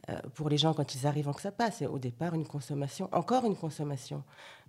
Euh, 0.09 0.18
pour 0.35 0.48
les 0.48 0.57
gens, 0.57 0.72
quand 0.72 0.94
ils 0.94 1.07
arrivent 1.07 1.28
en 1.28 1.33
XAPA, 1.33 1.70
c'est 1.72 1.87
au 1.87 1.98
départ 1.98 2.35
une 2.35 2.46
consommation, 2.46 3.09
encore 3.12 3.44
une 3.44 3.57
consommation. 3.57 4.22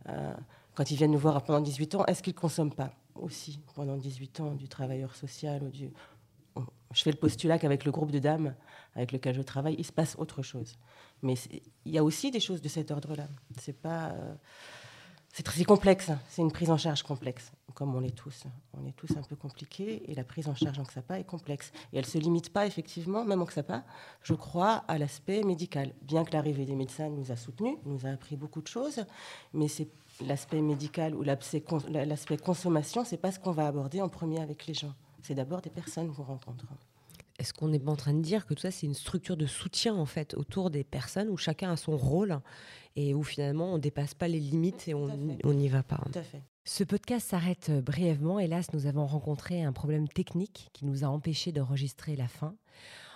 Euh, 0.09 0.33
quand 0.75 0.89
ils 0.91 0.97
viennent 0.97 1.12
nous 1.12 1.19
voir 1.19 1.41
pendant 1.43 1.62
18 1.62 1.95
ans, 1.95 2.05
est-ce 2.07 2.21
qu'ils 2.21 2.33
ne 2.33 2.39
consomment 2.39 2.73
pas 2.73 2.91
aussi 3.15 3.59
pendant 3.75 3.95
18 3.95 4.39
ans 4.39 4.51
du 4.55 4.67
travailleur 4.67 5.15
social 5.15 5.63
ou 5.63 5.69
du, 5.69 5.91
je 6.93 7.01
fais 7.01 7.11
le 7.11 7.17
postulat 7.17 7.59
qu'avec 7.59 7.85
le 7.85 7.91
groupe 7.91 8.11
de 8.11 8.19
dames 8.19 8.55
avec 8.95 9.11
lequel 9.11 9.35
je 9.35 9.41
travaille, 9.41 9.75
il 9.77 9.85
se 9.85 9.91
passe 9.91 10.15
autre 10.17 10.41
chose. 10.41 10.77
Mais 11.21 11.35
il 11.85 11.91
y 11.91 11.97
a 11.97 12.03
aussi 12.03 12.31
des 12.31 12.39
choses 12.39 12.61
de 12.61 12.69
cet 12.69 12.91
ordre-là. 12.91 13.27
C'est 13.59 13.79
pas, 13.79 14.09
euh, 14.09 14.35
c'est 15.33 15.43
très 15.43 15.63
complexe. 15.63 16.09
Hein. 16.09 16.19
C'est 16.29 16.43
une 16.43 16.51
prise 16.51 16.69
en 16.69 16.77
charge 16.77 17.01
complexe, 17.01 17.51
comme 17.73 17.95
on 17.95 18.03
est 18.03 18.15
tous. 18.15 18.43
On 18.77 18.85
est 18.85 18.91
tous 18.91 19.17
un 19.17 19.23
peu 19.23 19.35
compliqués 19.35 20.03
et 20.11 20.13
la 20.13 20.23
prise 20.23 20.47
en 20.47 20.53
charge 20.53 20.77
en 20.77 20.83
XAPA 20.83 21.19
est 21.19 21.23
complexe. 21.23 21.71
Et 21.91 21.97
elle 21.97 22.05
se 22.05 22.19
limite 22.19 22.51
pas 22.51 22.67
effectivement, 22.67 23.25
même 23.25 23.41
en 23.41 23.45
XAPA, 23.45 23.83
je 24.21 24.33
crois, 24.35 24.83
à 24.87 24.99
l'aspect 24.99 25.41
médical. 25.43 25.93
Bien 26.03 26.23
que 26.23 26.33
l'arrivée 26.33 26.65
des 26.65 26.75
médecins 26.75 27.09
nous 27.09 27.31
a 27.31 27.35
soutenus, 27.35 27.77
nous 27.85 28.05
a 28.05 28.09
appris 28.09 28.35
beaucoup 28.35 28.61
de 28.61 28.67
choses, 28.67 29.05
mais 29.53 29.67
c'est 29.67 29.87
l'aspect 30.21 30.61
médical 30.61 31.15
ou 31.15 31.23
l'aspect 31.23 32.37
consommation, 32.37 33.03
c'est 33.03 33.17
pas 33.17 33.31
ce 33.31 33.39
qu'on 33.39 33.51
va 33.51 33.65
aborder 33.65 34.01
en 34.01 34.09
premier 34.09 34.39
avec 34.39 34.67
les 34.67 34.75
gens 34.75 34.93
c'est 35.23 35.33
d'abord 35.33 35.62
des 35.62 35.69
personnes 35.69 36.13
qu'on 36.13 36.23
rencontre. 36.23 36.65
Est-ce 37.39 37.53
qu'on 37.53 37.69
n'est 37.69 37.79
pas 37.79 37.91
en 37.91 37.95
train 37.95 38.13
de 38.13 38.21
dire 38.21 38.45
que 38.45 38.53
tout 38.53 38.62
ça, 38.62 38.71
c'est 38.71 38.86
une 38.86 38.93
structure 38.93 39.36
de 39.36 39.47
soutien 39.47 39.95
en 39.95 40.05
fait 40.05 40.36
autour 40.36 40.69
des 40.69 40.83
personnes 40.83 41.29
où 41.29 41.38
chacun 41.38 41.71
a 41.71 41.77
son 41.77 41.97
rôle 41.97 42.39
et 42.95 43.15
où 43.15 43.23
finalement 43.23 43.73
on 43.73 43.77
ne 43.77 43.81
dépasse 43.81 44.13
pas 44.13 44.27
les 44.27 44.39
limites 44.39 44.88
et 44.88 44.93
on 44.93 45.53
n'y 45.53 45.67
va 45.67 45.81
pas? 45.81 46.03
Tout 46.12 46.19
à 46.19 46.23
fait. 46.23 46.43
Ce 46.65 46.86
podcast 46.86 47.27
s'arrête 47.27 47.69
euh, 47.71 47.81
brièvement. 47.81 48.39
Hélas, 48.39 48.71
nous 48.71 48.86
avons 48.86 49.05
rencontré 49.05 49.63
un 49.63 49.73
problème 49.73 50.07
technique 50.07 50.69
qui 50.71 50.86
nous 50.86 51.03
a 51.03 51.07
empêché 51.07 51.51
d'enregistrer 51.51 52.15
la 52.15 52.29
fin. 52.29 52.55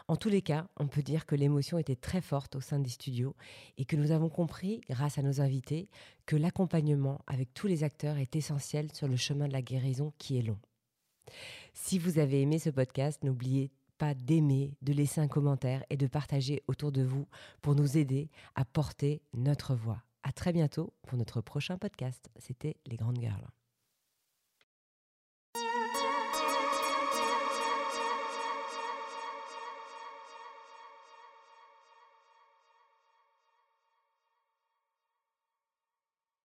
En 0.10 0.18
tous 0.18 0.28
les 0.28 0.42
cas, 0.42 0.68
on 0.78 0.88
peut 0.88 1.02
dire 1.02 1.26
que 1.26 1.36
l'émotion 1.36 1.78
était 1.78 1.96
très 1.96 2.20
forte 2.20 2.58
au 2.58 2.62
sein 2.62 2.80
des 2.80 2.90
studios 2.90 3.36
et 3.78 3.86
que 3.86 3.96
nous 3.96 4.12
avons 4.12 4.28
compris, 4.28 4.82
grâce 4.90 5.18
à 5.18 5.22
nos 5.22 5.40
invités, 5.40 5.88
que 6.26 6.36
l'accompagnement 6.36 7.22
avec 7.26 7.54
tous 7.54 7.68
les 7.68 7.86
acteurs 7.86 8.18
est 8.18 8.36
essentiel 8.36 8.94
sur 8.94 9.08
le 9.08 9.16
chemin 9.16 9.48
de 9.48 9.54
la 9.54 9.62
guérison 9.62 10.12
qui 10.18 10.38
est 10.38 10.44
long. 10.44 10.60
Si 11.80 12.00
vous 12.00 12.18
avez 12.18 12.42
aimé 12.42 12.58
ce 12.58 12.72
podcast, 12.72 13.24
n'oubliez 13.24 13.72
pas 14.00 14.16
d'aimer, 14.16 14.76
de 14.82 14.94
laisser 14.94 15.22
un 15.22 15.28
commentaire 15.28 15.86
et 15.92 15.96
de 15.96 16.08
partager 16.08 16.64
autour 16.68 16.92
de 16.92 17.04
vous 17.04 17.28
pour 17.62 17.76
nous 17.76 17.98
aider 17.98 18.30
à 18.56 18.66
porter 18.66 19.22
notre 19.36 19.76
voix. 19.76 20.04
À 20.24 20.32
très 20.32 20.52
bientôt 20.52 20.92
pour 21.06 21.20
notre 21.20 21.40
prochain 21.40 21.78
podcast. 21.78 22.30
C'était 22.40 22.78
Les 22.88 22.98
Grandes 22.98 23.20
Girls. 23.20 23.48